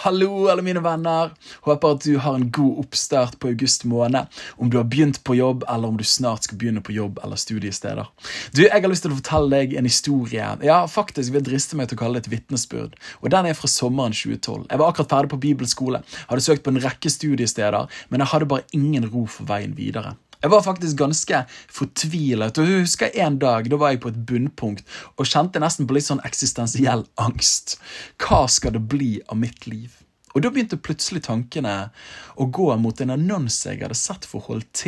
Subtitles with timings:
[0.00, 1.34] Hallo, alle mine venner.
[1.60, 4.32] Håper at du har en god oppstart på august måned.
[4.56, 7.36] Om du har begynt på jobb, eller om du snart skal begynne på jobb eller
[7.36, 8.08] studiesteder.
[8.56, 10.46] Du, Jeg har lyst til å fortelle deg en historie.
[10.64, 12.96] Ja, faktisk vil jeg driste meg til å kalle det et vitnesbyrd.
[13.20, 14.70] Og Den er fra sommeren 2012.
[14.70, 16.00] Jeg var akkurat ferdig på bibelskole,
[16.32, 20.16] hadde søkt på en rekke studiesteder, men jeg hadde bare ingen ro for veien videre.
[20.40, 22.58] Jeg var faktisk ganske fortvilet.
[22.58, 24.84] og jeg husker En dag da var jeg på et bunnpunkt
[25.16, 27.76] og kjente nesten på litt sånn eksistensiell angst.
[28.16, 29.92] Hva skal det bli av mitt liv?
[30.34, 31.90] Og Da begynte plutselig tankene
[32.36, 34.86] å gå mot en annonse jeg hadde sett for Holt.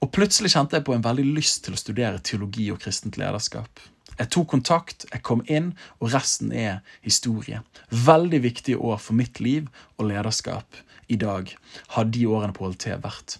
[0.00, 3.68] Og plutselig kjente jeg på en veldig lyst til å studere teologi og kristent lederskap.
[4.16, 7.60] Jeg tok kontakt, jeg kom inn, og resten er historie.
[7.90, 11.52] Veldig viktige år for mitt liv og lederskap i dag
[11.96, 13.38] har de årene på HLT vært.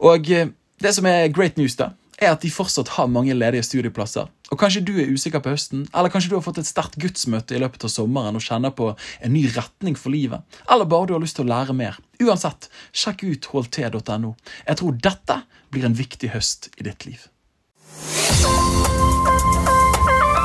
[0.00, 3.64] Og eh, det som er great news, da, er at de fortsatt har mange ledige
[3.64, 4.28] studieplasser.
[4.50, 7.56] Og Kanskje du er usikker på høsten, eller kanskje du har fått et sterkt gudsmøte
[7.56, 11.14] i løpet av sommeren og kjenner på en ny retning for livet, eller bare du
[11.16, 12.00] har lyst til å lære mer.
[12.20, 14.34] Uansett, sjekk ut hlt.no.
[14.66, 17.28] Jeg tror dette blir en viktig høst i ditt liv.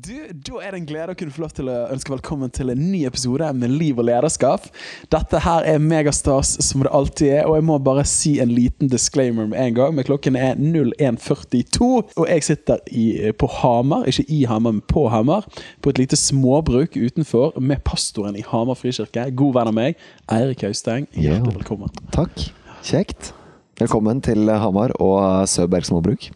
[0.00, 2.70] Du, Da er det en glede å kunne få lov til å ønske velkommen til
[2.72, 4.68] en ny episode med Liv og lederskap.
[5.12, 8.88] Dette her er megastas som det alltid er, og jeg må bare si en liten
[8.92, 9.96] disclaimer med en gang.
[9.96, 13.04] Men klokken er 01.42, og jeg sitter i,
[13.36, 15.48] på Hamar, ikke i Hamar, men på Hamar.
[15.82, 19.26] På et lite småbruk utenfor med pastoren i Hamar frikirke.
[19.36, 20.00] God venn av meg,
[20.32, 21.10] Eirik Hausteng.
[21.12, 21.92] Hjertelig velkommen.
[22.14, 22.46] Takk.
[22.86, 23.34] Kjekt.
[23.82, 26.30] Velkommen til Hamar og Søberg småbruk.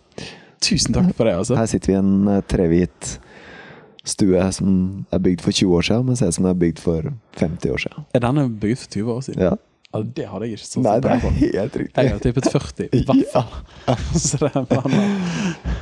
[0.64, 1.38] Tusen takk for det.
[1.38, 1.56] altså.
[1.58, 3.14] Her sitter vi i en eh, trehvit
[4.04, 4.72] stue som
[5.12, 7.72] er bygd for 20 år siden, men ser ut som den er bygd for 50
[7.74, 8.08] år siden.
[8.14, 9.46] Er denne bygd for 20 år siden?
[9.50, 9.54] Ja.
[9.94, 12.02] Ja, det hadde jeg ikke sånn Nei, det er helt riktig.
[12.02, 14.00] Jeg har tippet 40, i hvert fall.
[14.18, 15.04] Så det er.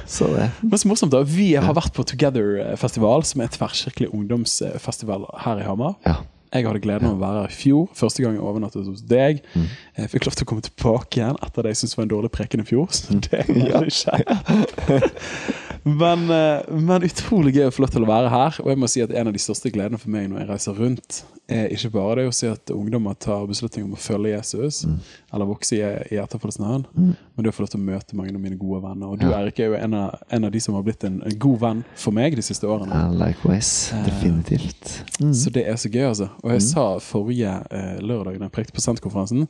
[0.04, 0.48] Så det.
[0.60, 5.62] Men så morsomt da, Vi har vært på Together-festival, som er et tverrkirkelig ungdomsfestival her
[5.62, 5.96] i Hamar.
[6.04, 6.18] Ja.
[6.52, 7.86] Jeg hadde gleden av å være her i fjor.
[7.96, 9.40] Første gang jeg overnattet hos deg.
[9.56, 9.70] Mm.
[10.02, 12.32] Jeg fikk lov til å komme tilbake igjen etter det jeg syntes var en dårlig
[12.36, 12.92] preken i fjor.
[12.92, 13.80] Så det er ja.
[15.84, 18.58] Men, eh, men utrolig gøy å få lov til å være her.
[18.62, 20.78] Og jeg må si at en av de største gledene for meg når jeg reiser
[20.78, 21.22] rundt,
[21.52, 25.00] er ikke bare det å si at ungdommer tar beslutning om å følge Jesus, Mm.
[25.34, 25.80] eller vokse i,
[26.14, 28.56] i etterfølgelse av han, men det å få lov til å møte mange av mine
[28.56, 29.10] gode venner.
[29.10, 31.38] Og du Erik, er jo en av, en av de som har blitt en, en
[31.38, 32.94] god venn for meg de siste årene.
[32.94, 33.92] Uh, likewise.
[34.06, 35.02] Definitivt.
[35.20, 35.34] Mm.
[35.34, 36.28] Så det er så gøy, altså.
[36.42, 39.48] Og jeg sa forrige uh, lørdag da jeg prekte på Senterkonferansen,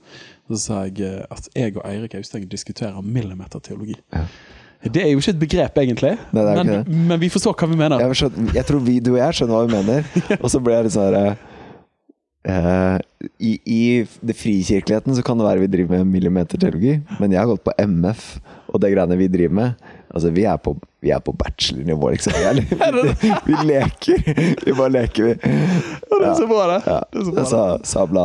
[0.49, 3.94] så sa jeg eh, at jeg og Eirik Austeng diskuterer millimeterteologi.
[4.12, 4.25] Ja.
[4.82, 8.03] Det er jo ikke et begrep, egentlig, Nei, men, men vi forstår hva vi mener.
[8.03, 10.06] Jeg, forstår, jeg tror vi, du og jeg skjønner hva vi mener,
[10.43, 12.97] og så ble jeg litt sånn eh,
[13.38, 13.82] i, I
[14.26, 17.76] det frikirkeligheten så kan det være vi driver med millimeterteologi, men jeg har gått på
[17.78, 18.26] MF,
[18.72, 22.34] og det greiene vi driver med Altså, vi er på, vi er på bachelornivå, liksom.
[22.37, 22.64] Vi,
[23.22, 24.19] vi, vi leker.
[24.66, 25.53] Vi bare leker, vi.
[26.10, 26.81] Ja, det er så bra, det.
[26.84, 26.99] Ja.
[27.09, 27.44] det, så bra,
[27.78, 27.87] det.
[27.88, 28.25] Sabla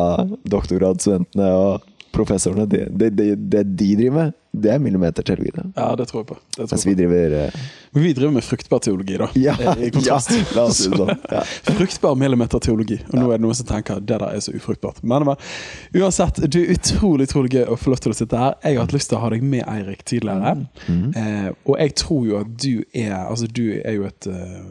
[0.52, 5.52] doktorgradsstudentene og professorene, det, det, det, det de driver med, det er millimeterteologi.
[5.76, 6.38] Ja, det tror jeg på.
[6.50, 7.66] Det tror Mens vi driver uh...
[7.98, 9.28] Vi driver med fruktbar teologi, da.
[9.36, 10.20] Ja, Eh, ja
[10.56, 11.14] la oss si det sånn.
[11.32, 11.44] Ja.
[11.68, 13.00] Fruktbar millimeterteologi.
[13.12, 15.04] Og nå er det noen som tenker det der er så ufruktbart.
[15.04, 18.58] Men, men uansett, du er utrolig utrolig gøy å få lov til å sitte her.
[18.64, 20.56] Jeg har hatt lyst til å ha deg med, Eirik, tidligere.
[20.88, 21.08] Mm.
[21.22, 24.68] Eh, og jeg tror jo at du er Altså, du er jo et eh,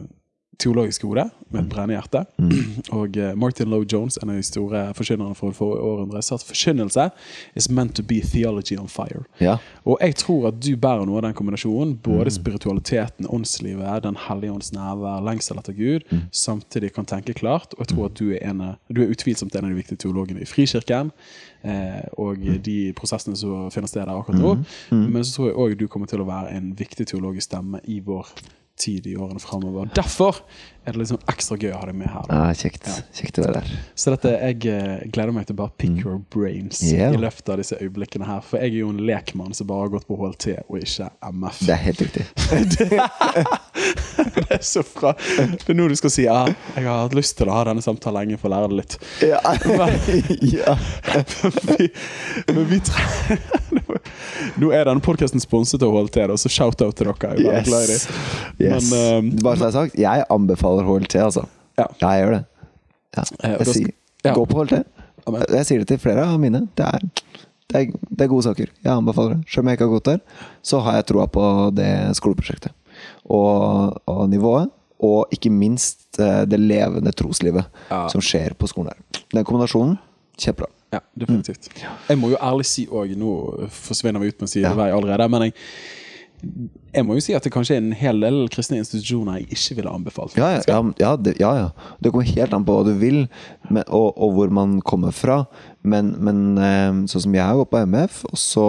[0.59, 2.23] teologisk hode med et brennende hjerte.
[2.97, 6.45] Og eh, Martin Lowe Jones, en av de store forkynnerne fra forrige århundre, sa at
[6.47, 7.09] forkynnelse
[7.55, 9.23] is meant to be theology on fire.
[9.39, 9.57] ja.
[9.87, 11.93] Og jeg tror at du bærer noe av den kombinasjonen.
[12.03, 16.03] Både spiritualiteten, åndslivet, Den hellige ånds nærvær, lengsel etter Gud.
[16.31, 17.73] Samtidig kan tenke klart.
[17.77, 20.43] Og jeg tror at du er, en, du er utvilsomt en av de viktige teologene
[20.43, 21.13] i Frikirken.
[21.63, 24.53] Eh, og de prosessene som finner sted der akkurat nå.
[24.91, 28.01] Men så tror jeg òg du kommer til å være en viktig teologisk stemme i
[28.03, 28.27] vår
[28.77, 29.89] tid i årene framover.
[29.95, 30.41] Derfor
[30.87, 32.27] er det liksom ekstra gøy å ha deg med her.
[32.31, 32.85] Ja, kjekt.
[33.17, 33.71] Kjekt å være der.
[33.99, 37.11] Så dette, jeg eh, gleder meg til bare pick your brains yeah.
[37.11, 38.45] i løpet av disse øyeblikkene her.
[38.45, 41.59] For jeg er jo en lekmann som bare har gått på HLT og ikke MF.
[41.67, 42.23] Det er helt riktig.
[44.37, 45.11] Det er så bra.
[45.17, 47.83] Det er nå du skal si ja, jeg har hatt lyst til å ha denne
[47.83, 48.95] samtalen lenge for å lære det litt.
[49.27, 49.41] Ja.
[50.55, 50.77] ja.
[51.73, 51.89] vi,
[52.47, 53.03] men vi tre...
[54.61, 57.33] Nå er denne podkasten sponset av HLT, så shout-out til dere.
[57.41, 57.67] Jeg yes.
[57.67, 57.97] glad i
[58.67, 58.91] Yes.
[58.91, 61.45] Men, uh, Bare så jeg har sagt, jeg anbefaler HLT, altså.
[61.77, 61.87] Ja.
[62.01, 62.43] Jeg gjør det.
[63.17, 63.23] Ja.
[63.43, 63.91] Eh, Jeg sier,
[64.25, 64.33] ja.
[64.37, 64.83] Gå på HLT.
[65.51, 66.63] Jeg sier det til flere av mine.
[66.77, 67.03] Det er,
[67.67, 68.69] det er, det er gode saker.
[68.83, 69.49] Jeg anbefaler det.
[69.51, 70.21] Selv om jeg ikke har gått der,
[70.63, 71.43] så har jeg troa på
[71.75, 72.71] det skoleprosjektet.
[73.29, 74.71] Og, og nivået
[75.03, 78.07] og ikke minst eh, det levende troslivet Ja.
[78.09, 79.21] som skjer på skolen her.
[79.35, 79.97] Den kombinasjonen,
[80.41, 80.71] kjempebra.
[80.93, 81.67] Ja, definitivt.
[82.07, 83.31] Jeg må jo ærlig si òg, nå
[83.75, 84.47] forsvinner vi ut Ja.
[84.47, 85.53] sidevei allerede, men jeg,
[86.93, 89.75] jeg må jo si at det kanskje er en hel del kristne institusjoner jeg ikke
[89.81, 90.37] ville anbefalt.
[90.37, 91.69] Ja, ja, ja, ja, det, ja, ja.
[91.99, 93.23] Det kommer helt an på hva du vil,
[93.69, 95.41] men, og, og hvor man kommer fra.
[95.83, 98.67] Men, men eh, sånn som jeg har gått på MF, og så,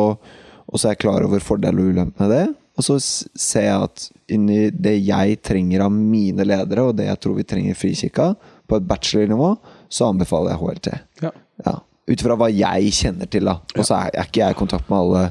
[0.67, 2.47] og så er jeg klar over fordeler og ulemper med det.
[2.79, 7.21] Og så ser jeg at inni det jeg trenger av mine ledere, og det jeg
[7.25, 8.33] tror vi trenger i Frikirka,
[8.69, 9.55] på et bachelornivå,
[9.91, 10.89] så anbefaler jeg HLT.
[11.25, 11.31] Ja.
[11.67, 11.75] Ja.
[12.09, 13.59] Ut fra hva jeg kjenner til, da.
[13.77, 15.23] Og så er, er ikke jeg i kontakt med alle,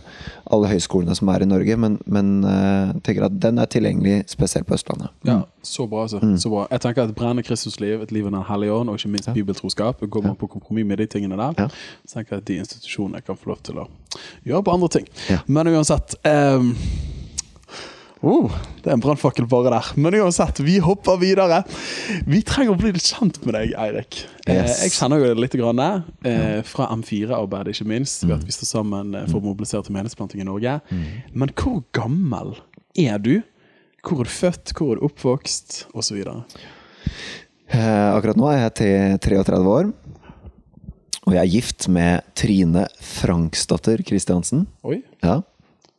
[0.54, 4.68] alle høyskolene som er i Norge, men, men uh, tenker at den er tilgjengelig spesielt
[4.70, 5.10] på Østlandet.
[5.28, 6.22] Ja, så bra, altså.
[6.38, 6.68] Så bra.
[6.72, 10.02] Jeg tenker at et Kristus Kristusliv, et liv under Hellig ånd, og ikke minst bibeltroskap,
[10.10, 11.68] går man på kompromiss med de tingene der, Ja.
[12.06, 13.88] så tenker jeg at de institusjonene kan få lov til å
[14.46, 15.08] gjøre på andre ting.
[15.30, 15.40] Ja.
[15.48, 16.76] Men uansett ehm,
[18.22, 18.52] oh,
[18.84, 19.90] Det er en brannfakkel bare der.
[20.00, 21.64] Men uansett, vi hopper videre.
[22.26, 24.24] Vi trenger å bli litt kjent med deg, Eirik.
[24.48, 24.80] Eh, Yes.
[24.86, 25.80] jeg kjenner jo deg litt grann,
[26.26, 28.24] eh, fra M4-arbeidet, ikke minst.
[28.24, 28.30] Mm.
[28.30, 30.80] Ved at vi står sammen eh, for å mobilisere til menighetsplanting i Norge.
[31.34, 32.56] Men hvor gammel
[32.98, 33.42] er du?
[34.08, 34.74] Hvor er du født?
[34.78, 35.86] Hvor er du oppvokst?
[36.14, 36.44] Videre.
[37.68, 39.90] Eh, akkurat nå er jeg til 33 år.
[41.28, 44.66] Og jeg er gift med Trine Franksdatter Kristiansen.
[44.88, 45.02] Oi.
[45.22, 45.42] Ja.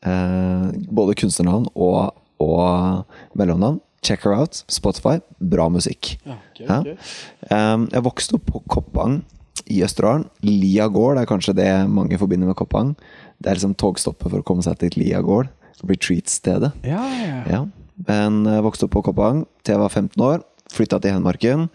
[0.06, 3.04] Eh, både kunstnernavn og, og
[3.38, 3.80] mellomnavn.
[4.02, 4.60] Check her out.
[4.70, 5.16] Spotify.
[5.40, 6.16] Bra musikk.
[6.24, 6.78] Ja, ok, Ja.
[6.80, 7.10] ok.
[7.50, 9.20] Eh, jeg vokste opp på Koppang
[9.68, 10.28] i Østerdalen.
[10.46, 12.94] Lia gård er kanskje det mange forbinder med Koppang.
[13.42, 15.50] Det er liksom togstoppet for å komme seg til Lia gård.
[15.86, 16.72] Retreat-stedet.
[16.86, 17.42] Ja, ja.
[17.50, 17.64] Ja.
[18.06, 20.42] Men jeg vokste opp på Koppang til jeg var 15 år.
[20.70, 21.68] Flytta til Hedmarken.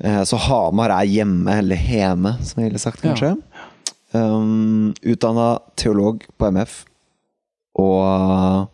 [0.00, 3.36] Eh, Så Hamar er hjemme, eller heme, som jeg ville sagt, kanskje.
[4.14, 6.84] Um, Utdanna teolog på MF.
[7.80, 8.70] Og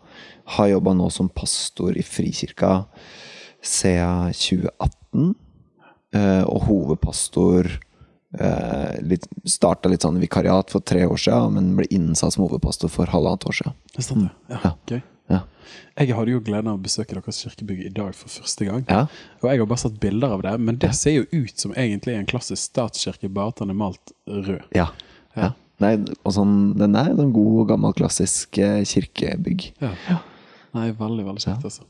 [0.55, 2.85] har jobba nå som pastor i Frikirka
[3.63, 5.35] siden 2018.
[6.13, 7.69] Eh, Og hovedpastor
[8.39, 12.91] eh, litt, Starta litt sånn vikariat for tre år siden, men ble innsatt som hovedpastor
[12.91, 13.77] for halvannet år siden.
[13.95, 14.35] Det stemmer.
[14.51, 14.75] Ja, Ja.
[14.83, 15.01] Okay.
[15.31, 15.39] Ja.
[15.95, 18.81] Jeg hadde jo gleden av å besøke deres kirkebygg i dag for første gang.
[18.89, 19.05] Ja.
[19.39, 22.17] Og jeg har bare sett bilder av det, men det ser jo ut som egentlig
[22.17, 24.65] en klassisk statskirke, bare at den er malt rød.
[24.75, 24.89] Ja.
[25.37, 25.53] ja.
[25.81, 29.71] Nei, og sånn, den er en god, gammel, klassisk eh, kirkebygg.
[29.81, 30.19] Ja.
[30.77, 31.87] Nei, veldig, veldig kjekt, altså.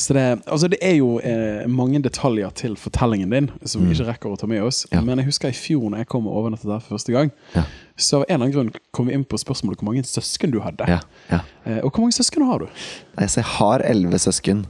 [0.00, 4.06] Så det, altså det er jo eh, mange detaljer til fortellingen din som vi ikke
[4.08, 4.86] rekker å ta med oss.
[4.88, 4.94] Mm.
[4.96, 5.02] Ja.
[5.04, 7.66] Men jeg husker i fjor når jeg kom og overnattet der for første gang, Ja.
[8.00, 10.58] så av en eller annen grunn kom vi inn på spørsmålet hvor mange søsken du
[10.64, 10.88] hadde.
[10.88, 11.42] Ja, ja.
[11.68, 12.84] Eh, og hvor mange søsken har du?
[13.18, 14.64] Nei, så jeg har elleve søsken,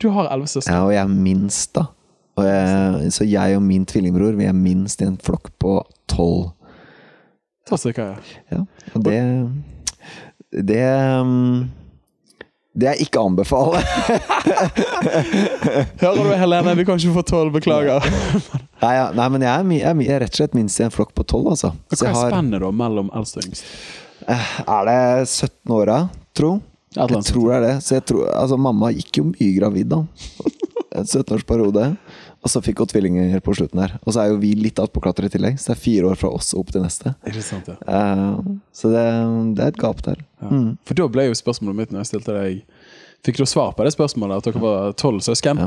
[0.00, 0.72] Du har elleve søsken.
[0.78, 1.88] ja, og jeg er minst, da.
[2.38, 5.74] Og jeg, så jeg og min tvillingbror Vi er minst i en flokk på
[6.08, 6.52] tolv.
[7.70, 8.16] Ta stykker,
[8.50, 8.64] ja.
[8.94, 9.18] Og det
[10.50, 10.82] Det
[12.80, 13.80] Det er ikke å anbefale.
[16.00, 16.74] Hører du, Helene?
[16.78, 18.04] Vi kan ikke få tolv, beklager.
[18.82, 20.84] Nei, ja, nei men jeg er, jeg er, jeg er rett og slett minst i
[20.86, 21.74] en flokk på tolv, altså.
[21.90, 23.66] Hva er har, spennet da mellom eldst og yngst?
[24.30, 25.98] er det 17 åra,
[26.36, 26.54] tro?
[26.96, 28.00] Jeg tror det er det.
[28.08, 30.04] Tror, altså, mamma gikk jo mye gravid, da.
[31.00, 31.84] En 17-årsperiode.
[32.40, 33.98] Og så fikk hun tvillinger på slutten her.
[34.00, 36.30] Og så er jo vi litt attpåklatre i tillegg, så det er fire år fra
[36.32, 37.12] oss opp til neste.
[37.26, 37.76] Det sant, ja.
[37.84, 39.04] uh, så det,
[39.58, 40.22] det er et gap der.
[40.40, 40.48] ja.
[40.48, 40.70] Mm.
[40.88, 42.64] For da ble jo spørsmålet mitt når jeg stilte deg
[43.20, 45.58] Fikk du svar på det spørsmålet, at dere var tolv søsken?
[45.60, 45.66] Ja.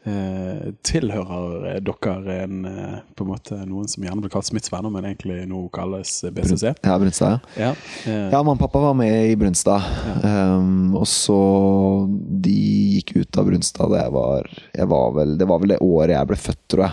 [0.00, 5.04] Eh, tilhører dere en, eh, på en måte noen som gjerne blir kalt smittsvenner, men
[5.10, 6.70] egentlig nå kalles BCC?
[6.86, 7.66] Ja, Brunstad, ja.
[7.66, 7.70] Ja.
[8.08, 9.84] Eh, Ja, mamma og pappa var med i Brunstad.
[10.24, 12.08] Um, og så
[12.40, 12.54] De
[12.96, 16.16] gikk ut av Brunstad da jeg var, jeg var vel, Det var vel det året
[16.16, 16.92] jeg ble født, tror jeg.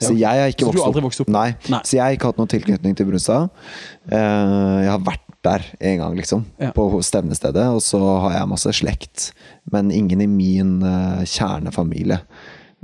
[0.00, 1.08] Så jeg har ikke Så du vokst har aldri opp.
[1.08, 1.28] vokst opp?
[1.34, 1.48] Nei.
[1.70, 1.80] Nei.
[1.86, 3.50] Så jeg har ikke hatt noen tilknytning til Brunstad.
[4.10, 6.44] Uh, jeg har vært der en gang, liksom.
[6.60, 6.70] Ja.
[6.76, 7.66] På stevnestedet.
[7.74, 9.30] Og så har jeg masse slekt.
[9.72, 12.20] Men ingen i min uh, kjernefamilie.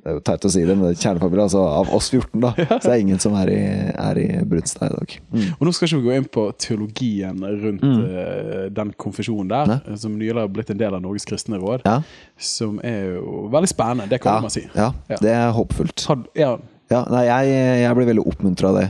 [0.04, 2.50] Det er jo teit å si det, men kjernefamilie, altså av oss 14, da.
[2.82, 3.60] Så det er ingen som er i,
[3.94, 5.14] er i Brunstad i dag.
[5.32, 5.44] Mm.
[5.54, 9.78] Og nå skal ikke vi gå inn på teologien rundt eh, den konfesjonen der, Nei.
[9.86, 12.00] eh, som nylig har blitt en del av Norges kristne råd, Ja,
[12.36, 14.66] som er jo veldig spennende, det kan man si.
[14.76, 16.04] ja, det er håpefullt.
[16.10, 16.56] Had, ja,
[16.92, 17.54] Ja, nei, jeg,
[17.86, 18.88] jeg ble veldig oppmuntra av det.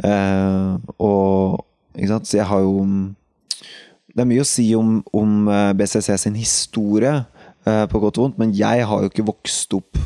[0.00, 1.60] Uh, og
[2.00, 2.74] ikke sant, så jeg har jo
[4.10, 7.12] Det er mye å si om, om eh, BCC sin historie,
[7.62, 10.00] eh, på godt og vondt, men jeg har jo ikke vokst opp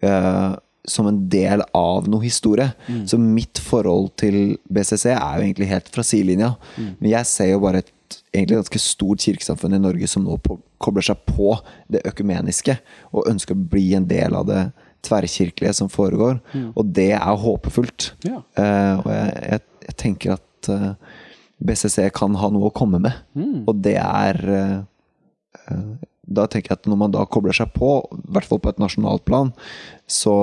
[0.00, 0.54] eh,
[0.88, 2.70] som en del av noe historie.
[3.04, 6.54] Så mitt forhold til BCC er jo egentlig helt fra sidelinja.
[6.78, 7.92] Men jeg ser jo bare et
[8.32, 11.52] egentlig ganske stort kirkesamfunn i Norge som nå på, kobler seg på
[11.92, 12.78] det økumeniske,
[13.12, 14.62] og ønsker å bli en del av det
[15.06, 16.40] tverrkirkelige som foregår.
[16.74, 18.12] Og det er håpefullt.
[18.26, 18.42] Ja.
[18.58, 21.18] Eh, og jeg, jeg, jeg tenker at eh,
[21.60, 23.16] BCC kan ha noe å komme med.
[23.68, 24.76] Og det er eh,
[25.66, 25.90] eh,
[26.30, 28.80] da tenker jeg at når man da kobler seg på, i hvert fall på et
[28.82, 29.50] nasjonalt plan,
[30.06, 30.34] så,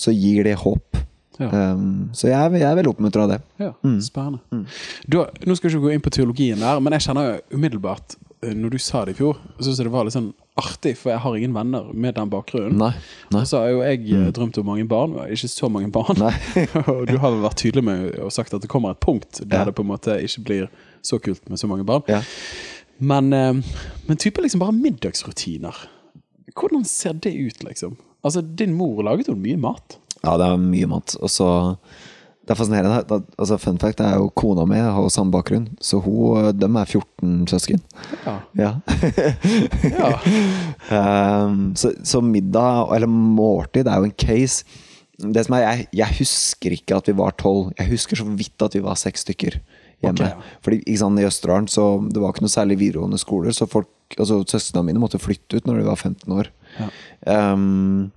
[0.00, 1.00] så gir det håp.
[1.40, 1.48] Ja.
[1.72, 3.38] Um, så jeg er, jeg er veldig oppmuntra av det.
[3.62, 3.70] Ja,
[4.04, 4.60] Spennende.
[5.08, 8.18] Da, nå skal vi ikke gå inn på teologien der, men jeg kjenner jo umiddelbart
[8.40, 10.30] Når du sa det i fjor, så syntes jeg det var litt sånn
[10.60, 12.78] artig, for jeg har ingen venner med den bakgrunnen.
[12.80, 12.92] Nei.
[13.34, 13.42] nei.
[13.42, 16.16] Og så har jo jeg eh, drømt om mange barn, og ikke så mange barn.
[16.20, 16.32] Nei.
[16.90, 19.60] og du har vel vært tydelig med og sagt at det kommer et punkt der
[19.60, 19.66] Ja.
[19.68, 20.70] det på en måte ikke blir
[21.04, 22.04] så kult med så mange barn.
[22.08, 22.22] Ja.
[23.00, 23.60] Men, eh,
[24.08, 25.76] men type liksom bare middagsrutiner.
[26.56, 27.98] Hvordan ser det ut, liksom?
[28.24, 29.98] Altså, Din mor laget jo mye mat.
[30.24, 31.14] Ja, det er mye mat.
[31.20, 31.50] Og så
[32.50, 33.20] Det er fascinerende.
[33.38, 37.44] Altså, fun fact er jo kona mi har samme bakgrunn, så hun, dem er 14
[37.46, 37.84] søsken.
[38.26, 38.34] Ja.
[38.58, 38.72] Ja.
[39.86, 40.10] ja.
[40.90, 44.64] Um, så, så middag, eller måltid, er jo en case.
[45.20, 47.70] Det som er, jeg, jeg husker ikke at vi var tolv.
[47.78, 49.60] Jeg husker så vidt at vi var seks stykker
[50.02, 50.16] hjemme.
[50.16, 50.58] Okay, ja.
[50.66, 53.92] Fordi ikke sant, I Østerdalen så det var ikke noe særlig videregående skoler, så folk,
[54.16, 56.50] altså søsknene mine måtte flytte ut når de var 15 år.
[56.80, 56.90] Ja.
[57.52, 58.10] Um,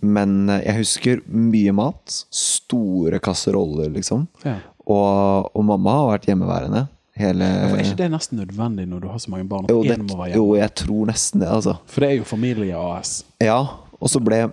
[0.00, 2.16] men eh, jeg husker mye mat.
[2.34, 4.26] Store kasseroller, liksom.
[4.46, 4.58] Ja.
[4.90, 6.86] Og, og mamma har vært hjemmeværende
[7.20, 9.68] hele For Er ikke det nesten nødvendig når du har så mange barn?
[9.70, 9.98] Jo, det,
[10.34, 11.76] jo, jeg tror nesten det, altså.
[11.90, 13.20] For det er jo familie AS.
[13.42, 13.60] Ja,
[14.00, 14.46] og så ble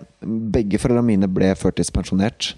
[0.52, 2.52] begge foreldrene mine ble førtidspensjonert.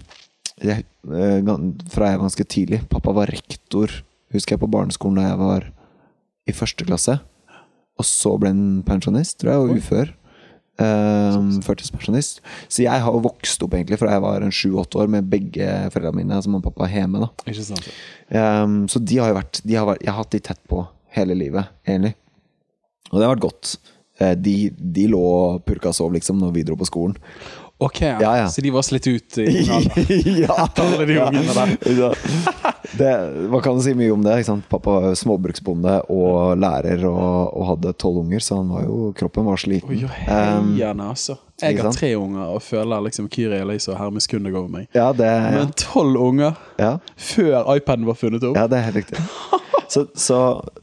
[0.61, 1.51] Jeg, eh,
[1.93, 2.81] fra jeg var ganske tidlig.
[2.91, 3.93] Pappa var rektor,
[4.35, 5.69] husker jeg, på barneskolen da jeg var
[6.49, 7.17] i første klasse.
[7.99, 10.11] Og så ble han pensjonist, tror jeg, og ufør.
[10.81, 12.39] Um, førtidspensjonist.
[12.71, 15.67] Så jeg har jo vokst opp egentlig fra jeg var en sju-åtte år med begge
[15.93, 17.27] foreldrene mine, altså mamma og pappa, hjemme.
[18.31, 20.81] Um, så de har jo vært, de har vært Jeg har hatt de tett på
[21.17, 22.15] hele livet, egentlig.
[23.11, 23.75] Og det har vært godt.
[24.21, 27.17] Eh, De, de lå og purka og sov, liksom, når vi dro på skolen.
[27.81, 28.17] Ok, ja.
[28.21, 28.47] Ja, ja.
[28.49, 30.67] Så de var slitt ut i ja,
[31.57, 31.71] der.
[31.97, 32.11] Ja.
[32.97, 33.11] Det,
[33.51, 34.33] hva kan du si mye om det.
[34.41, 34.65] Ikke sant?
[34.71, 39.47] Pappa var småbruksbonde og lærer og, og hadde tolv unger, så han var jo, kroppen
[39.47, 39.89] var sliten.
[39.91, 41.37] Oi, jo, Um, altså.
[41.61, 44.87] Jeg har tre unger og føler liksom Kyrie Elise og Hermes Kunde over meg.
[44.95, 48.57] ja, det, Men tolv unger ja, før iPaden var funnet opp?
[48.57, 49.21] ja, det er helt riktig.
[49.91, 50.37] Så, så,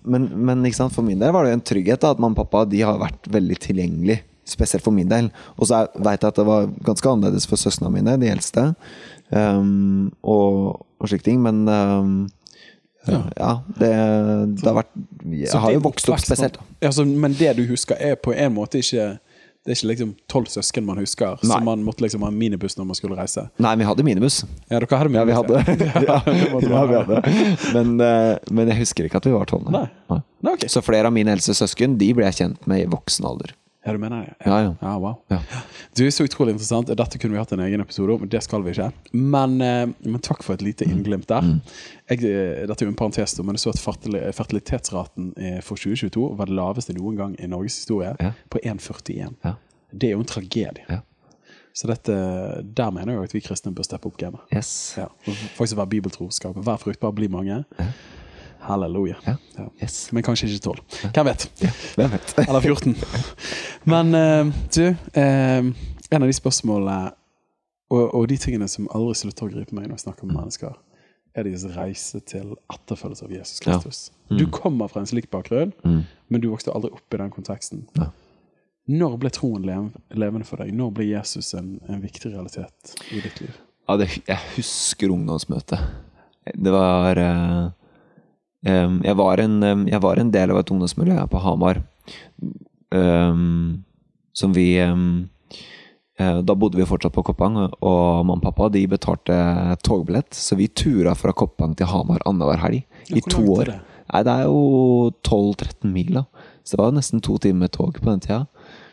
[0.05, 2.67] men men for min del var det jo en trygghet da, at mamma og pappa
[2.69, 4.19] de har vært veldig tilgjengelig.
[4.49, 5.31] Spesielt for min del.
[5.57, 8.67] Og så veit jeg at det var ganske annerledes for søstrene mine, de eldste.
[9.33, 11.41] Um, og, og slike ting.
[11.45, 12.19] Men um,
[13.09, 13.23] Ja.
[13.39, 13.89] ja, det,
[14.59, 14.91] det har vært
[15.33, 16.59] Jeg Så har jo vokst opp spesielt.
[16.85, 19.07] Altså, men det du husker, er på en måte ikke
[19.65, 22.87] Det er ikke liksom tolv søsken man husker, så man måtte liksom ha minibuss når
[22.89, 23.47] man skulle reise.
[23.61, 24.43] Nei, vi hadde minibuss.
[24.71, 25.63] Ja, dere hadde Ja, vi hadde.
[26.09, 26.19] ja,
[26.73, 27.19] ja, vi hadde.
[27.75, 29.69] Men, eh, men jeg husker ikke at vi var tolv.
[29.75, 29.87] Nei.
[30.09, 30.21] Nei.
[30.47, 30.69] Nei, ok.
[30.73, 33.53] Så flere av mine eldste søsken De ble jeg kjent med i voksen alder.
[33.89, 34.35] Ja, du mener det?
[34.47, 34.75] Ja, ja.
[34.85, 35.17] Ja, wow.
[35.33, 35.39] Ja.
[35.97, 36.91] Du så utrolig interessant.
[36.93, 38.91] Dette kunne vi hatt en egen episode om, men det skal vi ikke.
[39.17, 41.43] Men, eh, men takk for et lite innglimt der.
[41.43, 41.59] Mm.
[42.13, 46.37] Jeg, eh, dette er jo en parentes, men jeg så at fertilitetsraten eh, for 2022
[46.39, 48.33] var det laveste noen gang i Norges historie, Ja.
[48.51, 49.35] på 1,41.
[49.45, 49.55] Ja.
[49.93, 50.85] Det er jo en tragedie.
[50.89, 51.01] Ja.
[51.73, 52.13] Så dette,
[52.75, 54.41] der mener jeg at vi kristne bør steppe opp gamet.
[54.53, 54.95] Yes.
[54.99, 55.07] Ja.
[55.55, 56.57] Faktisk være bibeltroskap.
[56.67, 57.65] Vær fruktbar, bli mange.
[58.69, 59.17] Halleluja.
[59.27, 59.37] Ja.
[59.57, 59.67] Ja.
[59.83, 59.97] yes.
[60.13, 60.83] Men kanskje ikke tolv.
[61.15, 61.47] Hvem vet?
[61.97, 62.35] Hvem vet?
[62.49, 62.97] Eller 14.
[63.89, 65.71] Men uh, du, uh,
[66.11, 66.99] en av de spørsmålene
[67.89, 70.77] og, og de tingene som aldri slutter å gripe meg når jeg snakker med mennesker,
[71.39, 73.61] er deres reise til etterfølgelse av Jesus.
[73.65, 73.99] Kristus.
[74.29, 76.03] Du kommer fra en slik bakgrunn, Mm.
[76.29, 77.87] men du vokste aldri opp i den konteksten.
[78.89, 80.73] Når ble troen levende for deg?
[80.77, 83.57] Når ble Jesus en, en viktig realitet i ditt liv?
[83.89, 85.81] Ja, det, jeg husker ungdomsmøtet.
[86.57, 87.71] Det var em,
[88.65, 91.83] jeg, var en, em, jeg var en del av et ungdomsmiljø her på Hamar.
[92.91, 93.85] um,
[94.33, 95.29] som vi um,
[96.19, 99.35] eh, Da bodde vi fortsatt på Koppang, og mamma og pappa de betalte
[99.83, 100.33] togbillett.
[100.35, 103.65] Så vi tura fra Koppang til Hamar annenhver helg i to år.
[103.73, 103.79] det?
[104.13, 106.25] Nei, det er jo 12-13 mil, da.
[106.65, 108.47] Så det var nesten to timer med tog på den tida.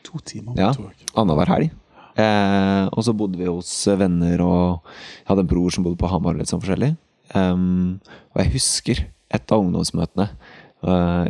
[0.04, 0.74] To timer Ja.
[0.74, 0.92] tog.
[1.16, 1.72] Annenhver helg.
[2.18, 6.08] Eh, og så bodde vi hos venner, og jeg hadde en bror som bodde på
[6.10, 6.36] Hamar.
[6.36, 6.96] Litt sånn forskjellig.
[7.36, 8.00] Um,
[8.36, 10.30] og jeg husker et av ungdomsmøtene
[10.86, 11.26] Uh,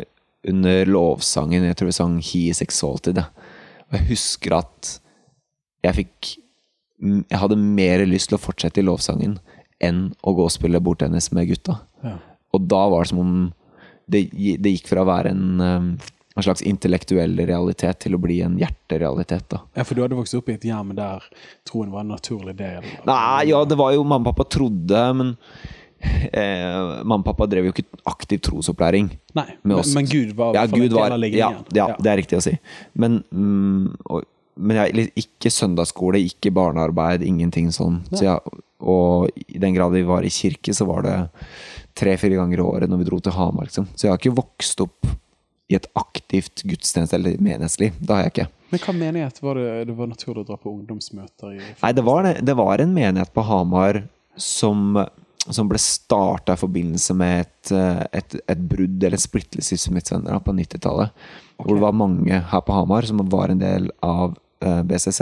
[0.46, 1.66] under lovsangen.
[1.66, 3.22] Jeg tror vi sang He is exalted.
[3.88, 4.98] Og jeg husker at
[5.86, 6.32] jeg fikk
[7.06, 9.36] Jeg hadde mer lyst til å fortsette i lovsangen
[9.84, 11.76] enn å gå og spille bordtennis med gutta.
[12.02, 12.16] Ja.
[12.56, 13.34] Og da var det som om
[14.08, 18.40] det, det gikk fra å være en, um, en slags intellektuell realitet til å bli
[18.46, 19.50] en hjerterealitet.
[19.52, 19.60] da.
[19.76, 21.28] ja, for du hadde vokst opp i et hjem der
[21.68, 22.88] troen var en naturlig del?
[23.06, 25.36] Nei, ja, det var jo Mamma og pappa trodde, men
[26.32, 29.10] eh, mamma og pappa drev jo ikke aktiv trosopplæring.
[29.38, 29.94] Nei, Med men, oss.
[29.98, 32.56] men Gud var Ja, Gud var ja, ja, det er riktig å si.
[32.94, 34.24] Men, mm, og,
[34.56, 38.02] men jeg, ikke søndagsskole, ikke barnearbeid, ingenting sånn.
[38.14, 41.18] Så jeg, og i den grad vi var i kirke, så var det
[41.96, 43.70] tre-fire ganger i året når vi dro til Hamar.
[43.70, 43.88] Liksom.
[43.96, 45.14] Så jeg har ikke vokst opp
[45.72, 47.96] i et aktivt gudstjeneste eller menighetsliv.
[47.98, 48.48] Det har jeg ikke.
[48.74, 51.62] Men hva menighet var det det var naturlig å dra på ungdomsmøter i?
[51.82, 54.04] Nei, det var, det, det var en menighet på Hamar
[54.38, 55.00] som,
[55.54, 59.82] som ble starta i forbindelse med et, eh, et, et brudd eller en splittelse i
[59.82, 61.14] Smithsvenner på 90-tallet.
[61.62, 64.36] Hvor det var mange her på Hamar som var en del av
[64.66, 65.22] eh, BCC.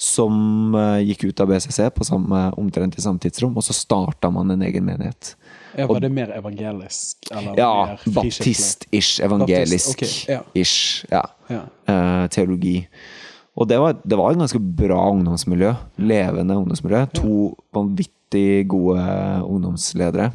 [0.00, 4.30] Som eh, gikk ut av BCC på samme, omtrent i samme tidsrom, og så starta
[4.32, 5.34] man en egen menighet.
[5.76, 7.28] Ja, var det mer evangelisk?
[7.30, 9.26] Eller Ja, baptist-ish, Baptist, ok, ja.
[9.26, 10.78] evangelisk-ish.
[11.10, 11.24] Ja.
[11.86, 12.78] Eh, teologi.
[13.60, 15.74] Og det var, det var et ganske bra ungdomsmiljø.
[16.00, 17.04] Levende ungdomsmiljø.
[17.20, 17.36] To
[17.76, 18.14] vanvittig
[18.68, 19.02] gode
[19.44, 20.30] ungdomsledere.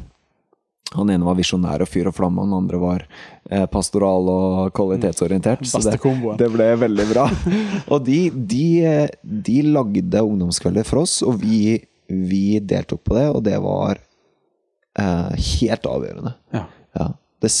[0.94, 3.02] Han ene var visjonær og fyr og flamme, den andre var
[3.50, 5.64] eh, pastoral og kvalitetsorientert.
[5.66, 5.98] Så det,
[6.38, 7.26] det ble veldig bra.
[7.92, 13.26] og de, de, eh, de lagde ungdomskvelder for oss, og vi, vi deltok på det,
[13.32, 16.36] og det var eh, helt avgjørende.
[16.54, 16.64] Ja.
[16.96, 17.10] Ja.
[17.42, 17.52] Det,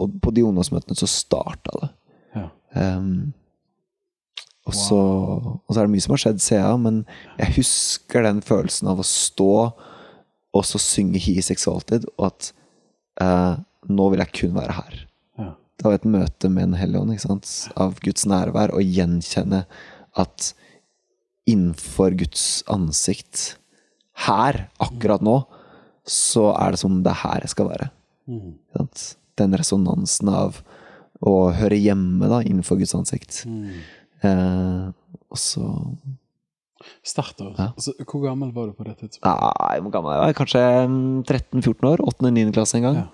[0.00, 1.90] og på de ungdomsmøtene så starta det.
[2.38, 2.46] Ja.
[2.78, 3.32] Ehm,
[4.62, 4.98] og, så,
[5.58, 7.00] og så er det mye som har skjedd siden, men
[7.40, 9.54] jeg husker den følelsen av å stå
[10.52, 12.50] og så synge He is exalted, og at
[13.24, 13.54] eh,
[13.88, 14.98] nå vil jeg kun være her.
[15.40, 15.48] Ja.
[15.80, 19.64] Det var et møte med en hellige ånd, av Guds nærvær, og gjenkjenne
[20.20, 20.52] at
[21.48, 23.56] innenfor Guds ansikt,
[24.26, 25.40] her, akkurat nå,
[26.04, 27.88] så er det som det er her jeg skal være.
[28.28, 28.52] Mm.
[29.40, 30.60] Den resonansen av
[31.22, 33.40] å høre hjemme da, innenfor Guds ansikt.
[33.48, 33.80] Mm.
[34.22, 34.90] Eh,
[35.32, 35.66] og så
[37.06, 37.52] Starter.
[37.58, 37.68] Ja.
[37.76, 39.42] Altså, hvor gammel var du på det tidspunktet?
[39.62, 40.34] Nei, hvor gammel jeg?
[40.38, 42.02] Kanskje mm, 13-14 år?
[42.10, 42.48] 8.-9.
[42.56, 42.96] klasse en gang?
[42.96, 43.04] Ja.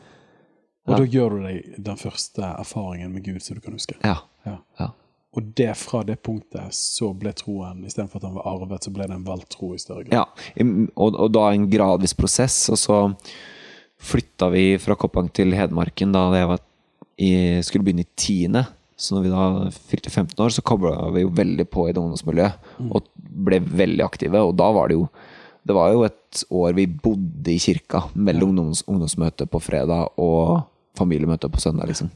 [0.89, 1.01] Og Ja.
[1.03, 3.99] da gjør du deg den første erfaringen med Gud som du kan huske.
[4.05, 4.15] Ja.
[4.49, 4.55] Ja.
[4.81, 4.87] Ja.
[5.37, 9.05] Og det fra det punktet så ble troen, istedenfor at den var arvet, så ble
[9.07, 10.17] det en valgt tro i større grad.
[10.17, 10.65] ja.
[10.97, 13.03] Og, og da en gradvis prosess, og så
[14.01, 16.65] flytta vi fra Koppang til Hedmarken da jeg var
[17.21, 17.31] i,
[17.67, 18.65] skulle begynne i tiende.
[18.99, 19.43] Så når vi da
[19.89, 22.71] fylte 15 år, så kobla vi jo veldig på i det ungdomsmiljøet.
[22.91, 23.07] Og
[23.47, 24.43] ble veldig aktive.
[24.43, 25.09] Og da var det jo
[25.69, 30.63] Det var jo et år vi bodde i kirka mellom ungdoms, ungdomsmøtet på fredag og
[30.97, 32.09] familiemøtet på søndag, liksom.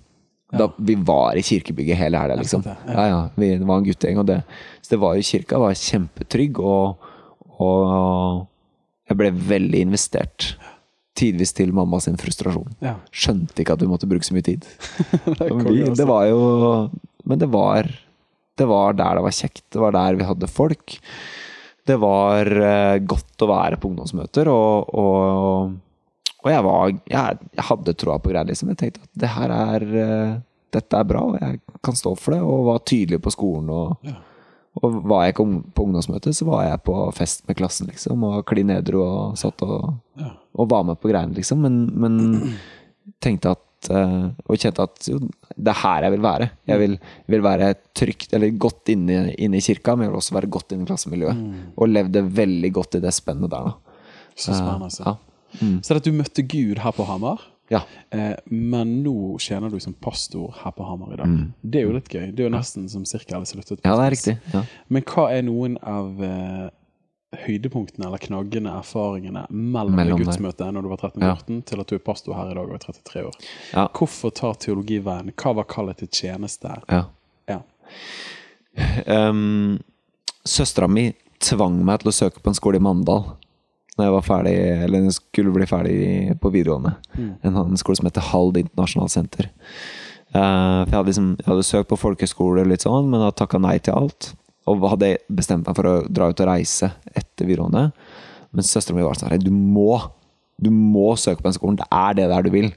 [0.57, 2.65] Da, vi var i kirkebygget hele helga, liksom.
[2.65, 4.39] Ja, ja, vi, det var en guttegjeng, og det,
[4.81, 7.13] så det var jo kirka var kjempetrygg, og,
[7.61, 8.47] og
[9.11, 10.55] jeg ble veldig investert.
[11.19, 12.71] Tidvis til mamma sin frustrasjon.
[12.81, 12.95] Ja.
[13.13, 14.65] Skjønte ikke at vi måtte bruke så mye tid.
[15.39, 15.97] Det vi, altså.
[16.01, 16.43] det var jo
[17.29, 17.89] Men det var
[18.57, 19.65] Det var der det var kjekt.
[19.73, 20.97] Det var der vi hadde folk.
[21.85, 25.73] Det var eh, godt å være på ungdomsmøter, og, og,
[26.45, 28.71] og jeg var jeg, jeg hadde troa på greier, liksom.
[28.71, 30.35] Jeg tenkte at det her er eh,
[30.73, 32.39] Dette er bra, og jeg kan stå for det.
[32.47, 33.69] Og var tydelig på skolen.
[33.69, 34.15] Og, Ja.
[34.81, 35.45] Og var jeg ikke
[35.77, 38.23] på ungdomsmøte, så var jeg på fest med klassen, liksom.
[38.25, 40.31] Og klin edru og satt og Ja.
[40.57, 41.61] og var med på greiene, liksom.
[41.61, 42.55] Men, men
[43.21, 45.19] tenkte at eh, Og kjente at jo,
[45.59, 46.51] det er her jeg vil være.
[46.71, 46.97] Jeg vil,
[47.35, 50.73] vil være trygt, eller godt inne, inne i kirka, men jeg vil også være godt
[50.73, 51.43] inne i klassemiljøet.
[51.77, 53.99] Og levde veldig godt i det spennet der, da.
[54.37, 54.89] Så spennende.
[54.89, 55.03] altså.
[55.05, 55.17] Ja.
[55.61, 55.81] Mm.
[55.85, 57.81] Så at du møtte Gud her på Hamar, ja.
[58.13, 61.33] eh, men nå tjener du som pastor her på Hamar i dag.
[61.61, 62.29] Det er jo litt gøy.
[62.31, 63.81] Det er jo nesten som cirka alle sluttet.
[63.81, 63.89] Mm.
[63.89, 64.37] ja, det er riktig.
[64.53, 64.63] Ja.
[64.93, 66.67] Men hva er noen av eh,
[67.47, 71.97] høydepunktene eller knaggene, erfaringene mellom, Mellom det gudsmøtet når du var 13-14 til at du
[71.97, 73.41] er pastor her i dag og er 33 år?
[73.73, 73.87] Ja.
[73.97, 75.33] Hvorfor tar teologiveien?
[75.33, 76.77] Hva var kallet til tjeneste?
[76.93, 77.07] ja.
[77.51, 77.59] Ja.
[79.07, 79.81] Um,
[80.49, 83.35] Søstera mi tvang meg til å søke på en skole i Mandal
[83.99, 84.55] Når jeg var ferdig,
[84.87, 85.97] eller skulle bli ferdig
[86.41, 86.95] på videregående.
[87.45, 89.51] En annen skole som heter Hald internasjonalt senter.
[90.33, 93.61] Uh, for jeg hadde, liksom, jeg hadde søkt på folkehøyskole, litt sånn, men hadde takka
[93.61, 94.31] nei til alt.
[94.71, 97.91] Og hadde bestemt meg for å dra ut og reise etter videregående.
[98.53, 100.01] Men søstera mi var sånn Du må!
[100.63, 101.79] Du må søke på den skolen.
[101.81, 102.69] Det er det der du vil.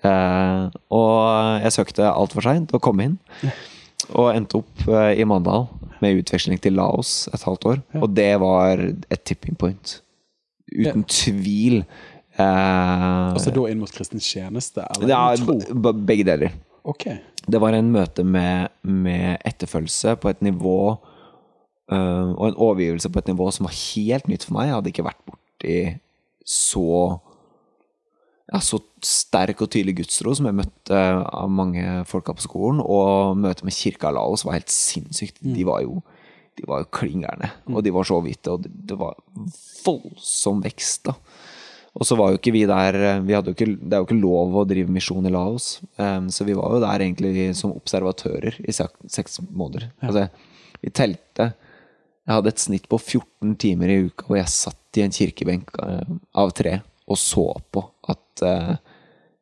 [0.00, 0.62] Eh,
[0.96, 3.18] og jeg søkte altfor seint og kom inn.
[4.16, 5.68] Og endte opp uh, i Mandal
[6.00, 7.82] med utveksling til Laos et halvt år.
[8.00, 10.00] Og det var et tipping point.
[10.70, 11.82] Uten tvil.
[12.38, 14.84] Eh, Altså da inn mot kristen tjeneste?
[14.96, 16.54] Eller ja, begge deler.
[16.88, 17.18] Okay.
[17.50, 23.20] Det var en møte med, med etterfølgelse på et nivå uh, Og en overgivelse på
[23.20, 24.68] et nivå som var helt nytt for meg.
[24.68, 25.80] Jeg hadde ikke vært borti
[26.50, 27.18] så
[28.50, 32.80] ja, så sterk og tydelig gudstro som jeg møtte av mange folka på skolen.
[32.82, 35.38] Og møtet med kirka Laos var helt sinnssykt.
[35.44, 36.00] De var jo
[36.58, 37.50] de var jo klingerne.
[37.70, 39.16] og de var så hvite, og det, var
[39.84, 41.14] voldsom vekst, da.
[41.98, 42.94] Og så var jo ikke vi der
[43.26, 46.28] vi hadde jo ikke, Det er jo ikke lov å drive misjon i Laos, Um,
[46.30, 49.90] så vi var jo der egentlig som observatører i seks, seks måneder.
[50.00, 50.28] Altså,
[50.80, 51.50] vi telte.
[52.24, 55.74] Jeg hadde et snitt på 14 timer i uka hvor jeg satt i en kirkebenk
[55.82, 57.82] eh, av tre og så på
[58.12, 58.76] at uh,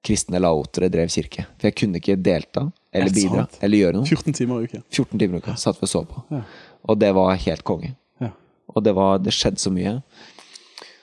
[0.05, 1.45] kristne laotere drev kirke.
[1.59, 3.59] For jeg kunne ikke delta, eller Er bidra, sant?
[3.61, 4.09] eller gjøre noe.
[4.09, 4.81] 14 timer i uka.
[4.89, 6.23] 14 timer i uka satt vi og så på.
[6.33, 6.41] Ja.
[6.85, 7.95] Og det var helt konge.
[8.21, 8.31] Ja.
[8.75, 9.99] Og det, var, det skjedde så mye.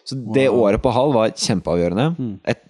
[0.06, 2.08] Så det året på Hall var kjempeavgjørende.
[2.18, 2.34] Mm.
[2.46, 2.62] Et,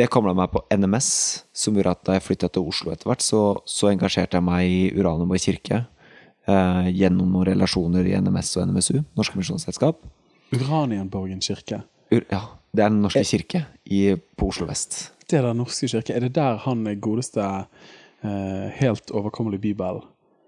[0.00, 1.10] det kobla meg på NMS,
[1.52, 4.66] som gjorde at da jeg flytta til Oslo etter hvert, så, så engasjerte jeg meg
[4.66, 5.82] i Uranienborg kirke.
[6.48, 10.00] Eh, gjennom noen relasjoner i NMS og NMSU, Norske Misjonsselskap.
[10.56, 11.82] Uranienborgen kirke.
[12.10, 12.40] Ur, ja,
[12.74, 13.02] det er Den Eh.
[13.04, 15.12] norske kirke i, på Oslo vest.
[15.28, 16.14] Det er den norske kirke.
[16.16, 17.44] Er det der han er godeste
[18.24, 20.00] eh, helt overkommelig bibel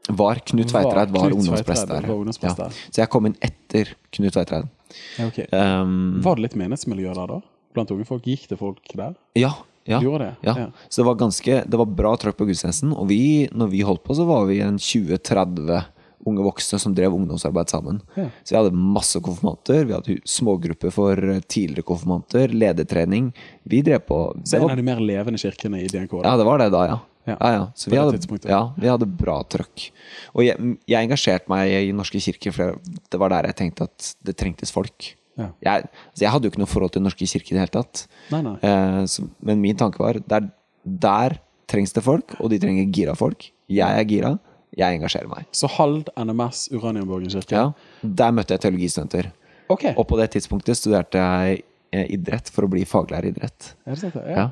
[0.09, 2.07] Var Knut Veitreid var var ungdomsprest der.
[2.09, 2.69] var ungdomsprest Ja.
[2.91, 4.71] Så jeg kom inn etter Knut Veitreid.
[5.19, 5.47] Ja, okay.
[5.53, 7.39] Um, Var det litt menighetsmiljø der, da?
[7.73, 8.27] Blant unge folk?
[8.29, 9.15] Gikk det folk der?
[9.39, 9.55] ja,
[9.89, 9.99] ja.
[9.99, 10.35] Det?
[10.47, 10.55] Ja.
[10.59, 10.67] Ja.
[10.89, 12.93] Så det var ganske Det var bra trøkk på gudstjenesten.
[12.95, 15.83] Og vi, når vi holdt på, så var vi en 20-30
[16.29, 18.01] unge voksne som drev ungdomsarbeid sammen.
[18.17, 18.29] Ja.
[18.43, 19.85] Så vi hadde masse konfirmanter.
[19.89, 22.53] Vi hadde smågrupper for eh, tidligere konfirmanter.
[22.55, 23.31] Ledertrening.
[23.69, 26.19] Vi drev på Så en av de mer levende kirkene i DNK?
[26.21, 26.27] Da.
[26.31, 27.01] Ja, det var det da, ja.
[27.25, 27.37] Ja.
[27.39, 27.67] Ja.
[27.79, 28.19] Så vi hadde,
[28.51, 29.89] ja, vi hadde bra trøkk.
[30.35, 30.59] Og jeg,
[30.91, 34.75] jeg engasjerte meg i Norske kirker, for det var der jeg tenkte at det trengtes
[34.75, 35.13] folk.
[35.39, 35.49] Ja.
[35.65, 38.05] Jeg, altså jeg hadde jo ikke noe forhold til Norske kirke i det hele tatt.
[38.35, 38.57] Nei, nei.
[38.67, 40.51] Eh, så, men min tanke var der,
[40.83, 41.39] der
[41.71, 43.47] trengs det folk, og de trenger gira folk.
[43.73, 44.33] Jeg er gira,
[44.79, 45.47] jeg engasjerer meg.
[45.53, 47.57] Så Hald, NMS, Uranienborgen kirke?
[47.59, 47.67] Ja,
[48.03, 49.31] Der møtte jeg teologistudenter.
[49.73, 49.95] Okay.
[49.97, 53.75] Og på det tidspunktet studerte jeg eh, idrett for å bli faglærer i idrett.
[53.87, 54.17] Er det sant?
[54.19, 54.33] det?
[54.33, 54.49] Ja.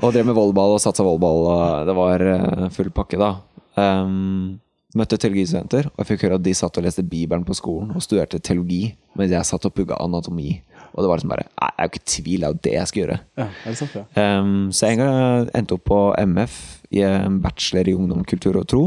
[0.00, 3.34] Og drev med volleyball og satsa volleyball, og det var eh, full pakke, da.
[3.78, 4.58] Um,
[4.98, 8.02] møtte teologistudenter, og jeg fikk høre at de satt og leste Bibelen på skolen og
[8.02, 10.56] studerte teologi, mens jeg satt og pugga anatomi.
[10.90, 12.72] Og det var liksom bare Nei, det er jo ikke tvil, det er jo det
[12.74, 13.18] jeg skal gjøre.
[13.38, 14.24] Ja, er det sant, ja?
[14.40, 16.56] Um, så jeg endte opp på MF
[16.98, 18.82] i en bachelor i ungdom, kultur og tro.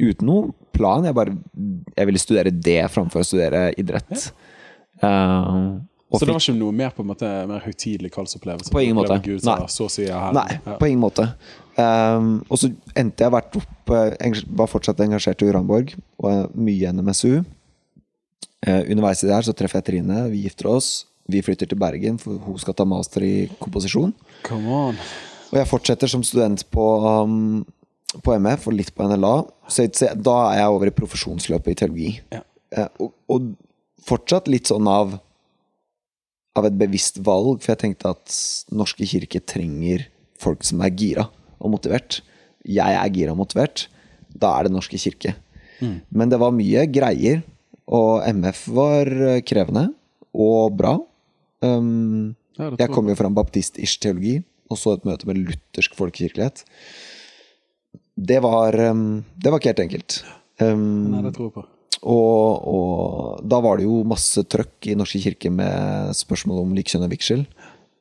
[0.00, 1.04] Uten noe plan.
[1.04, 1.36] Jeg bare
[1.96, 4.30] Jeg ville studere det framfor å studere idrett.
[5.02, 5.78] Uh,
[6.10, 8.72] Så det var ikke noe mer på en måte mer høytidelig kallsopplevelse?
[8.74, 9.14] På ingen måte.
[9.22, 9.58] Gud, Nei.
[9.70, 10.32] så her.
[10.34, 10.76] Nei, Ja.
[10.80, 11.28] på ingen måte.
[11.78, 16.90] Um, og så endte jeg vært opp eh, Var fortsatt engasjert i Uranborg, og mye
[16.92, 17.44] NMSU.
[18.66, 21.06] Uh, underveis i det her så treffer jeg Trine, vi gifter oss.
[21.30, 24.12] Vi flytter til Bergen, for hun skal ta master i komposisjon.
[24.44, 24.98] Come on.
[25.52, 27.62] Og jeg fortsetter som student på, um,
[28.18, 29.34] på MF og litt på NLA.
[29.70, 32.12] Så, da er jeg over i profesjonsløpet i teologi.
[32.34, 32.42] Ja.
[32.74, 33.52] Eh, og, og
[34.06, 35.18] fortsatt litt sånn av
[36.58, 38.32] Av et bevisst valg, for jeg tenkte at
[38.74, 40.02] Norske kirke trenger
[40.42, 41.28] folk som er gira
[41.62, 42.16] og motivert.
[42.66, 43.84] Jeg er gira og motivert.
[44.34, 45.36] Da er det Norske kirke.
[46.10, 47.44] Men det var mye greier,
[47.86, 49.86] og MF var eh, krevende
[50.34, 50.96] og bra.
[51.64, 56.62] Um, jeg kom jo fra en baptist-ish teologi, og så et møte med luthersk folkekirkelighet.
[58.20, 60.16] Det var, um, det var ikke helt enkelt.
[60.60, 61.62] Um, Nei, det tror jeg på.
[62.12, 67.06] og, og da var det jo masse trøkk i Norske kirke med spørsmål om likekjønn
[67.06, 67.46] og vigsel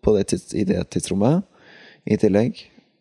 [0.04, 1.48] på det tids, i det tidsrommet,
[2.08, 2.60] i tillegg.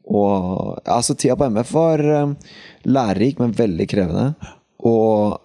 [0.09, 2.39] Og altså, tida på MF var um,
[2.87, 4.55] lærerik, men veldig krevende.
[4.87, 5.37] Og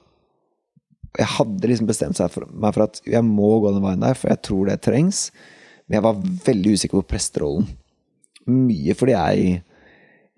[1.17, 4.31] jeg hadde liksom bestemt for, meg for at jeg må gå den veien der, for
[4.33, 5.27] jeg tror det trengs.
[5.85, 7.67] Men jeg var veldig usikker på presterollen.
[8.49, 9.61] Mye fordi jeg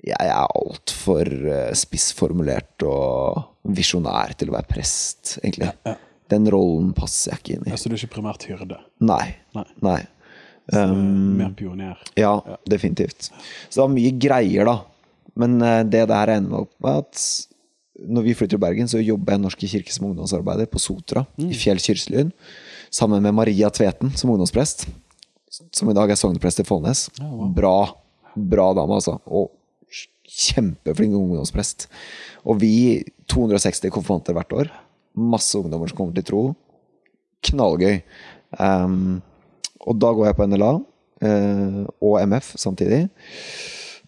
[0.06, 5.72] jeg er altfor uh, spissformulert og visjonær til å være prest, egentlig.
[6.32, 7.78] Den rollen passer jeg ikke inn i.
[7.78, 8.80] Så du er ikke primært hyrde?
[9.06, 9.36] Nei.
[9.58, 9.66] Nei.
[9.86, 10.02] Nei.
[10.74, 12.00] Um, mer pioner?
[12.18, 13.30] ja, definitivt.
[13.30, 14.80] Så det var mye greier, da.
[15.38, 19.36] Men eh, det her ender opp med, at når vi flytter til Bergen, så jobber
[19.36, 22.32] jeg i Norske kirke som ungdomsarbeider på Sotra, i Fjell kirkelyd,
[22.94, 24.88] sammen med Maria Tveten som ungdomsprest,
[25.52, 27.06] som i dag er sogneprest i Follnes.
[27.56, 27.78] Bra,
[28.36, 29.20] bra dame, altså.
[29.28, 29.54] Og
[30.36, 31.88] kjempeflink ungdomsprest.
[32.46, 34.74] Og vi 260 konfirmanter hvert år.
[35.16, 36.44] Masse ungdommer som kommer til tro.
[37.46, 38.02] Knallgøy.
[38.60, 39.22] Um,
[39.86, 43.06] og da går jeg på NLA uh, og MF samtidig.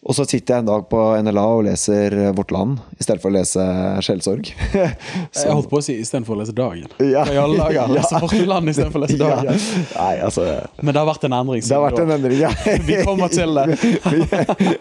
[0.08, 3.28] Og så sitter jeg en dag på NLA og leser Vårt Land i stedet for
[3.28, 3.64] å lese
[4.06, 4.48] Skjellsorg.
[5.36, 6.88] Jeg holdt på å si istedenfor å lese Dagen.
[7.04, 7.26] Ja.
[7.34, 7.92] I alle dager?
[7.92, 9.34] Lese Fortland istedenfor å lese Ja.
[9.42, 9.60] Dagen.
[9.98, 10.46] Nei, altså
[10.80, 11.66] Men det har vært en endring.
[11.68, 12.54] Det har vært en endring, ja.
[12.88, 13.66] Vi kommer til det.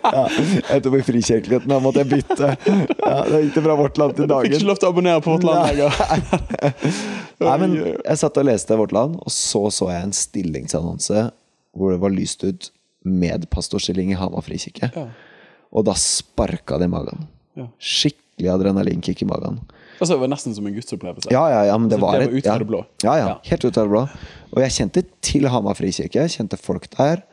[0.04, 0.22] ja,
[0.76, 2.52] Etter på frikirkeligheten, da måtte jeg bytte.
[3.02, 5.34] Ja, Da gikk det fra Vårt Land til Fikk ikke lov til å abonnere på
[5.34, 7.02] Vårt Land lenger.
[7.42, 11.26] Nei, men jeg satt og leste Vårt Land, og så så jeg en stillingsannonse
[11.76, 12.70] hvor det var lyst ut
[13.07, 14.90] medpastorstilling i Hamar frikirke.
[14.95, 15.07] Ja.
[15.77, 17.27] Og da sparka det i magen.
[17.57, 17.69] Ja.
[17.81, 19.61] Skikkelig adrenalinkick i magen.
[19.97, 21.31] Altså, det var nesten som en gudsopplevelse.
[21.33, 22.59] Ja, ja, ja, men det Altså, var det var ut av ja.
[22.61, 22.83] det blå.
[23.05, 24.05] Ja, ja, helt ut av det blå.
[24.53, 26.27] Og jeg kjente til Hamar frikirke.
[26.33, 27.25] Kjente folk der.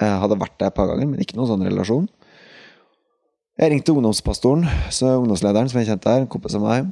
[0.00, 2.08] Jeg hadde vært der et par ganger, men ikke noen sånn relasjon.
[3.60, 6.88] Jeg ringte ungdomspastoren, så ungdomslederen som jeg kjente der, en kompis av meg.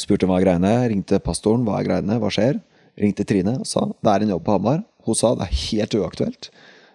[0.00, 0.72] Spurte hva er greiene.
[0.90, 2.58] Ringte pastoren, hva er greiene, hva skjer?
[3.00, 4.82] Ringte Trine og sa det er en jobb på Hamar.
[5.06, 6.50] Hun sa det er helt uaktuelt.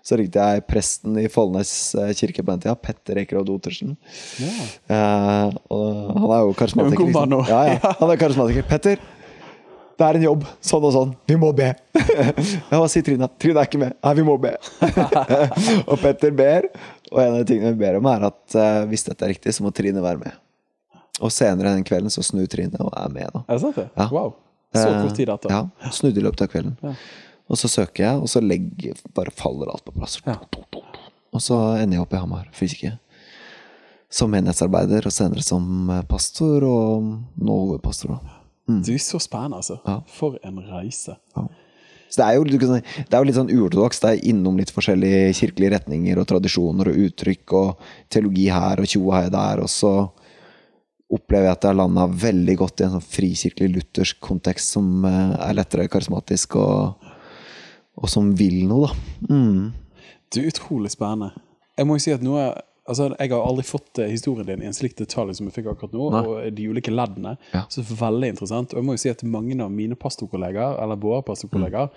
[0.08, 3.98] Så ringte jeg presten i Follnes eh, kirke på den tida, Petter Ekerhovd Otersen.
[4.40, 4.54] Ja.
[4.88, 7.04] Uh, og han er jo karismatiker.
[7.04, 7.36] Er liksom.
[7.50, 8.68] Ja, ja, han er karismatiker.
[8.70, 9.02] Petter,
[10.00, 10.48] det er en jobb.
[10.64, 11.12] Sånn og sånn.
[11.28, 11.74] Vi må be.
[12.00, 13.28] ja, hva sier Trine?
[13.36, 14.00] Trine er ikke med.
[14.00, 14.56] Nei, vi må be.
[15.90, 16.72] og Petter ber,
[17.12, 19.58] og en av de tingene vi ber om, er at uh, hvis dette er riktig,
[19.60, 20.40] så må Trine være med.
[21.20, 23.44] Og senere den kvelden så snur Trine og er med, da.
[23.44, 23.90] Er det sant, det?
[23.92, 24.08] Ja.
[24.14, 24.38] Wow.
[24.72, 25.52] Så kort tid etter.
[25.52, 26.80] Ja, snudde i løpet av kvelden.
[26.84, 26.96] Ja.
[27.48, 30.20] Og så søker jeg, og så legger, bare faller alt på plass.
[30.26, 30.36] Ja.
[31.32, 32.98] Og så ender jeg opp i Hamar fysiker.
[34.12, 38.16] Som menighetsarbeider, og senere som eh, pastor, og nå hovedpastor.
[38.16, 38.36] da.
[38.84, 39.80] Det er så spennende, altså.
[39.88, 40.02] Ja.
[40.12, 41.16] For en reise.
[42.08, 42.82] Så det er jo, du det
[43.12, 44.00] er jo litt sånn uortodoks.
[44.04, 48.88] Det er innom litt forskjellige kirkelige retninger og tradisjoner og uttrykk og teologi her og
[48.92, 49.64] tjoa her der.
[49.64, 49.92] Og så
[51.12, 55.06] opplever jeg at jeg har landa veldig godt i en sånn frikirkelig luthersk kontekst som
[55.08, 57.07] eh, er lettere karismatisk og,
[57.98, 59.34] og som vil noe, da.
[59.34, 60.08] Mm.
[60.34, 61.32] Det er utrolig spennende.
[61.78, 62.50] Jeg må jo si at noe
[62.88, 65.68] Altså, Jeg har aldri fått eh, historien din i en slik detalj som jeg fikk
[65.74, 66.22] akkurat nå, Nei.
[66.26, 67.38] og de ulike leddene.
[67.54, 67.66] Ja.
[67.70, 68.72] Så det er veldig interessant.
[68.74, 71.90] Og jeg må jo si at mange av mine pastorkollegaer, eller våre pastorkollegaer,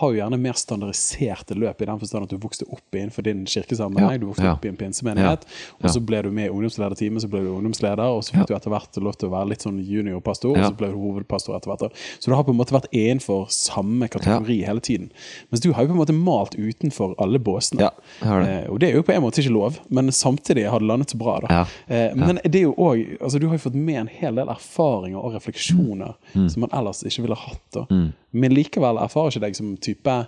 [0.00, 3.44] har jo gjerne mer standardiserte løp, i den forstand at du vokste opp innenfor din
[3.46, 4.18] kirkesammenheng, Ja.
[4.18, 4.52] du vokste Ja.
[4.54, 5.44] opp i en pinsemenighet,
[5.82, 8.54] og så ble du med i ungdomslederteamet, så ble du ungdomsleder, og så fikk du
[8.54, 11.70] etter hvert lov til å være litt sånn juniorpastor, og så ble du hovedpastor etter
[11.74, 11.92] hvert.
[12.20, 15.10] Så du har på en måte vært innenfor samme kategori hele tiden.
[15.50, 17.80] Mens du har jo på en måte malt utenfor alle båsene.
[17.80, 17.90] Ja,
[18.22, 18.66] det.
[18.66, 21.10] Eh, og det er jo på en måte ikke lov, men samtidig har det landet
[21.10, 21.40] så bra.
[21.40, 21.46] da.
[21.50, 24.34] Ja, Eh, men det er jo også, altså, du har jo fått med en hel
[24.34, 26.48] del erfaringer og refleksjoner Mm.
[26.50, 27.62] som man ellers ikke ville hatt.
[27.72, 27.86] da.
[28.32, 30.26] Men likevel erfarer ikke deg som type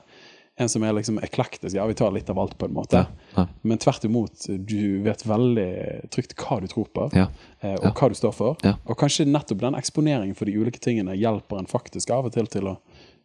[0.61, 1.75] en som er liksom eklektisk.
[1.77, 2.93] Ja, vi tar litt av alt, på en måte.
[2.93, 3.47] Ja, ja.
[3.63, 7.29] Men tvert imot, du vet veldig trygt hva du tror på, Ja,
[7.63, 8.57] eh, og hva du står for.
[8.65, 12.47] Og kanskje nettopp den eksponeringen for de ulike tingene hjelper en faktisk av og til
[12.47, 12.77] til å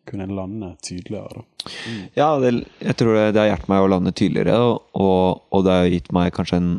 [0.09, 1.43] kunne lande tydeligere.
[1.87, 1.99] Mm.
[2.17, 4.57] Ja, det, jeg tror det, det har hjulpet meg å lande tydeligere,
[4.99, 6.73] og, og det har gitt meg kanskje en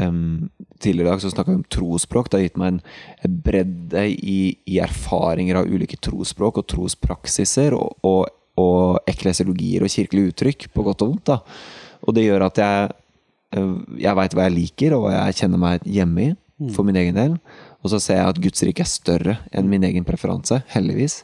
[0.00, 2.26] um, Tidligere i dag så snakka vi om trosspråk.
[2.28, 7.94] Det har gitt meg en, bredde i, i erfaringer av ulike trosspråk og trospraksiser, og,
[8.04, 8.26] og,
[8.60, 11.32] og eklesiologier og kirkelige uttrykk, på godt og vondt.
[11.32, 11.38] da.
[12.04, 12.90] Og det gjør at jeg,
[14.04, 16.34] jeg veit hva jeg liker, og hva jeg kjenner meg hjemme i,
[16.76, 17.38] for min egen del.
[17.80, 21.22] Og så ser jeg at Guds rike er større enn min egen preferanse, heldigvis.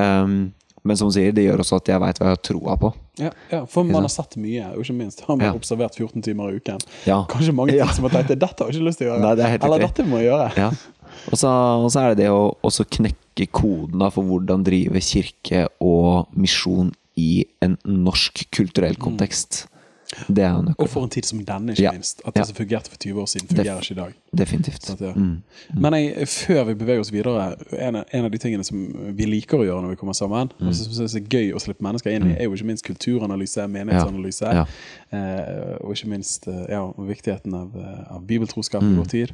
[0.00, 0.54] Um,
[0.86, 2.92] men som hun sier, det gjør også at jeg veit hva jeg har troa på.
[3.20, 5.52] Ja, ja, for man har sett mye, og ikke minst har man Ja.
[5.56, 6.78] observert 14 timer i uken.
[7.08, 7.22] Ja.
[7.30, 9.22] Kanskje mange ting som har tenkt dette har jeg ikke lyst til å gjøre.
[9.24, 10.50] Nei, det er Eller dette må jeg gjøre.
[10.56, 10.70] Ja.
[11.32, 11.48] Og, så,
[11.84, 16.92] og så er det det å også knekke koden for hvordan drive kirke og misjon
[17.16, 19.64] i en norsk kulturell kontekst.
[20.28, 21.92] Det er jo Og for en tid som denne, ikke Ja.
[21.92, 22.20] minst.
[22.26, 22.44] At det Ja.
[22.44, 24.12] som fungerte for 20 år siden, fungerer ikke i dag.
[24.36, 24.90] Definitivt.
[24.90, 25.12] At, ja.
[25.12, 25.42] Mm.
[25.74, 28.76] Men jeg, før vi beveger oss videre, en av, en av de tingene som
[29.16, 30.68] vi liker å gjøre når vi kommer sammen, Mm.
[30.68, 33.66] og som synes er gøy å slippe mennesker inn i, er jo ikke minst kulturanalyse,
[33.68, 34.64] menighetsanalyse, Ja.
[35.12, 38.96] eh, og ikke minst eh, ja, viktigheten av, eh, av bibeltroskap i Mm.
[38.96, 39.32] vår tid.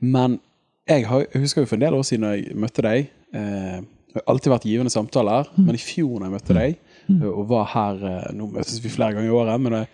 [0.00, 0.40] Men
[0.88, 3.80] jeg, har, jeg husker jo for en del år siden da jeg møtte deg eh,
[4.12, 5.64] Det har alltid vært givende samtaler, Mm.
[5.66, 6.76] men i fjor da jeg møtte deg,
[7.10, 9.86] og var her eh, Nå møtes vi flere ganger i året, men, da-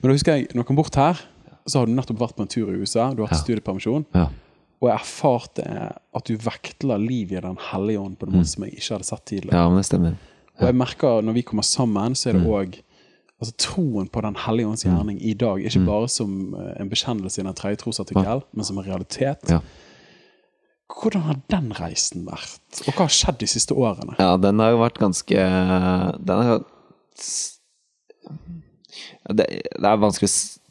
[0.00, 1.20] men da husker jeg når jeg kom bort her,
[1.66, 4.04] så har du nettopp vært på en tur i USA, du har hatt studiepermisjon.
[4.14, 4.26] Ja.
[4.82, 5.64] Og jeg erfarte
[6.14, 9.04] at du vektla livet i Den hellige ånd på en måte som jeg ikke hadde
[9.08, 9.56] sett tidligere.
[9.62, 10.16] ja, men det stemmer.
[10.60, 12.76] Og jeg merker når vi kommer sammen, så er det òg
[13.40, 15.58] altså, troen på Den hellige ånds gjerning i dag.
[15.64, 19.40] Ikke bare som eh, en bekjennelse i den tredje trosartikkel, men som en realitet.
[20.94, 22.60] Hvordan har den reisen vært?
[22.84, 24.14] Og hva har skjedd de siste årene?
[24.20, 25.46] Ja, den har jo vært ganske
[26.24, 26.62] Den har
[29.34, 30.30] det, det er vanskelig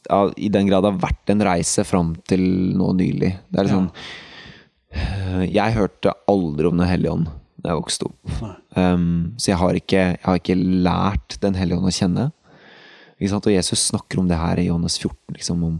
[0.10, 2.44] ja, I den grad det har vært en reise fram til
[2.78, 3.32] nå nylig.
[3.50, 3.88] Det er litt Ja.
[5.50, 7.32] Jeg hørte aldri om Den hellige ånd
[7.64, 8.34] da jeg vokste opp.
[8.76, 12.26] Um, så jeg har, ikke, jeg har ikke lært Den hellige ånd å kjenne.
[13.18, 13.48] Ikke sant?
[13.48, 15.16] Og Jesus snakker om det her i Johannes 14.
[15.38, 15.78] Liksom, om,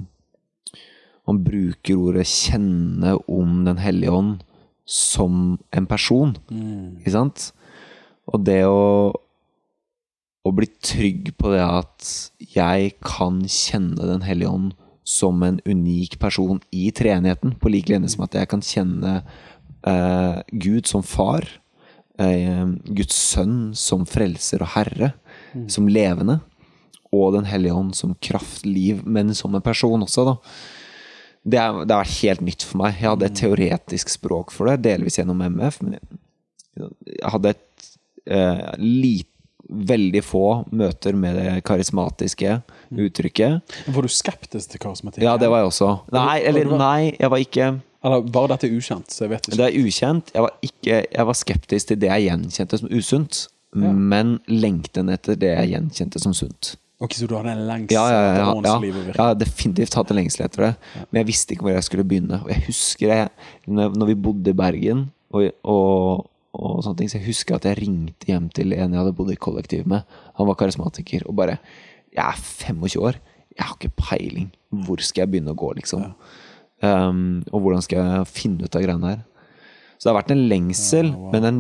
[1.28, 4.42] han bruker ordet 'kjenne om Den hellige ånd'
[4.86, 6.36] som en person.
[7.00, 7.54] Ikke sant?
[8.28, 9.14] Og det å
[10.44, 12.08] å bli trygg på det at
[12.54, 14.74] jeg kan kjenne Den hellige ånd
[15.08, 19.14] som en unik person i treenigheten, på lik linje som at jeg kan kjenne
[19.88, 21.48] eh, Gud som far,
[22.20, 25.14] eh, Guds sønn som frelser og herre,
[25.68, 26.40] som levende,
[27.14, 30.38] og Den hellige ånd som kraft, liv, men som en person også, da.
[31.44, 32.98] Det, er, det har vært helt nytt for meg.
[33.00, 36.90] Jeg hadde et teoretisk språk for det, delvis gjennom MF, men jeg,
[37.28, 37.88] hadde et
[38.32, 39.30] eh, lite
[39.74, 42.60] veldig få møter med det karismatiske
[42.92, 43.74] uttrykket.
[43.96, 45.24] Var du skeptisk til karismatikk?
[45.26, 45.90] Ja, det var jeg også.
[46.14, 47.72] Nei, eller nei, jeg var ikke
[48.04, 49.58] Eller bare dette er ukjent, så jeg vet ikke.
[49.58, 50.32] Det er ukjent.
[50.36, 55.40] Jeg var, ikke, jeg var skeptisk til det jeg gjenkjente som usunt, men lengten etter
[55.40, 56.74] det jeg gjenkjente som sunt.
[57.02, 59.34] Ok, Så du hadde en lengsel Ja, ja, ja, ja, ja.
[59.34, 60.74] definitivt hatt en lengsel etter det.
[61.10, 62.40] Men jeg visste ikke hvor jeg skulle begynne.
[62.46, 63.32] Og jeg husker jeg,
[63.68, 67.82] når vi bodde i Bergen, og, og, og sånne ting, så jeg husker at jeg
[67.82, 70.08] ringte hjem til en jeg hadde bodd i kollektiv med.
[70.40, 71.28] Han var karismatiker.
[71.28, 71.58] Og bare
[72.14, 73.20] Jeg er 25 år.
[73.58, 74.50] Jeg har ikke peiling.
[74.86, 76.12] Hvor skal jeg begynne å gå, liksom?
[76.84, 79.24] Um, og hvordan skal jeg finne ut av greiene her?
[79.98, 81.32] Så det har vært en lengsel, wow.
[81.34, 81.60] men en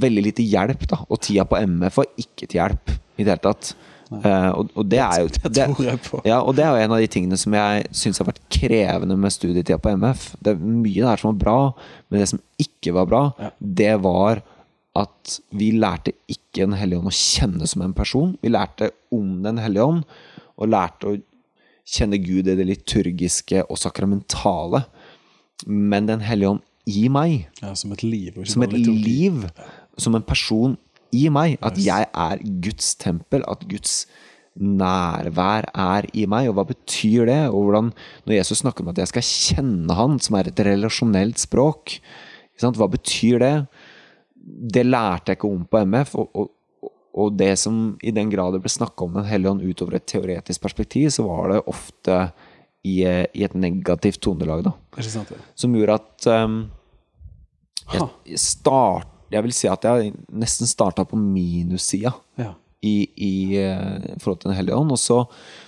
[0.00, 1.02] veldig lite hjelp, da.
[1.08, 3.74] Og tida på MF var ikke til hjelp i det hele tatt.
[4.10, 5.66] Uh, og, og det er jo Det
[6.26, 9.14] ja, og det er jo en av de tingene som jeg syns har vært krevende
[9.22, 10.24] med studietida på MF.
[10.42, 11.58] Det er mye der som var bra,
[12.10, 13.50] men det som ikke var bra, Ja.
[13.62, 14.42] det var
[14.98, 18.32] at vi lærte ikke Den hellige ånd å kjenne som en person.
[18.42, 20.02] Vi lærte om Den hellige ånd,
[20.58, 21.20] og lærte å
[21.86, 24.82] kjenne Gud i det liturgiske og sakramentale.
[25.70, 28.34] Men Den hellige ånd i meg, Ja, som et liv.
[28.46, 29.44] som et liv,
[29.96, 30.76] som en person
[31.16, 31.58] i meg.
[31.64, 34.04] At jeg er Guds tempel, at Guds
[34.60, 36.50] nærvær er i meg.
[36.50, 37.40] Og hva betyr det?
[37.50, 37.92] Og hvordan,
[38.26, 41.98] når Jesus snakker om at jeg skal kjenne Han, som er et relasjonelt språk,
[42.60, 42.78] sant?
[42.80, 43.54] hva betyr det?
[44.74, 46.16] Det lærte jeg ikke om på MF.
[46.20, 49.64] Og, og, og det som i den grad det ble snakka om Den hellige ånd
[49.66, 52.20] utover et teoretisk perspektiv, så var det ofte
[52.86, 54.74] i, i et negativt tonelag, da.
[55.04, 55.32] Sant?
[55.34, 55.40] ja.
[55.58, 56.60] Som gjorde at um,
[57.92, 62.52] jeg, start, jeg vil si at jeg nesten starta på minussida Ja.
[62.82, 64.90] i, i eh, forhold til Den hellige ånd.
[64.94, 65.20] Og så,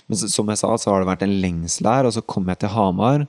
[0.07, 2.09] men som jeg sa, så har det vært en lengsel her.
[2.09, 3.27] Og så kom jeg til Hamar,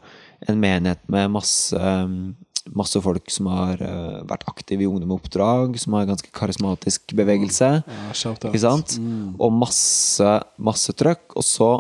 [0.48, 2.34] en menighet med masse, um,
[2.74, 6.32] masse folk som har eh, vært aktive i Ungdom i oppdrag, som har en ganske
[6.34, 7.70] karismatisk bevegelse.
[7.84, 8.34] Ja.
[8.48, 8.96] Ikke sant?
[9.00, 9.34] Mm.
[9.38, 11.36] Og masse, masse trøkk.
[11.36, 11.70] Og så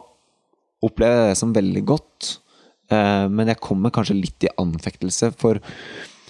[0.84, 2.34] opplever jeg det som veldig godt.
[2.92, 5.60] Eh, men jeg kommer kanskje litt i anfektelse for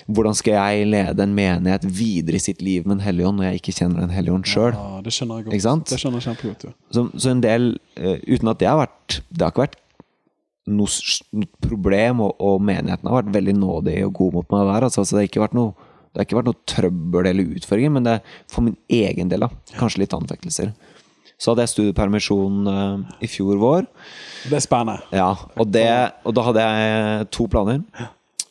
[0.06, 3.48] hvordan skal jeg lede en menighet videre i sitt liv med en hellig ånd når
[3.48, 4.74] jeg ikke kjenner en hellig ånd sjøl?
[4.76, 5.86] Ja, det skjønner jeg godt.
[5.88, 6.66] Det skjønner jeg kjempegodt.
[6.66, 6.74] du.
[6.92, 9.80] Så, så en del uh, Uten at det har vært Det har ikke vært
[10.64, 10.88] noe
[11.36, 14.86] noe problem, og, og menigheten har vært veldig nådig og god mot meg der.
[14.86, 17.90] Altså, så det har ikke vært noe det har ikke vært noe trøbbel eller utfordringer,
[17.90, 20.70] men det er for min egen del da, kanskje litt anfektelser.
[21.42, 23.88] Så hadde jeg studiepermisjon uh, i fjor vår.
[24.46, 25.02] Det er spennende.
[25.10, 25.88] Ja, og, det,
[26.22, 27.82] og da hadde jeg to planer.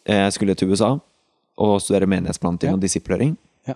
[0.04, 0.98] Jeg skulle til USA
[1.58, 2.74] og studere menighetsplanting Ja.
[2.76, 3.38] og disiplering.
[3.68, 3.74] Ja.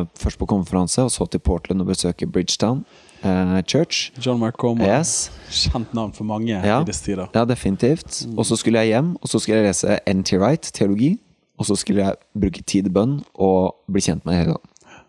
[0.00, 2.84] Uh, Først på konferanse, og så til Portland og besøke Bridgetown
[3.24, 4.10] uh, Church.
[4.26, 4.98] John Comer.
[5.00, 5.30] Yes.
[5.50, 6.80] Kjent navn for mange Ja.
[6.80, 7.26] i disse tider.
[7.34, 8.26] Ja, definitivt.
[8.36, 11.18] Og så skulle jeg hjem, og så skulle jeg lese NT Wright, teologi.
[11.58, 14.54] Og så skulle jeg bruke tid i bønn og bli kjent med hele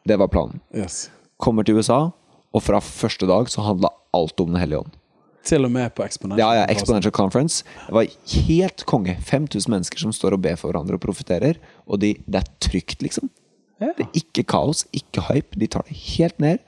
[0.08, 0.60] Det var planen.
[0.76, 1.10] Yes.
[1.40, 2.10] Kommer til USA,
[2.54, 4.92] og fra første dag så handla alt om Den hellige ånd.
[5.44, 6.42] Til og med på Exponential.
[6.44, 7.64] Ja, ja, Exponential Conference.
[7.88, 8.06] Det var
[8.48, 9.16] helt konge.
[9.26, 11.58] 5000 mennesker som står og ber for hverandre og profitterer.
[11.88, 13.30] Og de, det er trygt, liksom.
[13.82, 13.90] Ja.
[13.98, 15.58] Det er ikke kaos, ikke hype.
[15.58, 16.60] De tar det helt ned.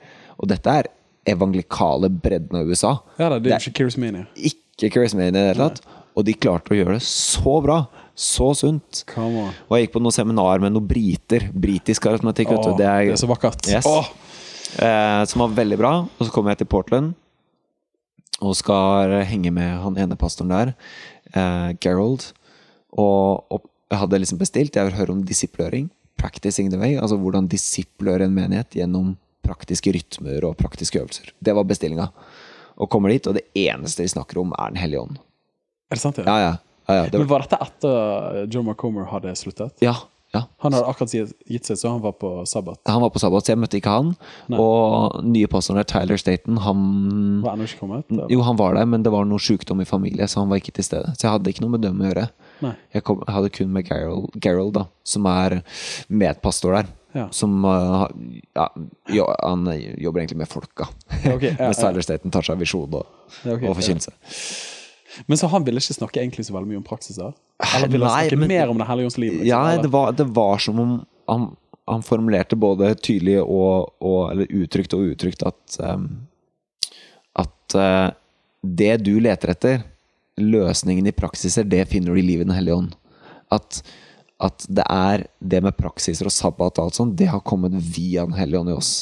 [0.42, 0.88] Og dette er
[1.30, 2.96] evangelikale bredden av USA.
[3.18, 4.26] Ja da, det er Det- er ikke Kirismania.
[4.36, 5.80] Ikke Kirismania i det hele tatt.
[6.16, 7.86] Og de klarte å gjøre det så bra.
[8.14, 9.04] Så sunt.
[9.16, 11.48] Og jeg gikk på noe seminar med noen briter.
[11.52, 12.50] Britisk karismatikk.
[12.54, 13.66] Åh, Det er, det er så vakkert.
[13.66, 13.86] Yes.
[14.78, 15.92] Eh, som var veldig bra.
[16.06, 17.14] Og så kom jeg til Portland
[18.44, 20.72] og skal henge med han ene pastoren der,
[21.34, 22.30] eh, Gerald.
[22.94, 25.88] Og, og jeg hadde liksom bestilt Jeg vil høre om disipløring.
[26.20, 26.94] Practicing the way.
[26.96, 31.32] Altså hvordan disipløre en menighet gjennom praktiske rytmer og praktiske øvelser.
[31.44, 32.08] Det var bestillinga.
[32.80, 35.18] Og kommer dit, og det eneste de snakker om, er Den hellige ånd.
[35.90, 36.18] er det sant?
[36.18, 36.54] Ja, ja.
[36.88, 39.72] ja, ja, det Men var, var dette etter Joe McComer hadde sluttet?
[39.84, 39.94] ja,
[40.34, 40.42] ja.
[40.64, 42.80] Han hadde akkurat gitt seg, så han var på sabbat.
[42.90, 44.12] Han var på sabbat, så jeg møtte ikke han.
[44.50, 44.58] Nei.
[44.60, 46.80] Og nye pastoren der, Tyler Staten, han
[47.44, 48.08] Var ennå ikke kommet?
[48.10, 48.26] eller?
[48.32, 50.74] Jo, han var der, men det var noe sykdom i familie, så han var ikke
[50.78, 51.14] til stede.
[51.14, 52.26] Så jeg hadde ikke noe med dem å gjøre.
[52.64, 52.74] Nei.
[52.96, 55.60] Jeg, kom, hadde kun med Gerald, Gerald da, som er
[56.08, 56.92] medpastor der.
[57.14, 57.28] Ja.
[57.30, 58.08] Som uh,
[58.58, 58.64] ja,
[59.14, 59.68] jo, Han
[60.02, 60.88] jobber egentlig med folka.
[61.22, 61.78] Okay, ja, Mens.
[61.78, 63.06] Tyler Staten tar seg av visjon og,
[63.44, 64.16] okay, ok, og forkynnelse.
[65.26, 67.34] Men så han ville ikke snakke egentlig så veldig mye om praksiser?
[67.76, 69.32] Eller ville han snakke men- mer om Det hellige liv?
[69.32, 70.94] liksom, Ja, det var, det var som om
[71.28, 76.26] han, han formulerte både tydelig og, og Eller uttrykt og uttrykt at um,
[77.34, 78.10] At uh,
[78.64, 79.82] det du leter etter,
[80.40, 82.94] løsningen i praksiser, det finner du i livet i Den hellige ånd.
[83.52, 83.82] At,
[84.42, 88.24] at det er det med praksiser og sabbat og alt sånt, det har kommet via
[88.24, 88.92] Den hellige ånd i oss.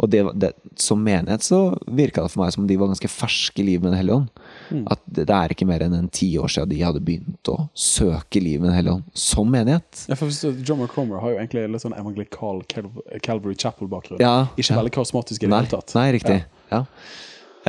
[0.00, 0.50] Og det, det,
[0.80, 3.92] som menighet så virka det for meg som de var ganske ferske i livet med
[3.92, 4.46] Den hellige ånd.
[4.90, 7.56] At det, det er ikke mer enn en ti år siden de hadde begynt å
[7.74, 10.04] søke livet med Den hellige ånd som menighet.
[10.08, 10.32] Ja, for
[10.64, 14.20] John McCromer har jo egentlig litt sånn evangelikal Cal- Calvary Chapel-bakgrunn.
[14.24, 14.78] Ja, Ikke ja.
[14.80, 15.94] veldig karismatisk i det hele tatt.
[15.98, 16.38] nei riktig.
[16.72, 16.84] Ja.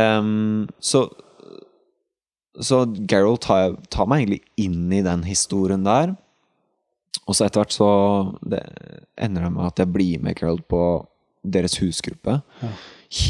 [0.02, 1.08] Ehm, så
[2.62, 6.14] så Gerald tar, tar meg egentlig inn i den historien der.
[7.28, 7.89] Og så etter hvert så
[8.48, 8.62] det
[9.20, 10.80] ender det med at jeg blir med Gerald på
[11.43, 12.38] deres husgruppe.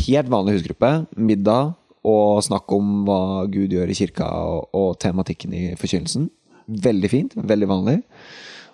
[0.05, 0.91] Helt vanlig husgruppe.
[1.17, 1.73] Middag
[2.05, 3.19] og snakk om hva
[3.51, 6.29] Gud gjør i kirka, og, og tematikken i forkynnelsen.
[6.65, 7.35] Veldig fint.
[7.37, 7.97] Veldig vanlig.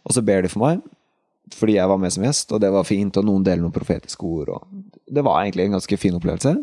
[0.08, 0.82] Og så ber de for meg,
[1.56, 4.28] fordi jeg var med som gjest, og det var fint, og noen deler noen profetiske
[4.28, 4.54] ord.
[4.56, 6.56] Og det var egentlig en ganske fin opplevelse.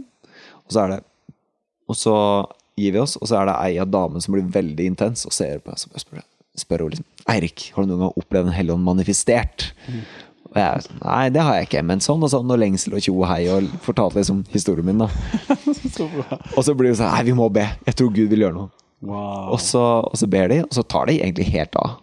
[0.65, 1.05] Og så er det
[1.89, 2.15] Og så
[2.77, 5.33] gir vi oss, og så er det ei av damene som blir veldig intens og
[5.33, 5.81] ser på meg.
[5.81, 6.21] Så spør,
[6.59, 9.71] spør hun liksom Eirik, har du noen gang opplevd Den hellige manifestert?
[10.49, 13.05] Og jeg sånn, Nei, det har jeg ikke, men sånn og sånn, og lengsel og
[13.05, 15.09] tjo og hei, og fortalte liksom historien min, da.
[15.99, 16.05] Så.
[16.57, 17.67] Og så blir det sånn Nei, vi må be.
[17.89, 18.71] Jeg tror Gud vil gjøre noe.
[19.05, 19.53] Wow.
[19.55, 21.99] Og så, og så ber de, og så tar de egentlig helt av.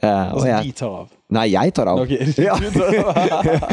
[0.00, 1.08] Eh, Altså, jeg, de tar av.
[1.36, 1.98] nei, jeg tar av.
[2.06, 2.22] Okay.
[2.46, 2.54] Ja.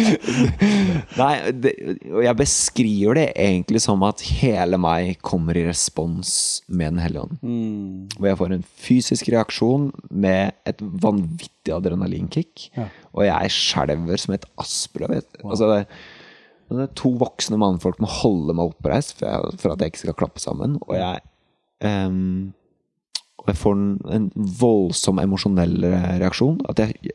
[1.19, 1.33] Nei,
[1.63, 1.71] det,
[2.11, 6.31] og jeg beskriver det egentlig som at hele meg kommer i respons
[6.67, 7.35] med Den hellige ånd.
[7.39, 8.07] Mm.
[8.17, 12.69] Hvor jeg får en fysisk reaksjon med et vanvittig adrenalinkick.
[12.77, 12.87] Ja.
[13.19, 15.17] Og jeg skjelver som et aspløv.
[15.43, 15.81] Altså, det,
[16.71, 20.03] det er to voksne mannfolk må holde meg oppreist for, jeg, for at jeg ikke
[20.05, 20.77] skal klappe sammen.
[20.87, 21.21] Og jeg
[21.83, 22.53] um,
[23.47, 24.25] jeg får en, en
[24.59, 25.77] voldsom emosjonell
[26.21, 26.59] reaksjon.
[26.69, 27.13] At jeg,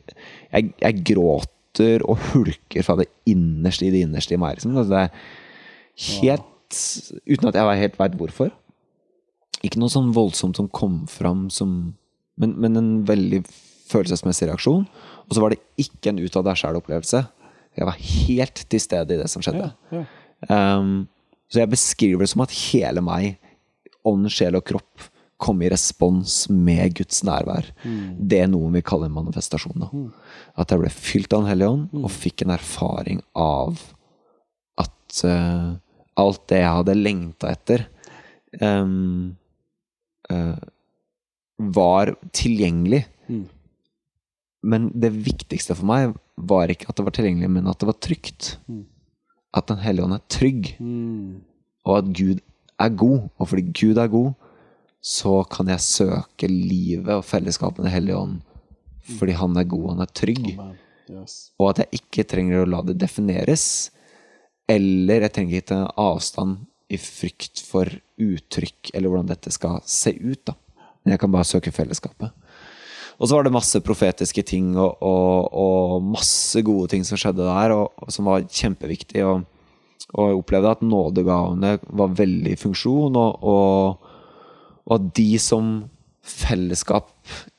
[0.49, 4.57] jeg, jeg gråter og hulker fra det innerste i det innerste i meg.
[4.57, 4.75] Liksom.
[4.75, 6.51] Altså, det er helt
[7.29, 8.49] Uten at jeg helt veit hvorfor.
[9.63, 11.93] Ikke noe sånn voldsomt som kom fram som
[12.41, 13.43] men, men en veldig
[13.87, 14.87] følelsesmessig reaksjon.
[15.25, 17.23] Og så var det ikke en ut av deg sjæl-opplevelse.
[17.75, 19.71] Jeg var helt til stede i det som skjedde.
[19.91, 20.61] Ja, ja.
[20.79, 21.07] Um,
[21.51, 23.35] så jeg beskriver det som at hele meg,
[24.05, 25.09] ånd, sjel og kropp,
[25.41, 27.67] kom i respons med Guds nærvær.
[28.31, 29.83] Det er noe vi kaller en manifestasjon.
[29.83, 29.89] Da.
[30.61, 33.81] At jeg ble fylt av Den hellige ånd, og fikk en erfaring av
[34.81, 35.75] at uh,
[36.21, 37.85] alt det jeg hadde lengta etter,
[38.61, 39.35] um,
[40.31, 40.55] uh,
[41.75, 43.03] var tilgjengelig.
[43.27, 43.45] Mm.
[44.65, 46.15] Men det viktigste for meg
[46.49, 48.55] var ikke at det var tilgjengelig, men at det var trygt.
[48.67, 48.83] Mm.
[49.55, 51.41] At Den hellige ånd er trygg, Mm.
[51.85, 52.41] og at Gud
[52.79, 53.29] er god.
[53.39, 54.33] Og fordi Gud er god,
[55.05, 58.41] så kan jeg søke livet og fellesskapet med Den hellige ånd.
[59.19, 60.47] Fordi han er god, han er trygg.
[61.09, 61.51] Yes.
[61.59, 63.91] Og at jeg ikke trenger å la det defineres.
[64.67, 67.85] Eller jeg trenger ikke ta avstand i frykt for
[68.21, 70.41] uttrykk, eller hvordan dette skal se ut.
[70.45, 70.55] da.
[71.03, 72.31] Men jeg kan bare søke fellesskapet.
[73.15, 77.45] Og så var det masse profetiske ting og, og, og masse gode ting som skjedde
[77.47, 79.23] der, og, som var kjempeviktig.
[79.23, 79.45] Og,
[80.15, 84.11] jeg opplevde at nådegavene var veldig i funksjon, og,
[84.95, 85.75] at de som
[86.25, 87.09] fellesskap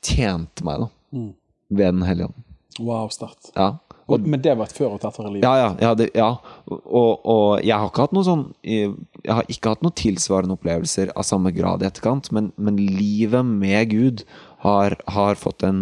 [0.05, 1.33] tjente meg da, Mm.
[1.71, 2.43] ved Den hellige ånd.
[2.81, 3.53] Wow, sterkt.
[3.55, 3.79] Ja.
[4.09, 5.47] Men det var et før og et etter i livet?
[5.47, 5.71] Ja, ja.
[5.83, 6.29] ja, det, ja.
[6.71, 8.93] Og, og jeg har ikke hatt noe sånn Jeg
[9.27, 13.91] har ikke hatt noen tilsvarende opplevelser av samme grad i etterkant, men, men livet med
[13.91, 14.23] Gud
[14.65, 15.81] har, har fått en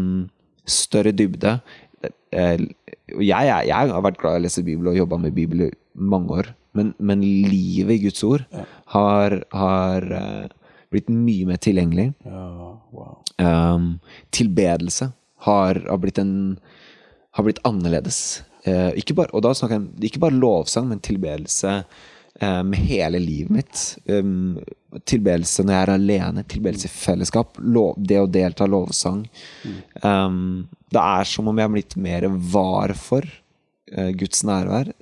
[0.67, 1.59] større dybde.
[2.35, 2.69] Jeg,
[3.21, 5.71] Jeg, er- jeg har vært glad i å lese Bibel og jobba med Bibel i
[5.95, 8.43] mange år, men, men livet i Guds ord
[8.95, 10.49] har, har eh,
[10.91, 12.09] blitt mye mer tilgjengelig.
[12.27, 12.47] Ja,
[12.95, 13.21] wow.
[13.39, 13.87] Um,
[14.35, 15.13] tilbedelse
[15.47, 16.35] har, har, blitt en,
[17.37, 18.43] har blitt annerledes.
[18.67, 22.03] Uh, ikke bare, og da snakker jeg ikke bare lovsang, men tilbedelse eh,
[22.43, 23.83] med hele livet mitt.
[24.11, 24.59] Um,
[25.07, 27.59] tilbedelse når jeg er alene, tilbedelse i fellesskap.
[27.63, 29.25] Lov, det å delta lovsang.
[30.03, 34.93] Um, det er som om jeg er blitt mer var for uh, Guds nærvær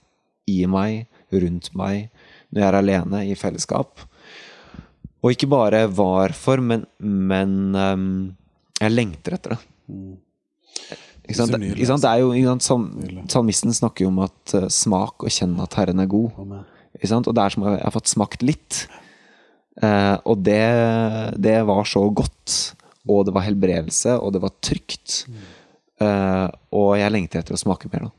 [0.51, 2.11] i meg, rundt meg,
[2.51, 4.05] når jeg er alene i fellesskap.
[5.23, 8.11] Og ikke bare var for, men, men um,
[8.81, 9.63] jeg lengter etter det.
[11.23, 11.55] Ikke sant?
[11.63, 12.03] Ikke sant?
[12.03, 12.67] Det er jo, ikke sant?
[12.67, 12.87] Salm,
[13.31, 16.33] salmisten snakker jo om at uh, smak og kjenne at Herren er god.
[16.43, 16.69] Amen.
[17.03, 18.85] Og det er som om jeg har fått smakt litt.
[19.83, 20.63] Eh, og det,
[21.43, 22.75] det var så godt.
[23.11, 25.25] Og det var helbredelse, og det var trygt.
[26.03, 26.49] Eh,
[26.79, 28.13] og jeg lengter etter å smake mer, nå.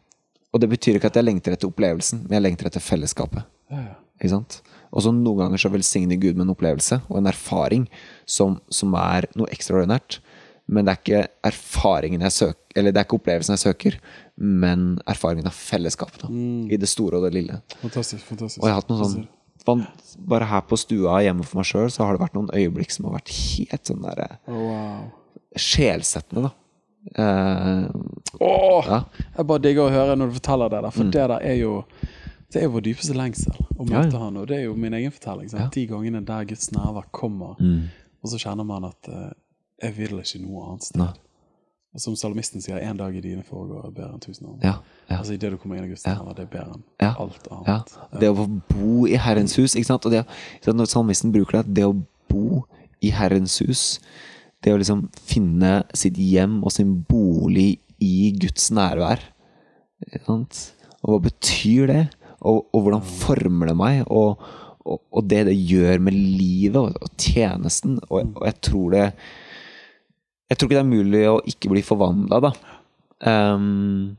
[0.54, 3.48] Og det betyr ikke at jeg lengter etter opplevelsen, men jeg lengter etter fellesskapet.
[3.74, 3.96] Ja.
[4.20, 4.60] Ikke sant?
[4.94, 7.88] Og så noen ganger så velsigner Gud med en opplevelse og en erfaring
[8.30, 10.20] som, som er noe ekstraordinært.
[10.68, 13.98] Men det er ikke erfaringen jeg søker Eller det er ikke opplevelsen jeg søker,
[14.40, 16.24] men erfaringen av fellesskapet.
[16.32, 16.70] Mm.
[16.72, 17.58] I det store og det lille.
[17.82, 18.24] Fantastisk.
[18.26, 18.62] fantastisk.
[18.64, 19.28] Og jeg har hatt noen sånn
[20.28, 23.06] Bare her på stua hjemme for meg sjøl, så har det vært noen øyeblikk som
[23.08, 25.06] har vært helt sånn der oh, wow.
[25.56, 26.52] sjelsettende, da.
[27.16, 27.88] Eh,
[28.40, 29.00] Åh, ja.
[29.38, 31.74] Jeg bare digger å høre når du forteller det der, for det der er jo
[32.54, 33.90] det er jo vår dypeste lengsel å Mm.
[33.90, 34.20] Ja, møte ja.
[34.24, 35.48] han, og det er jo min egen fortelling.
[35.50, 35.64] Sant?
[35.64, 35.70] Ja.
[35.74, 37.88] De gangene der Guds nerver kommer, Mm.
[38.24, 39.32] og så kjenner man at eh,
[39.84, 41.00] jeg vil ikke noe annet sted.
[41.04, 41.12] Nei.
[41.94, 44.56] Og som salmisten sier, en dag i dine foregår er bedre enn tusen år.
[44.66, 44.72] Ja,
[45.12, 45.20] ja.
[45.20, 46.16] Altså Idet du kommer inn i Guds Ja.
[46.34, 47.12] det er bedre enn Ja.
[47.22, 47.94] alt Ja, annet.
[48.20, 50.06] det å bo i Herrens hus, ikke sant?
[50.08, 50.24] Og det,
[50.66, 51.94] når salmisten bruker det, det å
[52.32, 52.64] bo
[53.04, 54.00] i Herrens hus,
[54.64, 59.20] det å liksom finne sitt hjem og sin bolig i Guds nærvær.
[60.08, 60.64] Ikke sant?
[61.04, 62.04] Og hva betyr det?
[62.44, 64.42] og, og hvordan former det meg, og,
[64.84, 68.00] og, og det det gjør med livet og, og tjenesten.
[68.10, 69.06] Og jeg tror det
[70.54, 72.52] Jeg tror ikke det er mulig å ikke bli forvandla, da.
[73.26, 74.12] Um,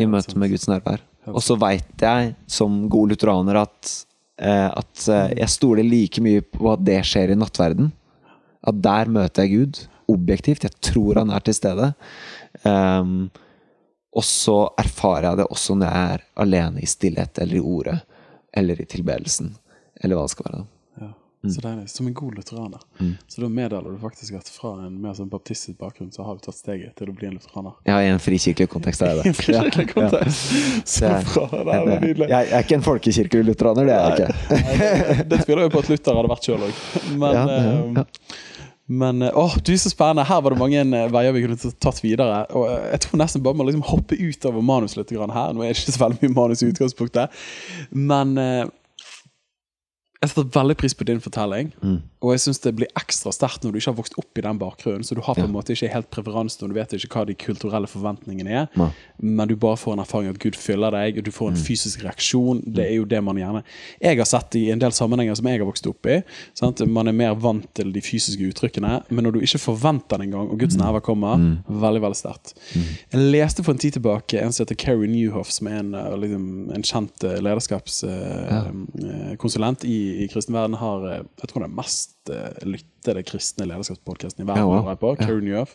[0.00, 1.02] I møte med Guds nærvær.
[1.28, 3.90] Og så veit jeg, som god lutheraner, at,
[4.40, 7.92] uh, at uh, jeg stoler like mye på at det skjer i nattverden.
[8.64, 9.82] At der møter jeg Gud
[10.14, 10.64] objektivt.
[10.64, 11.92] Jeg tror han er til stede.
[12.64, 13.28] Um,
[14.16, 17.98] og så erfarer jeg det også når jeg er alene i stillhet eller i ordet.
[18.56, 19.52] Eller i tilbedelsen.
[20.00, 20.64] Eller hva det skal være.
[20.64, 20.73] da.
[21.44, 21.50] Ja.
[21.52, 21.84] Så deilig.
[21.92, 22.80] Som en god lutheraner.
[23.28, 26.40] Så da meddeler du faktisk at fra en mer sånn baptistisk bakgrunn, så har du
[26.46, 27.74] tatt steget til å bli en lutheraner.
[27.86, 29.34] Ja, i en frikirkelig kontekst er det.
[29.42, 30.56] Frivillig kontekst.
[30.88, 31.46] Så er- bra.
[31.52, 32.30] Det er nydelig.
[32.32, 34.56] jeg er ikke en folkekirkelig lutheraner, det er jeg ikke.
[34.64, 36.82] Nei, det- Det tviler jeg på at Luther hadde vært sjøl òg.
[37.18, 38.00] Men, Ja, ja, ja.
[38.00, 38.40] eh,
[38.86, 40.26] men å, åh, du så spennende.
[40.28, 42.42] Her var det mange eh, veier vi kunne tatt videre.
[42.52, 45.24] Og eh, jeg tror nesten bare må liksom hoppe ut over manus litt her.
[45.56, 47.30] Nå er det ikke så veldig mye manus i utgangspunktet.
[47.96, 48.64] Men eh,
[50.24, 51.72] jeg setter veldig pris på din fortelling.
[51.82, 51.98] Mm.
[52.24, 54.58] Og jeg syns det blir ekstra sterkt når du ikke har vokst opp i den
[54.58, 55.04] bakgrunnen.
[55.04, 55.56] Så du har på en Ja.
[55.60, 58.68] måte ikke helt preferansen, og du vet ikke hva de kulturelle forventningene er.
[58.76, 58.90] Nei.
[59.20, 61.60] Men du bare får en erfaring at Gud fyller deg, og du får en Mm.
[61.64, 62.62] fysisk reaksjon.
[62.74, 63.62] Det er jo det man gjerne
[64.00, 66.22] Jeg har sett i en del sammenhenger som jeg har vokst opp i.
[66.54, 66.80] Sant?
[66.88, 70.48] Man er mer vant til de fysiske uttrykkene, men når du ikke forventer det engang,
[70.50, 70.58] og Mm.
[70.60, 71.36] Guds nærvær kommer,
[71.68, 72.54] veldig veldig sterkt.
[73.12, 76.16] Jeg leste for en tid tilbake en som heter Carrie Newhoff, som er en, eh,
[76.16, 80.76] liksom, en kjent eh, lederskapskonsulent i, i kristen verden.
[80.80, 84.62] Har, eh, jeg tror det er mest eh, lyttede kristne lederskapspodkasten i verden.
[84.64, 84.94] Ja, wow.
[85.00, 85.66] på, Carrie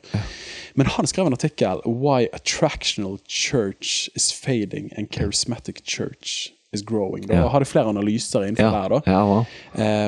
[0.76, 7.28] Men han skrev en artikkel Why attractional church is fading and charismatic church is growing.
[7.28, 7.48] Da Ja.
[7.50, 9.00] hadde flere analyser innenfor Ja, der.
[9.00, 9.46] da ja, wow.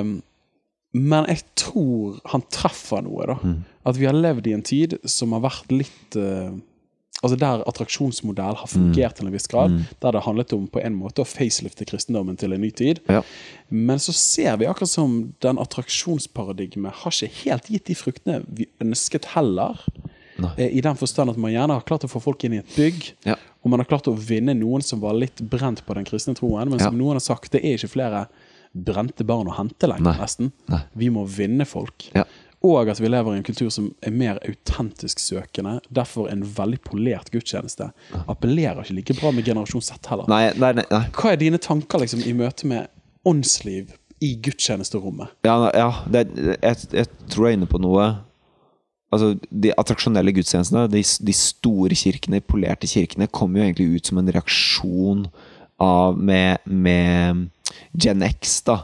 [0.01, 0.23] um,
[0.93, 3.37] men jeg tror han treffer noe, da.
[3.43, 3.63] Mm.
[3.87, 6.51] At vi har levd i en tid som har vært litt eh,
[7.21, 9.75] Altså Der attraksjonsmodell har fungert til en viss grad.
[10.01, 12.99] Der det handlet om på en måte å facelifte kristendommen til en ny tid.
[13.07, 13.21] Ja.
[13.69, 18.67] Men så ser vi akkurat som den attraksjonsparadigmet har ikke helt gitt de fruktene vi
[18.81, 19.79] ønsket heller.
[20.41, 20.51] Nei.
[20.57, 22.75] Eh, I den forstand at man gjerne har klart å få folk inn i et
[22.75, 23.11] bygg.
[23.27, 23.35] Ja.
[23.61, 26.69] Og man har klart å vinne noen som var litt brent på den kristne troen.
[26.69, 26.97] Men som Ja.
[27.03, 28.27] noen har sagt, det er ikke flere
[28.73, 30.51] brente barn å hente lenger, nesten.
[30.69, 30.81] Nei.
[30.95, 32.09] Vi må vinne folk.
[32.15, 32.23] Ja.
[32.61, 35.79] Og at vi lever i en kultur som er mer autentisk søkende.
[35.89, 37.89] Derfor en veldig polert gudstjeneste
[38.29, 40.29] appellerer ikke like bra med generasjon Z heller.
[40.29, 41.01] Nei, nei, nei.
[41.17, 42.91] Hva er dine tanker liksom, i møte med
[43.25, 45.33] åndsliv i gudstjenesterommet?
[45.47, 48.11] Ja, ja det, jeg, jeg tror jeg er inne på noe
[49.11, 54.07] Altså, De attraksjonelle gudstjenestene, de, de store kirkene, de polerte kirkene, kommer jo egentlig ut
[54.07, 55.25] som en reaksjon
[55.83, 57.41] av med, med
[57.91, 58.77] Gen X, da.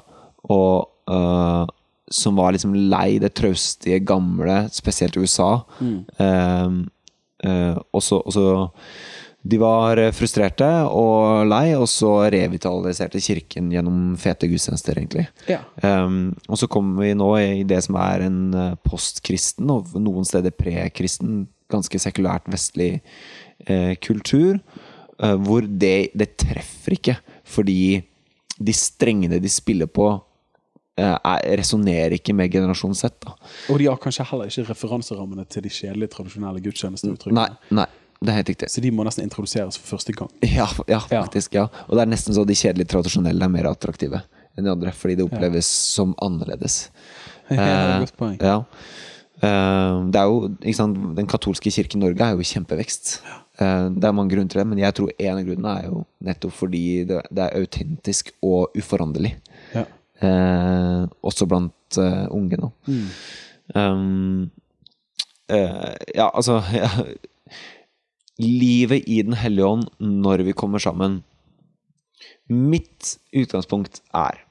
[0.51, 1.63] Og øh,
[2.11, 5.51] som var liksom lei det traustige, gamle, spesielt i USA.
[6.17, 6.69] Eh,
[7.43, 8.21] eh, og så
[9.47, 15.27] De var frustrerte og lei, og så revitaliserte kirken gjennom fete gudstjenester, egentlig.
[15.47, 15.61] Ja.
[15.79, 16.09] Eh,
[16.49, 20.51] og så kommer vi nå i det som er en eh, postkristen, og noen steder
[20.51, 22.97] prekristen, ganske sekulært vestlig
[23.67, 24.59] eh, kultur,
[25.19, 27.17] eh, hvor det, det treffer ikke.
[27.47, 28.01] Fordi
[28.57, 30.09] de strengene de spiller på,
[30.97, 33.11] resonnerer ikke med generasjon Z.
[33.23, 33.35] Da.
[33.69, 37.37] Og de har kanskje heller ikke referanserammene til de kjedelige, tradisjonelle gudstjenesteuttrykkene.
[37.37, 37.85] Nei, nei,
[38.21, 38.69] det er helt riktig.
[38.73, 40.31] Så de må nesten introduseres for første gang.
[40.41, 41.23] Ja, ja, Ja.
[41.23, 41.53] faktisk.
[41.53, 44.23] ja Og det er nesten så de kjedelige tradisjonelle er mer attraktive
[44.57, 46.89] enn de andre, fordi det oppleves som annerledes.
[47.49, 48.37] Ja, det er Eh, et godt poeng.
[48.41, 48.55] Ja.
[49.39, 53.21] Eh, det er jo, ikke sant, Den katolske kirken i Norge er jo i kjempevekst.
[53.61, 56.01] Eh, det er mange grunner til det, men jeg tror en av grunnene er jo
[56.27, 59.35] nettopp fordi det er autentisk og uforanderlig.
[59.73, 59.85] Ja.
[60.23, 62.71] Eh, også blant eh, unge nå.
[62.87, 63.07] Mm.
[63.75, 64.51] Um,
[65.51, 66.89] eh, ja, altså ja.
[68.39, 71.21] Livet i Den hellige ånd når vi kommer sammen.
[72.47, 74.43] Mitt utgangspunkt er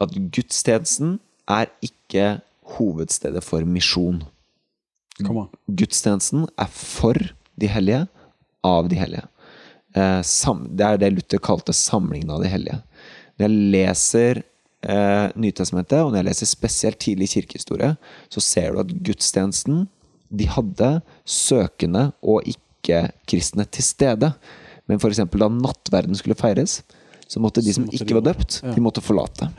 [0.00, 2.38] at gudstjenesten er ikke
[2.76, 4.22] hovedstedet for misjon.
[5.18, 7.18] Gudstjenesten er for
[7.58, 8.06] de hellige,
[8.64, 9.26] av de hellige.
[9.96, 10.20] Eh,
[10.76, 12.80] det er det Luther kalte samlingen av de hellige.
[13.38, 14.42] Når jeg leser
[14.82, 17.96] eh, Nytestamentet, og når jeg leser spesielt tidlig kirkehistorie,
[18.30, 19.86] så ser du at gudstjenesten
[20.30, 20.90] de hadde
[21.24, 24.32] søkende og ikke-kristne til stede.
[24.88, 25.20] Men f.eks.
[25.24, 26.82] da nattverden skulle feires,
[27.28, 28.72] så måtte de som måtte de ikke var døpt, Ja.
[28.74, 29.50] de måtte forlate.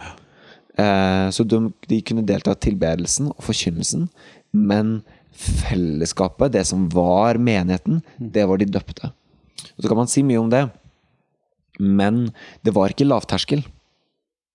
[0.80, 4.08] Eh, så de, de kunne delta i tilbedelsen og forkynnelsen,
[4.54, 5.02] men
[5.40, 9.12] fellesskapet, det som var menigheten, det var de døpte.
[9.78, 10.64] Og Så kan man si mye om det,
[11.80, 12.30] men
[12.66, 13.64] det var ikke lavterskel.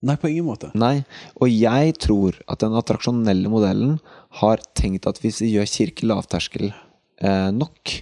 [0.05, 0.71] Nei, på ingen måte.
[0.77, 0.99] Nei,
[1.41, 3.97] og jeg tror at den attraksjonelle modellen
[4.41, 7.95] har tenkt at hvis vi gjør kirke lavterskel eh, nok,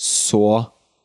[0.00, 0.44] så,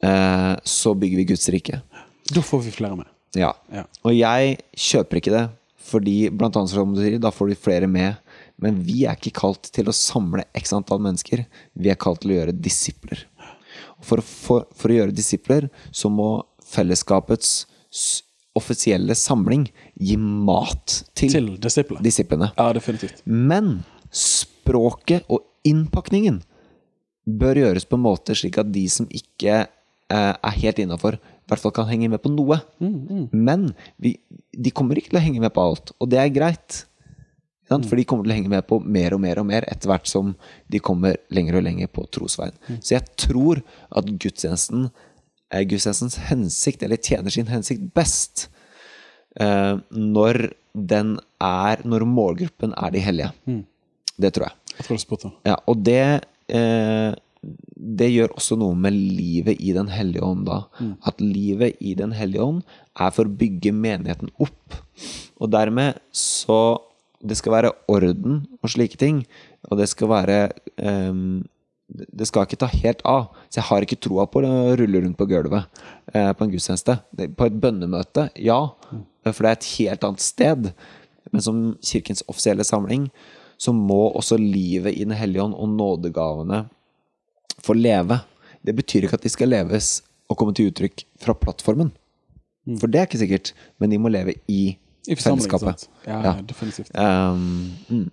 [0.06, 1.82] eh, så bygger vi Guds rike.
[2.30, 3.10] Da får vi flere med.
[3.38, 3.52] Ja.
[3.74, 3.84] Ja.
[4.06, 5.46] Og jeg kjøper ikke det,
[5.90, 8.18] fordi blant annet som du sier, da får du flere med.
[8.60, 11.46] Men vi er ikke kalt til å samle x antall mennesker.
[11.80, 13.26] Vi er kalt til å gjøre disipler.
[14.00, 16.32] Og For for, for å gjøre disipler så må
[16.70, 17.70] fellesskapets
[18.58, 19.68] offisielle samling
[20.00, 22.04] gi mat til, Til disiplene.
[22.04, 22.52] disiplene.
[22.58, 23.22] Ja, definitivt.
[23.26, 26.42] Men språket og innpakningen
[27.30, 31.50] bør gjøres på en måte slik at de som ikke eh, er helt innafor, i
[31.50, 32.60] hvert fall kan henge med på noe.
[33.34, 33.72] Men
[34.02, 34.16] vi,
[34.54, 36.84] de kommer ikke til å henge med på alt, og det er greit.
[37.70, 37.84] Mm.
[37.86, 40.10] For de kommer til å henge med på mer og mer og mer etter hvert
[40.10, 40.32] som
[40.74, 42.56] de kommer lenger og lenger på trosveien.
[42.82, 43.62] Så jeg tror
[43.94, 44.88] at gudstjenesten
[45.50, 48.48] er gudstjenestens hensikt, eller tjener sin hensikt best,
[49.40, 53.32] eh, når den er Når målgruppen er de hellige.
[54.20, 54.76] Det tror jeg.
[54.78, 55.32] Jeg tror spurte.
[55.48, 57.16] Ja, og det eh,
[57.80, 60.66] Det gjør også noe med livet i Den hellige ånd, da.
[61.08, 62.62] At livet i Den hellige ånd
[63.00, 64.76] er for å bygge menigheten opp.
[65.40, 66.80] Og dermed så
[67.20, 69.26] Det skal være orden og slike ting.
[69.72, 70.38] Og det skal være
[70.78, 71.48] ehm,
[71.90, 73.32] det skal ikke ta helt av.
[73.50, 75.66] Så jeg har ikke troa på å rulle rundt på gulvet
[76.14, 77.00] eh, på en gudstjeneste.
[77.38, 78.60] På et bønnemøte, ja.
[79.26, 80.72] For det er et helt annet sted.
[81.34, 83.10] Men som Kirkens offisielle samling
[83.60, 86.64] så må også livet i Den hellige ånd og nådegavene
[87.66, 88.22] få leve.
[88.64, 91.92] Det betyr ikke at de skal leves og komme til uttrykk fra plattformen.
[92.80, 94.78] For det er ikke sikkert, men de må leve i,
[95.10, 95.88] I fellesskapet.
[96.06, 96.34] Ja, Ja.
[96.46, 96.92] definitivt.
[96.94, 98.08] Um, mm.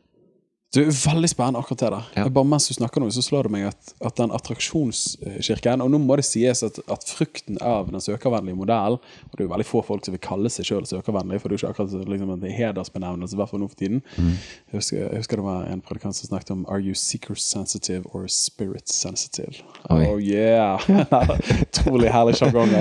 [0.75, 2.07] Du, Veldig spennende akkurat det der.
[2.15, 2.29] Ja.
[2.29, 6.01] Bare Mens du snakker nå, så slår det meg at, at den attraksjonskirken Og nå
[6.03, 9.67] må det sies at, at frukten av den søkervennlige modellen Og det er jo veldig
[9.69, 12.33] få folk som vil kalle seg sjøl søkervennlige, for det er jo ikke akkurat liksom,
[12.35, 14.03] en hedersbenevnelse, i hvert fall nå for tiden.
[14.19, 18.11] Jeg, husker, jeg husker det var en predikant som snakket om Are you seeker sensitive
[18.13, 19.63] or spirit sensitive?
[19.95, 20.03] Oi.
[20.11, 20.83] Oh yeah!
[21.67, 22.75] Utrolig herlig sjargong.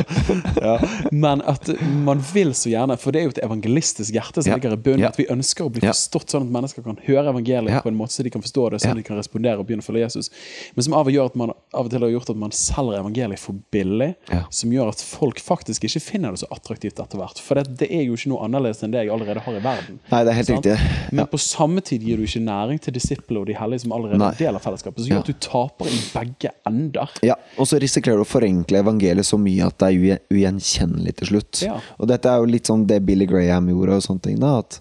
[0.57, 0.75] Ja.
[1.13, 1.69] Men at
[2.05, 5.07] man vil så gjerne, for det er jo et evangelistisk hjerte som ligger i bunnen,
[5.07, 7.81] at vi ønsker å bli forstått sånn at mennesker kan høre evangeliet Ja.
[7.85, 8.93] på en måte så de kan forstå det, sånn Ja.
[8.95, 10.29] de kan respondere og begynne å følge Jesus.
[10.75, 12.99] Men som av og, gjør at man, av og til har gjort at man selger
[12.99, 14.43] evangeliet for billig, Ja.
[14.49, 17.39] som gjør at folk faktisk ikke finner det så attraktivt etter hvert.
[17.39, 19.99] For det, det er jo ikke noe annerledes enn det jeg allerede har i verden.
[20.11, 20.65] Nei, det er helt Sant?
[20.65, 21.11] riktig.
[21.13, 24.17] Men på samme tid gir du ikke næring til disiplene og de hellige som allerede
[24.17, 24.31] Nei.
[24.31, 27.09] er del av fellesskapet, som gjør at du taper i begge ender.
[27.23, 31.15] Ja, og så risikerer du å forenkle evangeliet så mye at det er ugjen- ugjenkjennelig
[31.17, 31.63] til slutt.
[31.99, 34.59] Og dette er jo litt sånn det Billy Graham gjorde og sånne ting, da.
[34.59, 34.79] At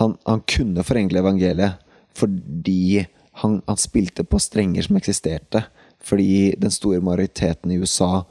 [0.00, 1.74] han, han kunne forenkle evangeliet
[2.18, 3.06] fordi
[3.42, 5.64] han, han spilte på strenger som eksisterte.
[6.02, 8.24] Fordi den store majoriteten i USA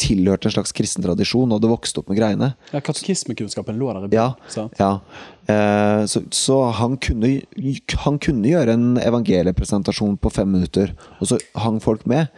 [0.00, 2.52] tilhørte en slags kristen tradisjon og hadde vokst opp med greiene.
[2.72, 4.50] Ja, Katekismekunnskapen lå der i Ja, bunnen.
[4.54, 4.78] sant?
[4.80, 5.00] ja.
[5.52, 7.42] Eh, så så han, kunne,
[8.06, 12.30] han kunne gjøre en evangeliepresentasjon på fem minutter, og så hang folk med.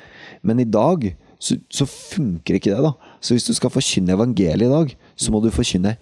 [0.43, 2.93] Men i dag så, så funker ikke det, da.
[3.23, 5.95] Så hvis du skal forkynne evangeliet i dag, så må du forkynne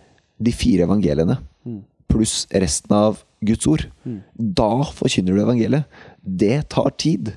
[0.43, 1.37] de fire evangeliene.
[2.09, 3.85] Pluss resten av Guds ord.
[4.39, 5.85] Da forkynner du evangeliet.
[6.23, 7.33] Det tar tid.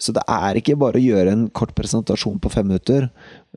[0.00, 3.10] Så det er ikke bare å gjøre en kort presentasjon på fem minutter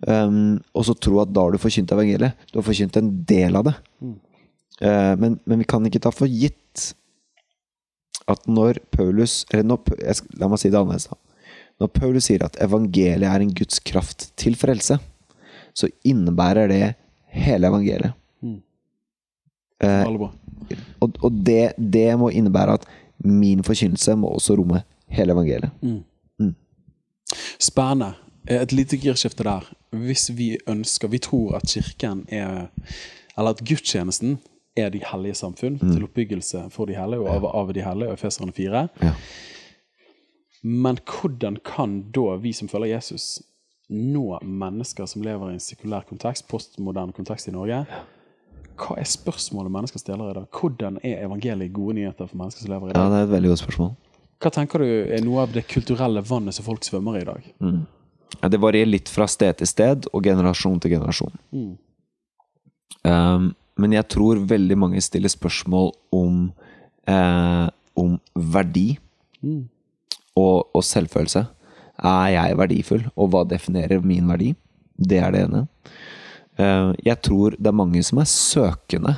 [0.07, 2.35] um, og så tro at da har du forkynt evangeliet.
[2.51, 3.73] Du har forkynt en del av det.
[4.83, 6.89] Eh, men, men vi kan ikke ta for gitt
[8.31, 11.07] at når Paulus eller når, jeg, skal- La meg si det annerledes.
[11.09, 11.17] da.
[11.81, 14.99] Når Paulus sier at evangeliet er en Guds kraft til frelse,
[15.73, 16.83] så innebærer det
[17.33, 18.13] hele evangeliet.
[18.43, 18.59] Mm.
[19.83, 20.03] Uh.
[20.99, 22.85] Og og det, det må innebære at
[23.23, 25.71] min forkynnelse må også romme hele evangeliet.
[27.59, 28.13] Spennende.
[28.47, 29.73] Eh, Et lite girskifte der.
[29.91, 32.67] Hvis vi ønsker Vi tror at kirken er
[33.37, 34.39] Eller at gudstjenesten
[34.77, 38.13] er de hellige samfunn til oppbyggelse for de hellige og av, av de hellige, og
[38.13, 38.87] Efeserne 4.
[39.01, 39.11] Ja.
[40.63, 43.41] Men hvordan kan da vi som følger Jesus,
[43.89, 47.85] nå mennesker som lever i en sekulær kontekst, postmoderne kontekst i Norge?
[48.79, 50.47] Hva er spørsmålet mennesker stiller i dag?
[50.59, 53.01] Hvordan er evangeliet gode nyheter for mennesker som lever i dag?
[53.01, 53.91] ja, det er et veldig godt spørsmål.
[54.43, 57.49] Hva tenker du er noe av det kulturelle vannet som folk svømmer i i dag?
[58.41, 61.37] Ja, det varierer litt fra sted til sted og generasjon til generasjon.
[63.03, 66.51] Um, men jeg tror veldig mange stiller spørsmål om,
[67.09, 67.67] eh,
[67.97, 68.97] om verdi
[70.35, 71.45] og, og selvfølelse.
[72.03, 74.53] Er jeg verdifull, og hva definerer min verdi?
[74.97, 75.65] Det er det ene.
[76.59, 79.15] Eh, jeg tror det er mange som er søkende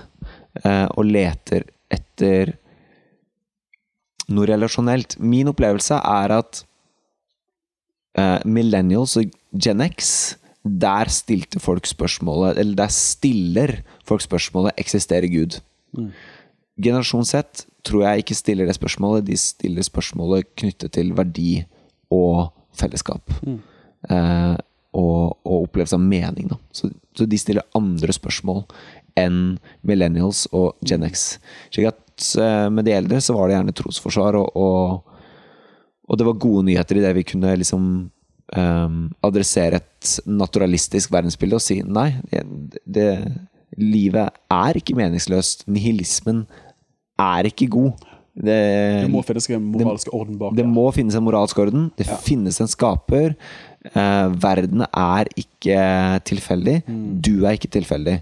[0.64, 2.56] eh, og leter etter
[4.32, 5.18] noe relasjonelt.
[5.20, 6.64] Min opplevelse er at
[8.18, 15.30] eh, millennials og Gen X der stilte folk spørsmålet Eller der stiller folk spørsmålet Eksisterer
[15.30, 15.60] Gud?
[16.82, 19.28] Generasjon Z tror jeg ikke stiller det spørsmålet.
[19.28, 21.64] De stiller spørsmålet knyttet til verdi
[22.12, 23.32] og fellesskap.
[24.10, 24.56] Eh,
[24.96, 26.50] og, og opplevelse av mening.
[26.52, 26.60] Da.
[26.76, 28.64] Så, så de stiller andre spørsmål
[29.20, 31.38] enn millennials og Gen X.
[31.88, 35.32] At eh, med de eldre så var det gjerne trosforsvar, og, og,
[36.10, 37.88] og det var gode nyheter i det vi kunne liksom
[38.54, 42.44] um, adressere et naturalistisk verdensbilde og si nei, det,
[42.86, 43.10] det,
[43.80, 45.66] livet er ikke meningsløst.
[45.72, 46.46] Nihilismen
[47.20, 48.06] er ikke god.
[48.36, 51.86] Det, Det må finnes en moralsk orden bak det må finnes en moralsk orden.
[51.96, 52.18] Det Ja.
[52.20, 53.36] finnes en skaper.
[53.94, 55.78] Eh, verden er ikke
[56.28, 56.82] tilfeldig.
[56.88, 57.22] Mm.
[57.22, 58.18] Du er ikke tilfeldig.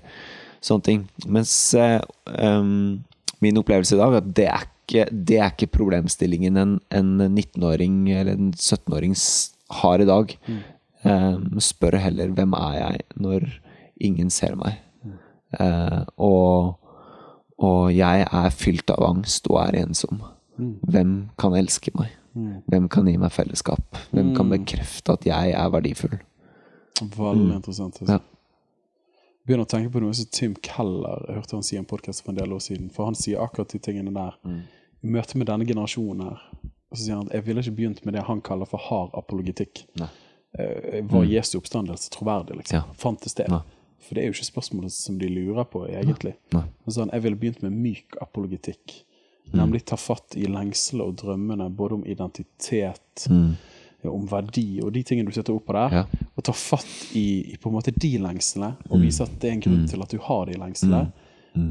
[0.62, 1.08] Sånne ting.
[1.26, 3.04] Mens eh, um,
[3.42, 7.12] min opplevelse i dag er at det er ikke, det er ikke problemstillingen en, en
[7.34, 9.16] 19-åring eller en 17-åring
[9.82, 10.38] har i dag.
[10.48, 10.62] Mm.
[11.04, 13.50] Um, spør heller hvem er jeg når
[14.00, 14.78] ingen ser meg.
[15.04, 15.18] Mm.
[15.60, 16.76] Eh, og,
[17.64, 20.20] og jeg er fylt av angst og er ensom.
[20.60, 20.76] Mm.
[20.84, 22.12] Hvem kan elske meg?
[22.34, 23.98] Hvem kan gi meg fellesskap?
[24.12, 26.16] Hvem kan bekrefte at jeg er verdifull?
[27.02, 28.00] Veldig interessant.
[28.02, 28.06] Altså.
[28.06, 28.16] Mm.
[28.18, 29.20] Ja.
[29.44, 32.24] Begynner å tenke på noe som Tim Keller Jeg hørte han si i en podkast
[32.24, 32.90] for en del år siden.
[32.94, 34.38] For han sier akkurat de tingene der.
[34.48, 34.62] Mm.
[35.04, 36.44] I møte med denne generasjonen her.
[36.64, 39.14] Og så sier han at jeg ville ikke begynt med det han kaller for hard
[39.20, 39.86] apologetikk.
[40.00, 40.10] Nei.
[40.54, 42.78] var var Jesu oppstandelse troverdig, liksom?
[42.78, 42.98] Ja.
[42.98, 43.48] Fant det?
[43.50, 43.62] Nei.
[44.04, 46.36] For det er jo ikke spørsmålet som de lurer på, egentlig.
[46.54, 46.64] Nei.
[46.68, 46.92] Nei.
[46.96, 48.98] sånn, jeg ville begynt med myk apologetikk.
[49.52, 49.58] Mm.
[49.60, 53.56] Nemlig ta fatt i lengselet og drømmene både om identitet, Mm.
[54.04, 55.94] om verdi og de tingene du setter opp på der.
[55.96, 56.06] Ja.
[56.36, 58.92] Og ta fatt i, i på en måte de lengslene, Mm.
[58.92, 61.12] og vise at det er en grunn til at du har de lengslene.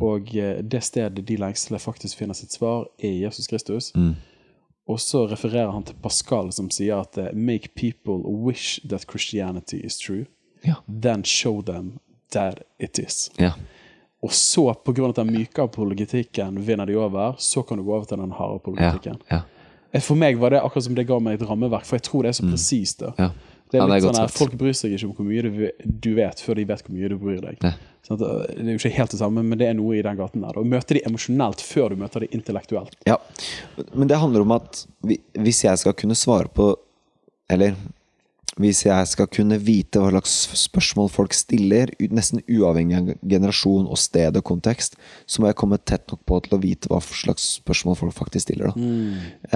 [0.01, 3.93] Og eh, det stedet de lengslene faktisk finner sitt svar, er Jesus Kristus.
[3.97, 4.15] Mm.
[4.89, 9.77] Og så refererer han til Pascal, som sier at eh, Make people wish that Christianity
[9.85, 10.27] is true.
[10.65, 10.75] Ja.
[10.89, 11.99] Then show them
[12.33, 13.31] that it is.
[13.41, 13.53] Ja.
[14.23, 17.35] Og så, av den myke apologetikken, vinner de over.
[17.39, 18.61] Så kan du gå over til den harde Ja.
[18.63, 19.19] apologetikken.
[19.31, 19.41] Ja.
[19.93, 22.23] Eh, For meg var det akkurat som det ga meg et rammeverk, for jeg tror
[22.23, 23.03] det er så presist.
[23.03, 23.15] Mm.
[23.19, 23.31] Ja.
[23.73, 24.29] Det Ja, det er litt sånn.
[24.31, 25.43] Folk bryr seg ikke om hvor mye
[26.01, 27.57] du, vet, før de vet hvor mye du bryr deg.
[27.65, 27.73] Ja.
[28.07, 30.17] Sånn uh, det er jo ikke helt det samme, men det er noe i den
[30.19, 30.59] gaten der.
[30.61, 32.95] Å møte de emosjonelt før du møter de intellektuelt.
[33.09, 33.17] ja.
[33.95, 36.77] Men det handler om at vi, hvis jeg skal kunne svare på
[37.51, 37.75] Eller
[38.61, 40.33] hvis jeg skal kunne vite hva slags
[40.67, 45.79] spørsmål folk stiller, nesten uavhengig av generasjon og sted og kontekst, så må jeg komme
[45.81, 48.73] tett nok på til å vite hva slags spørsmål folk faktisk stiller.
[48.75, 48.91] Da.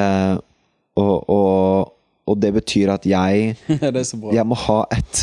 [0.00, 0.38] Eh,
[0.96, 1.92] og, og,
[2.24, 3.52] og det betyr at jeg
[4.38, 5.22] jeg må ha et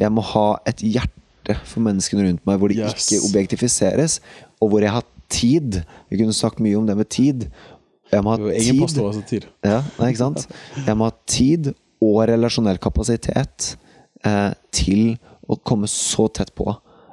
[0.00, 3.08] Jeg må ha et hjerte for menneskene rundt meg hvor de Yes.
[3.08, 4.20] ikke objektifiseres,
[4.60, 5.80] og hvor jeg har tid.
[6.10, 7.48] Vi kunne sagt mye om det med tid.
[8.12, 10.12] Jeg må ha tid ja, nei?
[10.86, 13.74] Jeg må ha tid og relasjonell kapasitet
[14.24, 15.16] eh, til
[15.50, 16.68] å komme så tett på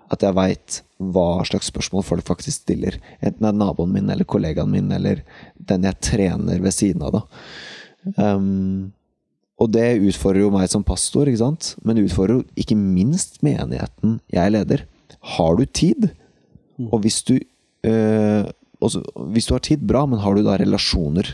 [0.07, 2.97] at jeg veit hva slags spørsmål folk faktisk stiller.
[3.19, 5.23] Enten det er naboen min eller kollegaen min eller
[5.69, 7.17] den jeg trener ved siden av.
[7.17, 7.23] Da.
[8.15, 8.93] Um,
[9.57, 11.73] og det utfordrer jo meg som pastor, ikke sant?
[11.81, 14.85] men det utfordrer jo ikke minst menigheten jeg leder.
[15.35, 16.11] Har du tid?
[16.87, 17.39] Og hvis du,
[17.89, 18.45] øh,
[18.79, 19.01] også,
[19.33, 21.33] hvis du har tid, bra, men har du da relasjoner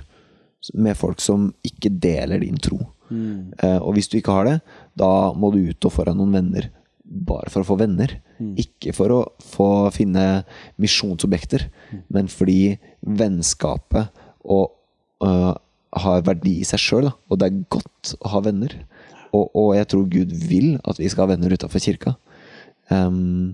[0.73, 2.79] med folk som ikke deler din tro?
[3.11, 4.55] Eh, og hvis du ikke har det,
[4.99, 6.69] da må du ut og få deg noen venner.
[7.03, 8.15] Bare for å få venner.
[8.59, 10.43] Ikke for å få finne
[10.81, 11.67] misjonsobjekter,
[12.11, 12.75] men fordi
[13.05, 14.73] vennskapet og,
[15.23, 15.53] uh,
[16.03, 17.11] har verdi i seg sjøl.
[17.29, 18.73] Og det er godt å ha venner.
[19.33, 22.15] Og, og jeg tror Gud vil at vi skal ha venner utafor kirka.
[22.89, 23.53] Um,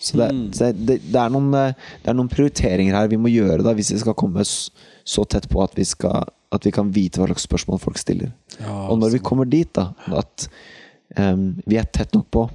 [0.00, 3.28] så det, så det, det, er noen, eh, det er noen prioriteringer her vi må
[3.28, 6.90] gjøre da hvis vi skal komme så tett på at vi, skal, at vi kan
[6.94, 8.32] vite hva slags spørsmål folk stiller.
[8.90, 10.48] og når vi kommer dit, da, at
[11.16, 12.48] um, vi er tett nok på,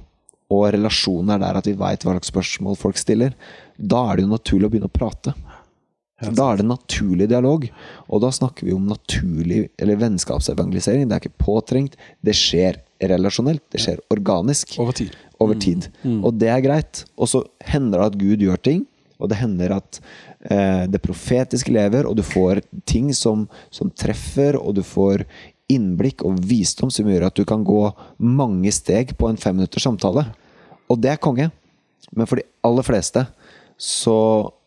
[0.52, 3.32] og relasjonen er der at vi veit hva slags spørsmål folk stiller,
[3.76, 5.32] da er det jo naturlig å begynne å prate.
[6.16, 7.66] Da er det naturlig dialog,
[8.08, 11.08] og da snakker vi om naturlig eller vennskapsevangelisering.
[11.10, 15.16] Det er ikke påtrengt, det skjer relasjonelt, det skjer organisk Over tid.
[15.44, 15.90] over tid.
[16.24, 17.02] Og det er greit.
[17.20, 18.86] Og så hender det at Gud gjør ting,
[19.16, 20.00] og det hender at
[20.50, 25.24] eh, det profetiske lever, og du får ting som, som treffer, og du får
[25.72, 27.80] innblikk og visdom som gjør at du kan gå
[28.22, 30.28] mange steg på en femminutters samtale.
[30.92, 31.50] Og det er konge.
[32.14, 33.24] Men for de aller fleste
[33.76, 34.18] så,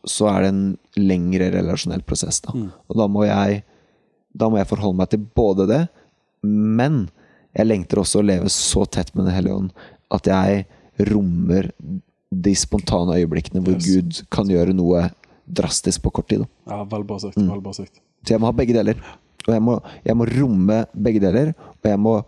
[0.04, 0.66] så er det en
[1.00, 2.41] lengre relasjonell prosess.
[2.43, 2.52] Da.
[2.91, 3.64] Og da må jeg
[4.39, 5.80] da må jeg forholde meg til både det,
[6.45, 7.08] men
[7.58, 9.72] jeg lengter også å leve så tett med Den hellige ånd
[10.14, 10.68] at jeg
[11.10, 11.72] rommer
[12.32, 13.88] de spontane øyeblikkene hvor Yes.
[13.88, 15.10] Gud kan gjøre noe
[15.50, 16.44] drastisk på kort tid.
[16.44, 16.76] Da.
[16.76, 17.38] Ja, veldig bra sagt.
[17.38, 17.48] Mm.
[17.50, 18.02] Veldig bra sagt.
[18.26, 19.00] Så jeg må ha begge deler.
[19.48, 22.20] Og jeg må, jeg må romme begge deler, og jeg må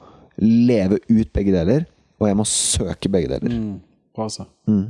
[0.41, 1.84] leve ut begge deler,
[2.20, 3.52] og jeg må søke begge deler.
[3.52, 3.76] Mm.
[4.16, 4.45] Bra så.
[4.68, 4.88] Mm.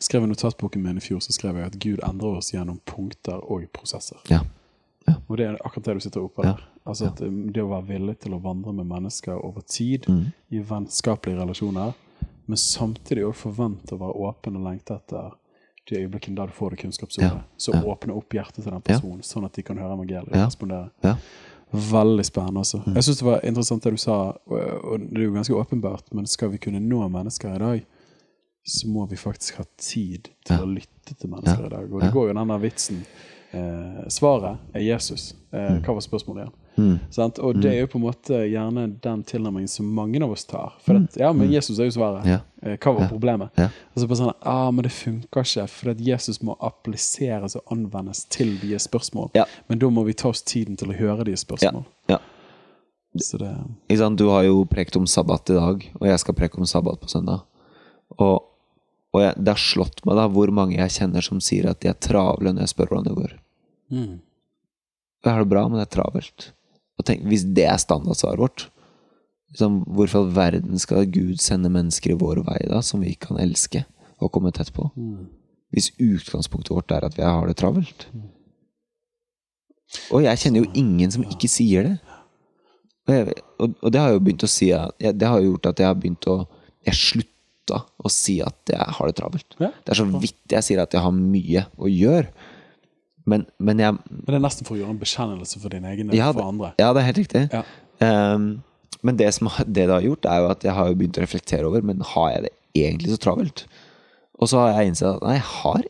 [0.00, 3.40] Skrev i notatboken min i fjor så skrev jeg at Gud endrer oss gjennom punkter
[3.42, 4.20] og prosesser.
[4.30, 4.40] Ja.
[5.08, 5.16] ja.
[5.28, 6.54] Og det er akkurat det du sitter oppe Ja.
[6.86, 10.28] Altså at um, Det å være villig til å vandre med mennesker over tid Mm.
[10.54, 11.92] i vennskapelige relasjoner,
[12.46, 15.32] men samtidig også forvente å være åpen og lengte etter
[15.88, 17.32] de øyeblikkene der du får det kunnskapsordet.
[17.32, 17.42] Ja.
[17.58, 17.82] Så Ja.
[17.82, 18.80] åpne opp hjertet til den Ja.
[18.80, 20.46] personen, sånn at de kan høre evangeliet og Ja.
[20.46, 20.90] respondere.
[21.04, 21.12] Ja.
[21.72, 21.80] Mm.
[21.90, 22.58] Veldig spennende.
[22.58, 22.82] altså.
[22.94, 26.26] Jeg syns det var interessant det du sa, og det er jo ganske åpenbart, men
[26.26, 27.84] skal vi kunne nå mennesker i dag,
[28.68, 30.62] så må vi faktisk ha tid til Ja.
[30.62, 31.66] å lytte til mennesker Ja.
[31.66, 31.92] i dag.
[31.92, 32.12] Og det Ja.
[32.12, 33.04] går jo den der vitsen.
[33.52, 35.34] Eh, svaret er Jesus.
[35.52, 36.52] Eh, hva var spørsmålet igjen?
[36.76, 36.98] Mm.
[37.10, 37.38] Sant?
[37.40, 40.74] Og det er jo på en måte gjerne den tilnærmingen som mange av oss tar.
[40.84, 42.26] For at, ja, men Jesus er jo svaret.
[42.26, 42.30] Mm.
[42.34, 42.40] Ja.
[42.62, 43.50] Eh, Hva var problemet?
[43.60, 43.70] Ja.
[43.94, 47.72] Og så bare sånn ah, men det funker ikke, for at Jesus må appliseres og
[47.72, 49.30] anvendes til de spørsmål.
[49.38, 49.46] Ja.
[49.70, 51.86] Men da må vi ta oss tiden til å høre de spørsmål.
[52.12, 52.20] Ja.
[53.16, 53.54] Så det?
[54.20, 57.08] Du har jo prekt om sabbat i dag, og jeg skal preke om sabbat på
[57.08, 57.46] søndag.
[58.20, 58.44] Og,
[59.16, 61.88] og jeg, det har slått meg da hvor mange jeg kjenner som sier at de
[61.88, 63.36] er travle når jeg spør hvordan det går.
[63.96, 64.14] mm.
[65.26, 66.44] Jeg har det bra, men det er travelt.
[66.96, 68.68] Og tenk, Hvis det er standardsvaret vårt,
[69.52, 73.14] liksom, hvorfor i all verden skal Gud sende mennesker i vår vei da, som vi
[73.14, 73.84] kan elske
[74.20, 74.88] og komme tett på?
[74.96, 75.28] Mm.
[75.74, 78.08] Hvis utgangspunktet vårt er at vi har det travelt.
[80.14, 81.96] Og jeg kjenner jo ingen som ikke sier det.
[83.06, 84.66] Og, jeg, og, og det har jo begynt å si
[84.98, 86.40] Det har jo gjort at jeg har begynt å
[86.88, 89.56] Jeg slutta å si at jeg har det travelt.
[89.62, 89.70] Ja.
[89.84, 92.30] Det er så vidt jeg sier at jeg har mye å gjøre.
[93.26, 96.12] Men, men jeg Men det er nesten for å gjøre en bekjennelse for din egen
[96.14, 96.72] Ja, for andre.
[96.78, 97.42] Ja, det er helt riktig.
[97.52, 97.64] Ja.
[98.00, 98.46] Um,
[99.06, 101.68] men det, som, det det har gjort, er jo at jeg har begynt å reflektere
[101.68, 102.54] over Men har jeg det
[102.86, 103.66] egentlig så travelt?
[104.36, 105.84] Og så har jeg innsett at nei, jeg har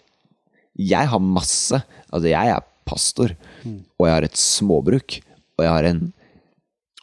[0.76, 1.80] Jeg har masse.
[2.10, 3.32] Altså, jeg er pastor,
[3.98, 5.16] og jeg har et småbruk,
[5.58, 6.02] og jeg har en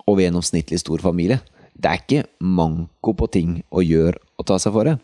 [0.08, 1.42] over gjennomsnittlig stor familie.
[1.74, 4.96] Det er ikke manko på ting å gjøre og ta seg for det.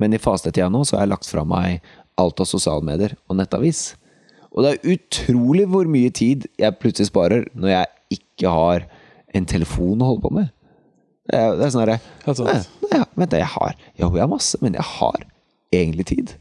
[0.00, 1.84] Men i fastetida nå så har jeg lagt fra meg
[2.20, 3.94] alt av sosiale medier og nettavis.
[4.56, 8.86] Og det er utrolig hvor mye tid jeg plutselig sparer når jeg ikke har
[9.36, 10.52] en telefon å holde på med.
[11.26, 12.68] Det er, det er sånn herre Helt sant.
[12.86, 15.24] «Nei, nei, Vent, jeg har Jo, jeg har masse, men jeg har
[15.74, 16.36] egentlig tid.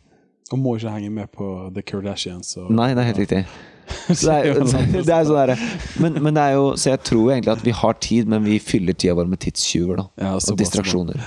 [0.53, 2.51] Og må ikke henge med på The Kardashians.
[2.61, 3.39] Og, Nei, det er helt riktig.
[4.19, 4.59] Så det er,
[5.09, 5.65] det er sånn der,
[6.01, 8.59] men, men det er jo Så jeg tror egentlig at vi har tid, men vi
[8.61, 10.05] fyller tida vår med tidstyver.
[10.21, 11.25] Ja, og distraksjoner.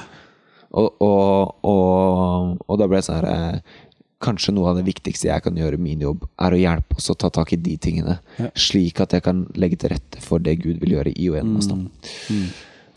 [0.69, 3.77] Og, og, og, og da ble det sånn her eh,
[4.19, 7.11] Kanskje noe av det viktigste jeg kan gjøre i min jobb, er å hjelpe oss
[7.13, 8.17] å ta tak i de tingene.
[8.41, 8.49] Ja.
[8.59, 11.61] Slik at jeg kan legge til rette for det Gud vil gjøre i og gjennom
[11.61, 11.71] oss.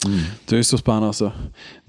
[0.02, 0.10] Da
[0.50, 1.32] Det er så spennende, altså.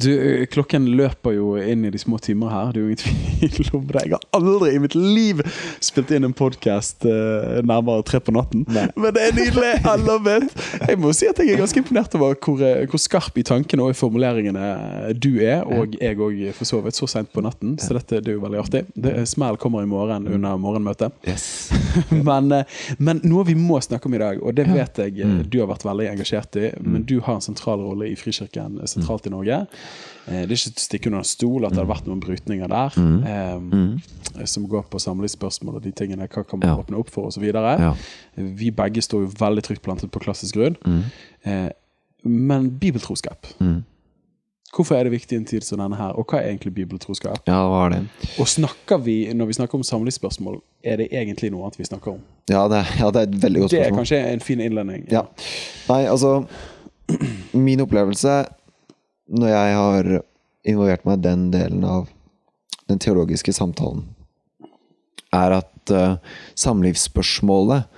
[0.03, 0.11] Du,
[0.53, 2.73] klokken løper jo inn i de små timer her.
[2.73, 4.05] Det er jo ingen tvil om det.
[4.05, 5.41] Jeg har aldri i mitt liv
[5.81, 8.67] spilt inn en podkast nærmere tre på natten.
[8.69, 9.73] Men det er nydelig!
[9.93, 10.53] I love it!
[10.89, 13.85] Jeg må si at jeg er ganske imponert over hvor, eh, hvor skarp i tankene
[13.87, 17.77] og i formuleringene du er, og jeg òg for så vidt, så seint på natten.
[17.81, 18.85] Så dette det er jo veldig artig.
[18.95, 21.15] Det, smell kommer i morgen under morgenmøtet.
[21.29, 21.71] Yes.
[22.29, 25.39] men, eh, men noe vi må snakke om i dag, og det vet jeg eh,
[25.43, 28.87] du har vært veldig engasjert i, men du har en sentral rolle i Frikirken eh,
[28.91, 29.61] sentralt i Norge.
[30.27, 32.21] Eh, Det er ikke til å stikke under en stol at det har vært noen
[32.23, 32.99] brytninger der,
[33.33, 36.29] eh, som går på samlivsspørsmål og de tingene.
[36.29, 36.77] Hva kan man Ja.
[36.83, 37.45] åpne opp for, osv.
[37.45, 37.95] Ja.
[38.37, 40.77] Vi begge står jo veldig trygt plantet på klassisk grunn.
[41.45, 41.71] Eh,
[42.25, 43.83] Men bibeltroskap Mm.
[44.73, 47.43] Hvorfor er det viktig i en tid som denne her, og hva er egentlig bibeltroskap?
[47.47, 48.09] ja, hva er det?
[48.41, 52.13] Og snakker vi, når vi snakker om samlivsspørsmål, er det egentlig noe annet vi snakker
[52.15, 52.21] om?
[52.49, 53.85] Ja, det, ja, det er et veldig godt spørsmål.
[53.85, 55.05] Det er kanskje en fin innledning.
[55.13, 55.23] Ja.
[55.91, 56.47] Nei, altså
[57.53, 58.43] Min opplevelse
[59.33, 60.11] når jeg har
[60.69, 62.11] involvert meg i den delen av
[62.91, 64.05] den teologiske samtalen,
[65.33, 66.19] er at uh,
[66.59, 67.89] samlivsspørsmålet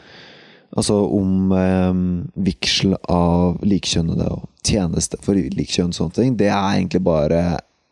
[0.75, 1.99] Altså om eh,
[2.47, 7.43] vigsel av likkjønnede og tjeneste for likkjønn og sånne ting, det er egentlig bare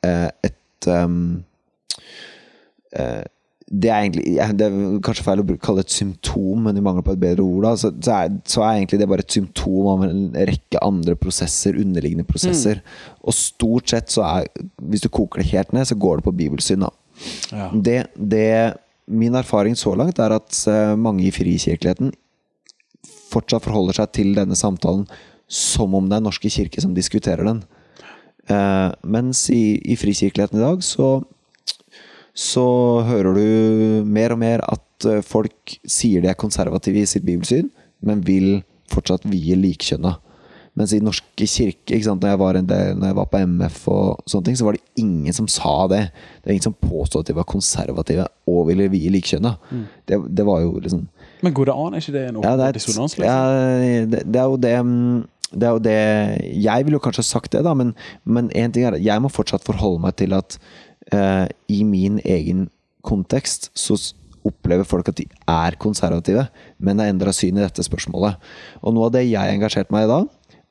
[0.03, 1.45] uh, et um,
[2.99, 3.23] eh,
[3.73, 7.05] det er egentlig Det er kanskje feil å kalle det et symptom, men i mangel
[7.07, 9.89] på et bedre ord, da, så, så, er, så er egentlig det bare et symptom
[9.95, 12.83] av en rekke andre prosesser, underliggende prosesser.
[13.25, 16.37] Og stort sett så er Hvis du koker det helt ned, så går det på
[16.37, 16.93] bibelsyn, da.
[17.53, 17.71] Ja.
[17.73, 18.49] Det, det,
[19.09, 22.13] min erfaring så langt er at eh, mange i frikirkeligheten
[23.33, 25.07] fortsatt forholder seg til denne samtalen
[25.53, 27.63] som om det er Norske kirke som diskuterer den.
[28.51, 31.21] Uh, mens i, i frikirkeligheten i dag så
[32.33, 32.67] så
[33.05, 37.69] hører du mer og mer at eh, folk sier de er konservative i sitt bibelsyn,
[38.01, 38.63] men vil
[38.93, 40.17] fortsatt vie likkjønna.
[40.79, 43.41] Mens i norske kirke, ikke sant, når, jeg var en del, når jeg var på
[43.45, 46.07] MF, og sånne ting, så var det ingen som sa det.
[46.41, 49.53] Det var ingen som påstod at de var konservative og ville vie likkjønna.
[50.09, 51.05] Det, det var jo liksom
[51.45, 51.93] Men går det an?
[51.93, 53.19] Er ikke det en ja, det, er, dissonans?
[53.19, 53.29] Liksom?
[53.29, 55.21] ja, det, det er jo det mm,
[55.53, 55.99] Det er jo det
[56.65, 57.93] Jeg ville jo kanskje sagt det, da, men,
[58.25, 60.57] én en ting er at jeg må fortsatt forholde meg til at
[61.11, 62.69] eh, i min egen
[63.03, 63.97] kontekst så
[64.47, 66.47] opplever folk at de er konservative,
[66.83, 68.39] men har endra syn i dette spørsmålet.
[68.83, 70.23] Og noe av det jeg engasjerte meg i da,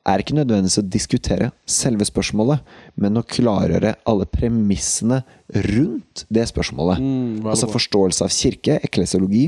[0.08, 2.62] er ikke nødvendigvis å diskutere selve spørsmålet,
[2.98, 5.20] men å klargjøre alle premissene
[5.68, 6.98] rundt det spørsmålet.
[6.98, 9.46] Mm, altså forståelse av kirke, eklesiologi,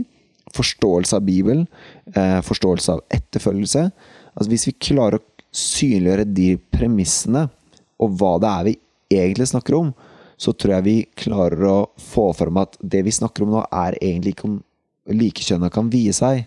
[0.55, 1.66] forståelse av Bibelen,
[2.14, 3.91] eh, forståelse av etterfølgelse.
[4.35, 5.24] Altså Hvis vi klarer å
[5.55, 7.49] synliggjøre de premissene,
[7.99, 8.78] og hva det er vi
[9.18, 9.95] egentlig snakker om,
[10.37, 13.99] så tror jeg vi klarer å få fram at det vi snakker om nå, er
[14.01, 14.59] egentlig ikke om
[15.12, 16.47] likekjønna kan vie seg.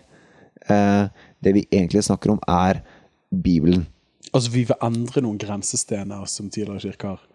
[0.68, 1.04] Eh,
[1.44, 2.82] det vi egentlig snakker om, er
[3.30, 3.86] Bibelen.
[4.32, 7.26] Altså, vi vil endre noen grensestener som tidligere kirker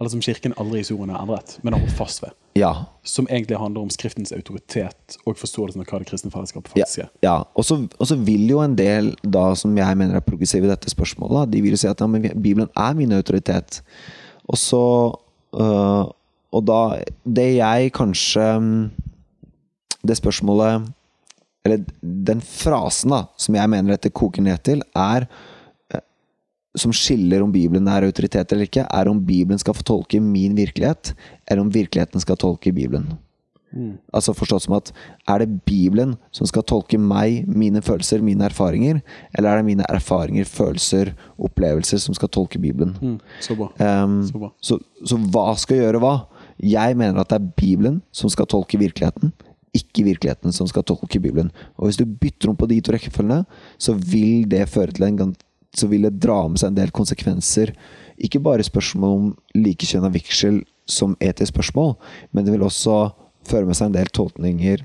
[0.00, 2.32] Eller som Kirken aldri i historien har endret, men har holdt fast ved.
[2.58, 2.72] Ja.
[3.06, 7.10] Som egentlig handler om Skriftens autoritet og forståelsen av hva det kristne fellesskapet faktisk er.
[7.22, 7.36] ja.
[7.62, 10.90] Så, og så vil jo en del da som jeg mener er progressive i dette
[10.90, 13.82] spørsmålet, da, de vil jo si at ja, Bibelen er min autoritet.
[14.50, 14.82] Og så
[15.54, 16.04] øh,
[16.52, 16.80] Og da
[17.24, 18.90] Det jeg kanskje mm,
[20.02, 20.90] Det spørsmålet
[21.64, 25.28] Eller den frasen da som jeg mener dette koker ned til, er
[25.94, 26.02] eh,
[26.74, 30.56] som skiller om Bibelen er autoritet eller ikke, er om Bibelen skal få tolke min
[30.58, 31.12] virkelighet,
[31.46, 33.12] eller om virkeligheten skal tolke Bibelen.
[34.12, 34.90] Altså forstått som at
[35.30, 39.00] er det Bibelen som skal tolke meg, mine følelser, mine erfaringer,
[39.36, 42.96] eller er det mine erfaringer, følelser, opplevelser som skal tolke Bibelen?
[43.00, 43.70] Mm, så bra.
[43.80, 44.52] Um, Så bra.
[44.60, 46.14] så, så hva skal gjøre hva?
[46.62, 49.32] Jeg mener at det er Bibelen som skal tolke virkeligheten,
[49.72, 51.50] ikke virkeligheten som skal tolke Bibelen.
[51.80, 53.44] Og hvis du bytter om på de to rekkefølgene,
[53.80, 55.34] så vil det føre til en
[55.72, 57.72] så vil det dra med seg en del konsekvenser.
[58.20, 61.94] Ikke bare spørsmål om likekjønna vigsel som etisk spørsmål,
[62.32, 62.96] men det vil også
[63.48, 64.84] føre med seg en del tolkninger,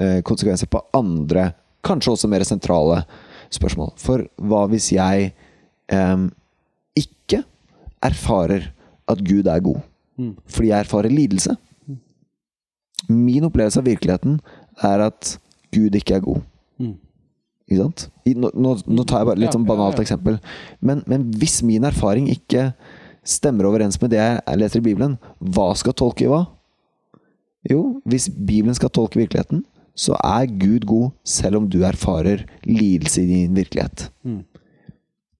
[0.00, 1.50] eh, konsekvenser på andre,
[1.86, 3.02] kanskje også mer sentrale
[3.52, 3.94] spørsmål.
[4.00, 5.32] For hva hvis jeg
[5.92, 6.26] eh,
[6.98, 7.42] ikke
[8.04, 8.70] erfarer
[9.10, 9.80] at Gud er god?
[10.50, 11.56] Fordi jeg erfarer lidelse.
[13.08, 14.40] Min opplevelse av virkeligheten
[14.84, 15.36] er at
[15.74, 16.42] Gud ikke er god.
[16.80, 16.96] Mm.
[17.70, 18.06] Ikke sant?
[18.26, 20.04] Nå, nå, nå tar jeg bare litt Ja, sånn ja, banalt ja.
[20.04, 20.38] eksempel.
[20.84, 22.70] Men, men hvis min erfaring ikke
[23.26, 26.44] stemmer overens med det jeg leser i Bibelen, hva skal tolke i hva?
[27.68, 29.64] Jo, hvis Bibelen skal tolke virkeligheten,
[29.96, 34.08] så er Gud god selv om du erfarer lidelse i din virkelighet.
[34.24, 34.44] Mm.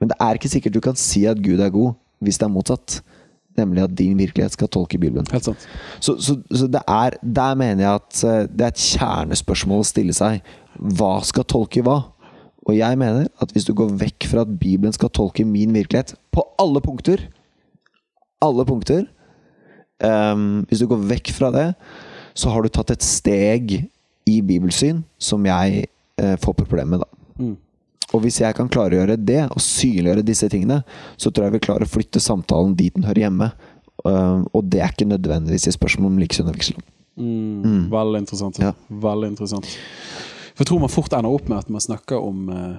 [0.01, 2.53] Men det er ikke sikkert du kan si at Gud er god hvis det er
[2.53, 3.01] motsatt.
[3.57, 5.27] Nemlig at din virkelighet skal tolke Bibelen.
[5.33, 5.65] Helt sant.
[6.01, 9.89] Så, så, så det er, der mener jeg at eh, det er et kjernespørsmål å
[9.89, 10.45] stille seg.
[10.77, 11.99] Hva skal tolke hva?
[12.69, 16.15] Og jeg mener at hvis du går vekk fra at Bibelen skal tolke min virkelighet
[16.33, 17.25] på alle punkter
[18.45, 19.07] Alle punkter
[20.05, 21.67] um, Hvis du går vekk fra det,
[22.35, 23.75] så har du tatt et steg
[24.29, 25.87] i bibelsyn som jeg
[26.21, 27.35] eh, får problemer med, da.
[27.41, 27.57] Mm.
[28.11, 30.81] Og hvis jeg kan klargjøre det, og synliggjøre disse tingene,
[31.21, 33.53] så tror jeg vi klarer å flytte samtalen dit den hører hjemme.
[34.01, 36.81] Uh, og det er ikke nødvendigvis i spørsmål om likekjønna vigsel.
[37.21, 37.91] Mm.
[37.93, 38.59] Veldig interessant.
[38.63, 38.73] Ja.
[38.89, 39.69] Veldig interessant.
[40.55, 42.79] For jeg tror man fort ender opp med at man snakker om uh,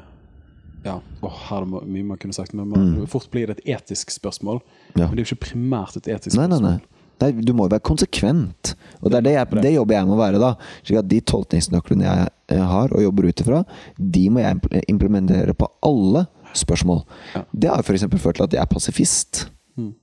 [0.81, 3.77] Ja, oh, her er det mye man kunne sagt, men man, fort blir det et
[3.77, 4.63] etisk spørsmål.
[4.65, 4.97] Mm.
[4.97, 5.05] Ja.
[5.05, 6.65] Men det er jo ikke primært et etisk nei, spørsmål.
[6.65, 6.79] nei.
[6.81, 7.00] nei.
[7.21, 8.73] Du må jo være konsekvent.
[9.01, 10.51] Og det, er det, jeg, det jobber jeg med å være, da.
[10.81, 13.63] Slik at de tolkningsnøklene jeg, jeg har og jobber ut ifra,
[13.97, 16.25] de må jeg implementere på alle
[16.57, 17.01] spørsmål.
[17.35, 17.45] Ja.
[17.51, 18.05] Det har f.eks.
[18.17, 19.45] ført til at jeg er pasifist.
[19.79, 19.93] Mm.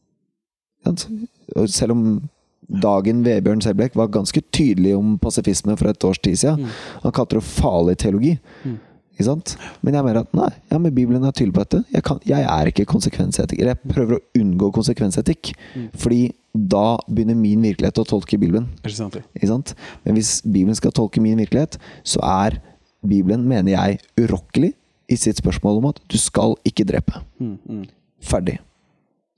[1.68, 2.04] Selv om
[2.68, 6.68] Dagen Vebjørn Selbekk var ganske tydelig om pasifisme for et års tid siden.
[7.04, 8.34] Han kalte det farlig teologi.
[9.18, 9.56] Ikke sant?
[9.82, 11.80] Men jeg mener at nei, ja, men Bibelen er tydelig på dette.
[11.90, 13.58] Jeg, kan, jeg er ikke konsekvensetikk.
[13.58, 15.50] Eller jeg prøver å unngå konsekvensetikk.
[15.98, 16.20] Fordi
[16.54, 18.68] da begynner min virkelighet å tolke Bibelen.
[18.84, 19.18] Ikke sant?
[19.34, 19.74] Ikke sant?
[20.06, 22.60] Men hvis Bibelen skal tolke min virkelighet, så er
[23.02, 24.72] Bibelen, mener jeg, urokkelig
[25.08, 27.18] i sitt spørsmål om at du skal ikke drepe.
[27.42, 27.84] Mm, mm.
[28.22, 28.58] Ferdig.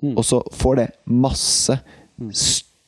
[0.03, 0.17] Mm.
[0.17, 1.77] Og så får det masse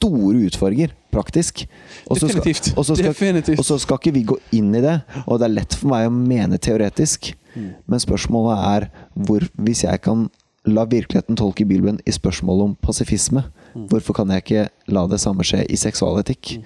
[0.03, 1.65] store utfordringer, praktisk.
[2.11, 2.53] Og så skal-.
[2.59, 3.59] Skal, Definitivt.
[3.59, 4.99] og så skal ikke vi gå inn i det.
[5.27, 7.33] Og det er lett for meg å mene teoretisk.
[7.55, 7.73] Mm.
[7.87, 8.89] Men spørsmålet er
[9.27, 10.29] hvor, hvis jeg kan
[10.69, 13.87] la virkeligheten tolke Bibelen i spørsmålet om pasifisme, Mm.
[13.89, 16.59] hvorfor kan jeg ikke la det samme skje i seksualetikk?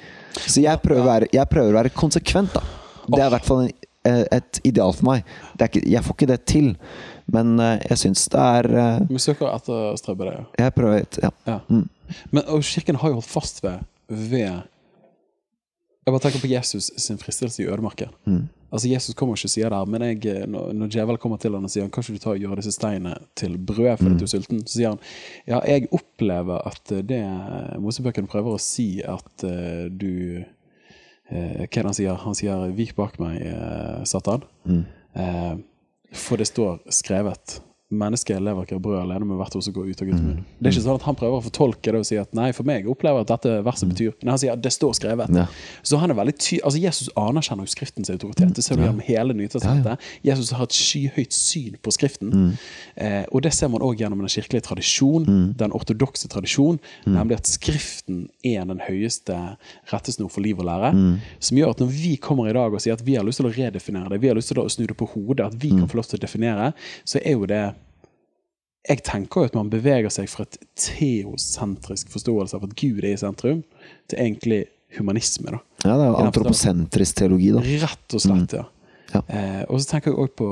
[0.43, 2.64] Så jeg prøver, å være, jeg prøver å være konsekvent, da.
[3.07, 5.22] Det er i hvert fall eh, et ideal for meg.
[5.55, 6.72] Det ikke, jeg får ikke det til,
[7.30, 10.45] men eh, jeg syns det er eh, Vi søker etter å strebe det, ja.
[10.64, 11.30] Jeg prøver ja.
[11.47, 11.61] ja.
[11.70, 11.84] Mm.
[12.32, 14.62] Men og Kirken har jo holdt fast ved, ved
[16.07, 18.12] Jeg bare tenker på Jesus sin fristelse i ødemarken.
[18.26, 18.44] Mm.
[18.72, 21.54] Altså Jesus kommer ikke og sier det her, men jeg, når, når djevel kommer til
[21.54, 24.11] han og sier han, kan ikke du ta og gjøre disse steinene til brød fordi
[24.12, 24.18] Mm.
[24.18, 25.00] du er sulten, så sier han
[25.46, 27.22] ja, jeg opplever at det
[27.82, 32.14] Mosebøkene prøver å si at uh, du uh, Hva er det han sier?
[32.22, 34.46] Han sier 'vik bak meg, uh, Satan'.
[34.64, 34.84] Mm.
[36.12, 37.61] For det står skrevet
[37.95, 40.41] mennesket lever ikke av brød alene, men hvert ord som går ut av Guds munn.
[40.59, 42.66] Det er ikke sånn at han prøver å fortolke det og si at nei, for
[42.66, 45.30] meg opplever at dette verset betyr Nei, han sier at det står skrevet.
[45.30, 45.45] Ja.
[45.87, 48.57] Så han er veldig ty altså Jesus anerkjenner jo Skriftens autoritet.
[48.57, 50.03] Det ser vi gjennom hele Nytestamentet.
[50.26, 52.34] Jesus har et skyhøyt syn på Skriften.
[52.97, 55.28] Eh, og det ser man òg gjennom den kirkelige tradisjon,
[55.61, 59.39] den ortodokse tradisjon, nemlig at Skriften er den høyeste
[59.93, 60.93] rettesnor for liv og lære.
[61.39, 63.51] Som gjør at når vi kommer i dag og sier at vi har lyst til
[63.51, 65.87] å redefinere det, vi har lyst til å snu det på hodet, at vi kan
[65.87, 66.72] få lov til å definere,
[67.07, 67.64] så er jo det
[68.89, 73.12] jeg tenker jo at man beveger seg fra et teosentrisk forståelse av at Gud er
[73.14, 73.62] i sentrum,
[74.09, 74.64] til egentlig
[74.97, 75.51] humanisme.
[75.57, 75.62] da.
[75.84, 77.61] Ja, det er jo antroposentrisk teologi, da.
[77.87, 78.66] Rett og slett, ja.
[79.14, 79.22] Ja.
[79.30, 80.49] Eh, og så tenker jeg òg på,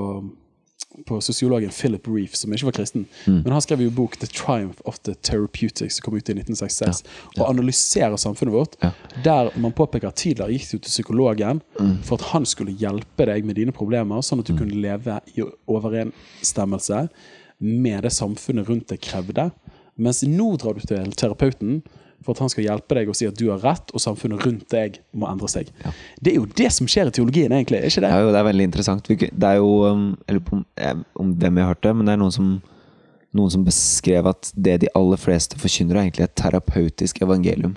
[1.09, 3.07] på sosiologen Philip Reef, som ikke var kristen.
[3.26, 3.41] Mm.
[3.45, 7.03] Men han skrev jo bok 'The Triumph of the Therapeutics', som kom ut i 1966,
[7.39, 8.76] og analyserer samfunnet vårt.
[8.82, 8.91] Ja.
[9.24, 12.03] Der man påpeker at tidligere gikk du til psykologen Mm.
[12.03, 15.43] for at han skulle hjelpe deg med dine problemer, sånn at du kunne leve i
[15.68, 17.09] overensstemmelse
[17.65, 19.49] med det samfunnet rundt deg krevde.
[19.97, 21.83] Mens nå drar du til terapeuten
[22.25, 24.67] for at han skal hjelpe deg og si at du har rett, og samfunnet rundt
[24.73, 25.71] deg må endre seg.
[26.21, 27.83] Det er jo det som skjer i teologien, egentlig.
[27.83, 28.12] er ikke det?
[28.15, 29.11] Ja, jo, det er veldig interessant.
[29.11, 32.23] Det er jo um, Jeg lurer på om, om hvem jeg hørte, men det er
[32.23, 32.49] noen som,
[33.37, 37.77] noen som beskrev at det de aller fleste forkynner, er egentlig et terapeutisk evangelium.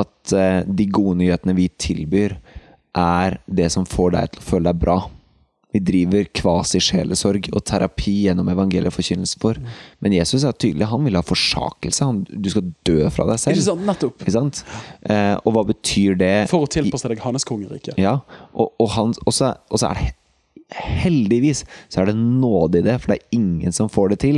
[0.00, 2.38] At eh, de gode nyhetene vi tilbyr,
[2.96, 4.96] er det som får deg til å føle deg bra.
[5.74, 9.58] Vi driver kvasi-sjelesorg og terapi gjennom evangelieforkynnelsen for.
[10.02, 10.88] Men Jesus er tydelig.
[10.90, 12.04] Han vil ha forsakelse.
[12.04, 13.58] Han, du skal dø fra deg selv.
[13.58, 13.84] Ikke sant?
[13.86, 14.24] Nettopp.
[14.24, 14.62] Ikke sant?
[15.06, 17.94] Eh, og hva betyr det For å tilpasse deg hans kongerike.
[18.00, 18.18] ja,
[18.50, 20.10] og, og, han, og, så, og så er det
[20.70, 24.36] Heldigvis så er det nåde i det, for det er ingen som får det til.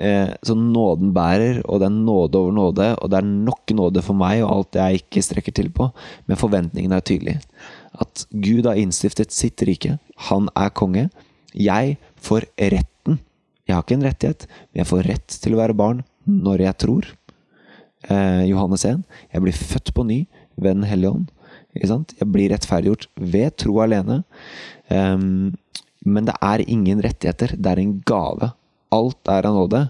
[0.00, 4.00] Eh, så nåden bærer, og det er nåde over nåde, og det er nok nåde
[4.06, 5.90] for meg og alt jeg ikke strekker til på.
[6.24, 7.42] Men forventningene er tydelige.
[7.94, 9.96] At Gud har innstiftet sitt rike.
[10.28, 11.08] Han er konge.
[11.54, 13.18] Jeg får retten.
[13.68, 16.80] Jeg har ikke en rettighet, men jeg får rett til å være barn når jeg
[16.84, 17.08] tror.
[18.08, 19.02] Eh, Johannes 1.
[19.32, 20.20] Jeg blir født på ny
[20.56, 21.32] ved Den hellige ånd.
[21.78, 24.22] Jeg blir rettferdiggjort ved tro alene.
[24.88, 25.54] Um,
[26.04, 27.54] men det er ingen rettigheter.
[27.54, 28.52] Det er en gave.
[28.94, 29.82] Alt er av nåde.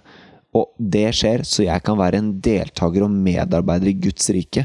[0.56, 4.64] Og det skjer så jeg kan være en deltaker og medarbeider i Guds rike.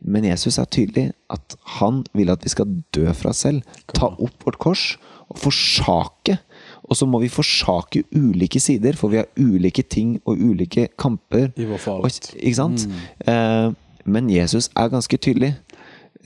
[0.00, 3.64] Men Jesus er tydelig at han vil at vi skal dø fra oss selv.
[3.90, 4.84] Ta opp vårt kors
[5.32, 6.38] og forsake.
[6.84, 11.50] Og så må vi forsake ulike sider, for vi har ulike ting og ulike kamper.
[11.56, 12.04] I vår fall.
[12.04, 12.86] Og, ikke sant?
[13.26, 13.68] Eh,
[14.04, 15.54] men Jesus er ganske tydelig.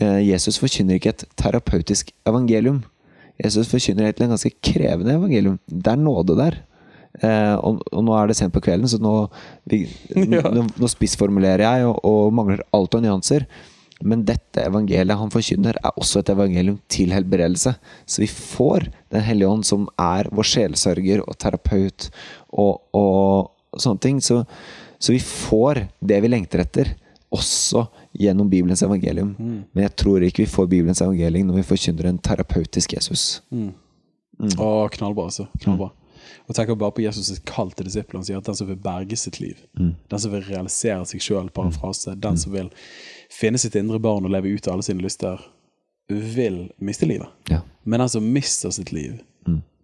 [0.03, 2.83] Eh, Jesus forkynner ikke et terapeutisk evangelium.
[3.39, 5.61] Jesus forkynner egentlig et ganske krevende evangelium.
[5.71, 6.59] Det er nåde der.
[7.23, 9.15] Eh, og, og nå er det sent på kvelden, så nå,
[9.71, 9.85] vi,
[10.37, 10.45] Ja.
[10.53, 13.47] nå, nå spissformulerer jeg og, og mangler alt av nyanser.
[14.07, 17.73] Men dette evangeliet han forkynner, er også et evangelium til helbredelse.
[18.07, 22.07] Så vi får Den hellige ånd, som er vår sjelsørger og terapeut
[22.53, 24.21] og, og sånne ting.
[24.23, 24.45] Så,
[25.03, 26.93] så vi får det vi lengter etter,
[27.35, 29.35] også gjennom Bibelens evangelium.
[29.75, 33.27] Men jeg tror ikke vi får Bibelens evangelium når vi forkynner en terapeutisk Jesus.
[34.63, 35.49] Å, knallbra, altså.
[35.65, 35.91] Knallbra.
[36.49, 38.21] Og tenker bare på Jesus' kall til disiplene.
[38.23, 41.51] Han sier at den som vil berge sitt liv, den som vil realisere seg sjøl,
[41.55, 42.71] parafrase, den som vil
[43.31, 45.41] finne sitt indre barn og leve ut av alle sine lyster,
[46.09, 47.29] vil miste livet.
[47.53, 47.61] Ja.
[47.85, 49.19] Men den som mister sitt liv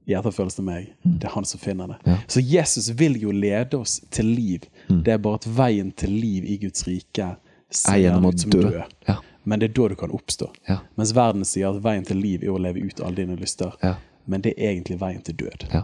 [0.06, 1.96] i etterfølgelse av meg, det er han som finner det.
[2.04, 2.16] Ja.
[2.28, 4.66] Så Jesus vil jo lede oss til liv.
[4.88, 7.38] Det er bare at veien til liv i Guds rike Er
[7.70, 8.60] ser ut som dø.
[8.62, 8.82] død.
[9.08, 9.16] Ja.
[9.44, 10.50] Men det er da du kan oppstå.
[10.68, 10.78] Ja.
[10.96, 13.72] Mens verden sier at veien til liv er å leve ut alle dine lyster.
[13.82, 13.94] Ja.
[14.26, 15.66] Men det er egentlig veien til død.
[15.72, 15.82] Ja.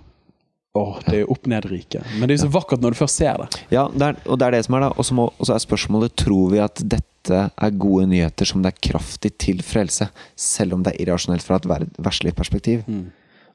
[0.79, 2.07] Åh, det er opp ned-riket.
[2.15, 3.63] Men det er jo så vakkert når du først ser det.
[3.75, 4.91] Ja, det er, og det er det som er da.
[4.95, 9.33] Og så er spørsmålet tror vi at dette er gode nyheter som det er kraftig
[9.43, 10.07] til frelse,
[10.39, 11.67] selv om det er irrasjonelt fra et
[11.99, 12.85] verslig perspektiv.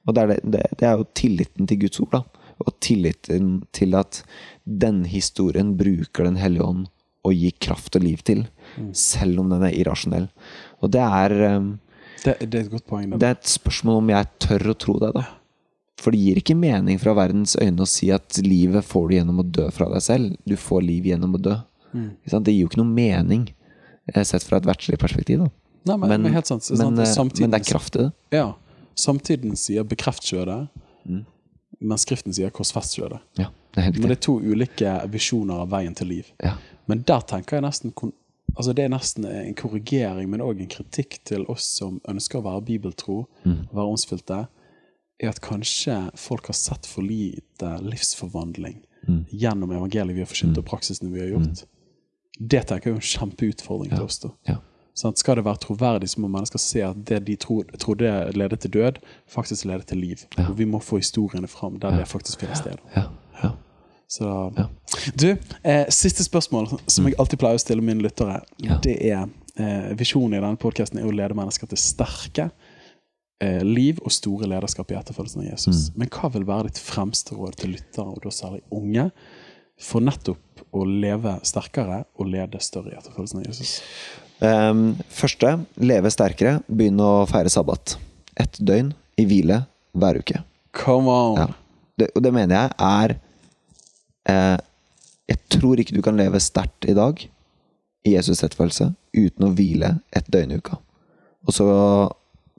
[0.06, 2.52] Og det er, det, det, er jo tilliten til Guds ord, da.
[2.66, 4.22] Og tilliten til at
[4.64, 6.86] denne historien bruker Den hellige ånd
[7.26, 8.46] og gir kraft og liv til,
[8.94, 10.28] selv om den er irrasjonell.
[10.84, 11.80] Og det er, um,
[12.24, 13.10] Det, det er et godt poeng.
[13.10, 13.18] Da.
[13.18, 13.28] Det.
[13.28, 15.26] er et spørsmål om jeg tør å tro det, da.
[15.98, 19.40] For det gir ikke mening fra verdens øyne å si at livet får du gjennom
[19.40, 20.34] å dø fra deg selv.
[20.46, 21.56] Du får liv gjennom å dø.
[21.94, 22.10] Mm.
[22.28, 23.46] Det gir jo ikke noe mening,
[24.14, 25.46] eh, sett fra et verdslig perspektiv.
[25.86, 26.64] Nei, men, men helt sant.
[26.64, 28.12] sant, men, eh, samtiden- men det er kraft i det.
[28.32, 28.54] Ja.
[28.96, 30.68] Samtiden sier 'bekreft skjødet',
[31.08, 31.26] Mm.
[31.82, 33.20] men Skriften sier 'korsfest skjødet'.
[33.38, 36.32] Ja, det Men det er to ulike visjoner av veien til liv.
[36.44, 36.56] Ja.
[36.88, 37.94] Men der tenker jeg nesten
[38.58, 42.44] Altså Det er nesten en korrigering, men òg en kritikk til oss som ønsker å
[42.44, 43.68] være bibeltro, Mm.
[43.74, 44.48] være åndsfylte,
[45.22, 49.26] er at kanskje folk har sett for lite livsforvandling Mm.
[49.30, 51.60] gjennom evangeliet vi har forkynt, og praksisene vi har gjort.
[52.42, 54.18] Det tenker jeg er en kjempeutfordring til oss.
[54.20, 54.56] da Ja.
[54.96, 58.60] Sånn, Skal det være troverdig, så må mennesker se at det de tro, trodde ledet
[58.62, 58.98] til død,
[59.30, 60.26] faktisk ledet til liv.
[60.38, 60.48] Ja.
[60.50, 62.78] Og vi må få historiene fram der det faktisk finner sted.
[62.96, 63.04] Ja,
[63.44, 63.52] ja.
[64.08, 64.66] Så, Ja.
[65.16, 68.78] Du, eh, siste spørsmål som jeg alltid pleier å stille mine lyttere, Ja.
[68.80, 72.52] det er eh, Visjonen i denne podkasten er å lede mennesker til sterke
[73.44, 75.88] eh, liv og store lederskap i etterfølgelsen av Jesus.
[75.90, 76.02] Mm.
[76.02, 79.10] Men hva vil være ditt fremste råd til lyttere, og da særlig unge,
[79.82, 83.76] for nettopp å leve sterkere og lede større i etterfølgelsen av Jesus?
[84.40, 86.60] Um, første, leve sterkere.
[86.68, 87.98] Begynn å feire sabbat.
[88.40, 89.62] Ett døgn i hvile
[89.95, 90.41] hver uke.
[90.76, 91.40] Come on!
[91.40, 91.48] Ja.
[91.95, 93.12] Det, og det mener jeg er
[94.28, 94.57] eh,
[95.32, 97.22] Jeg tror ikke du kan leve sterkt i dag
[98.06, 100.76] i Jesus' rettfølelse uten å hvile et døgn i uka.
[101.48, 101.68] Og så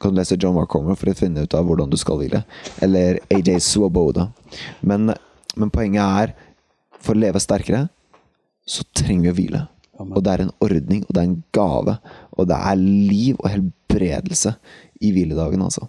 [0.00, 2.42] kan du lese John Mark for å finne ut av hvordan du skal hvile.
[2.84, 4.28] Eller AJ Swoboda.
[4.80, 5.14] Men,
[5.56, 6.34] men poenget er,
[7.00, 7.86] for å leve sterkere,
[8.66, 9.62] så trenger vi å hvile.
[10.04, 11.96] Og det er en ordning, og det er en gave.
[12.36, 14.52] Og det er liv og helbredelse
[15.00, 15.88] i hviledagen, altså.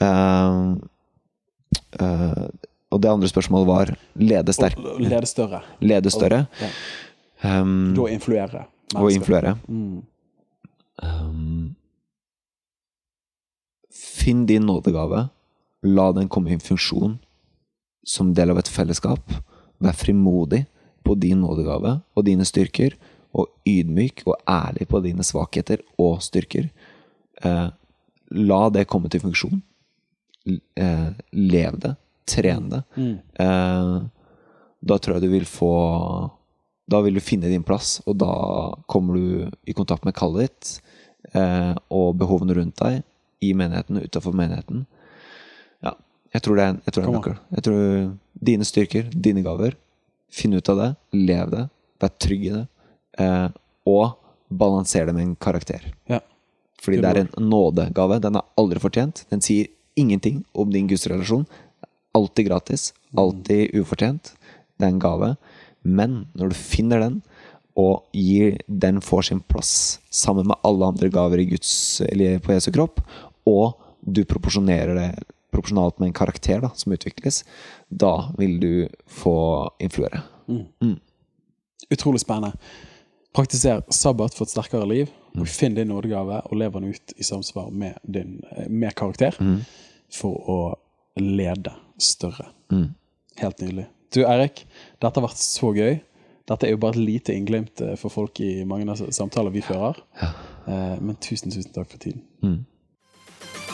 [0.00, 0.76] Uh,
[2.00, 2.46] uh,
[2.88, 4.78] og det andre spørsmålet var lede sterk...
[5.00, 5.60] Lede større.
[5.84, 6.46] Lede større.
[6.62, 6.70] Ja.
[7.60, 8.64] Um, Da influere.
[8.96, 9.58] og influere.
[9.68, 10.00] Mm.
[11.02, 11.76] Um,
[13.98, 15.28] finn din nådegave.
[15.82, 17.18] La den komme i funksjon
[18.06, 19.34] som del av et fellesskap.
[19.78, 20.64] Vær frimodig
[21.06, 22.96] på din nådegave og dine styrker,
[23.36, 26.70] og ydmyk og ærlig på dine svakheter og styrker.
[27.44, 27.68] Eh,
[28.34, 29.60] la det komme til funksjon.
[30.48, 31.94] Eh, lev det.
[32.28, 32.82] Tren det.
[32.96, 33.18] Mm.
[33.44, 33.92] Eh,
[34.80, 35.72] da tror jeg du vil få
[36.88, 38.32] Da vil du finne din plass, og da
[38.88, 40.70] kommer du i kontakt med kallet ditt
[41.36, 43.02] eh, og behovene rundt deg,
[43.44, 44.86] i menigheten og utafor menigheten.
[45.84, 45.94] Ja,
[46.34, 47.36] jeg tror det er, jeg tror det er nøkkel.
[47.56, 47.82] Jeg tror
[48.50, 49.76] dine styrker, dine gaver,
[50.32, 51.68] finn ut av det, lev det,
[52.02, 52.64] vær trygg i det,
[53.22, 53.46] eh,
[53.88, 55.86] og balanser det med en karakter.
[56.10, 56.20] Ja.
[56.82, 58.20] Fordi det er en nådegave.
[58.22, 59.24] Den er aldri fortjent.
[59.32, 59.66] Den sier
[59.98, 61.46] ingenting om din gudsrelasjon.
[62.14, 62.92] Alltid gratis.
[63.18, 64.32] Alltid ufortjent.
[64.78, 65.32] Det er en gave.
[65.82, 67.18] Men når du finner den,
[67.78, 69.72] og gir den får sin plass
[70.10, 72.98] sammen med alle andre gaver i Guds, eller på Jesu kropp,
[73.48, 75.10] og du proporsjonerer det
[75.52, 77.42] proporsjonalt med en karakter da, som utvikles,
[77.88, 78.72] da vil du
[79.08, 79.38] få
[79.80, 80.22] influere.
[81.90, 82.52] Utrolig spennende.
[83.36, 85.12] Praktiser sabbat for et sterkere liv.
[85.38, 89.36] og Finn din nådegave og lev den ut i samsvar med din med karakter.
[90.12, 90.58] For å
[91.20, 92.48] lede større.
[92.72, 92.94] Mm.
[93.38, 93.86] Helt nydelig.
[94.14, 94.64] Du Eirik,
[95.00, 95.98] dette har vært så gøy.
[96.48, 99.60] Dette er jo bare et lite innglimt eh, for folk i mange av samtaler vi
[99.64, 100.00] fører.
[100.20, 100.32] Ja.
[101.00, 102.22] Men tusen, tusen takk for tiden.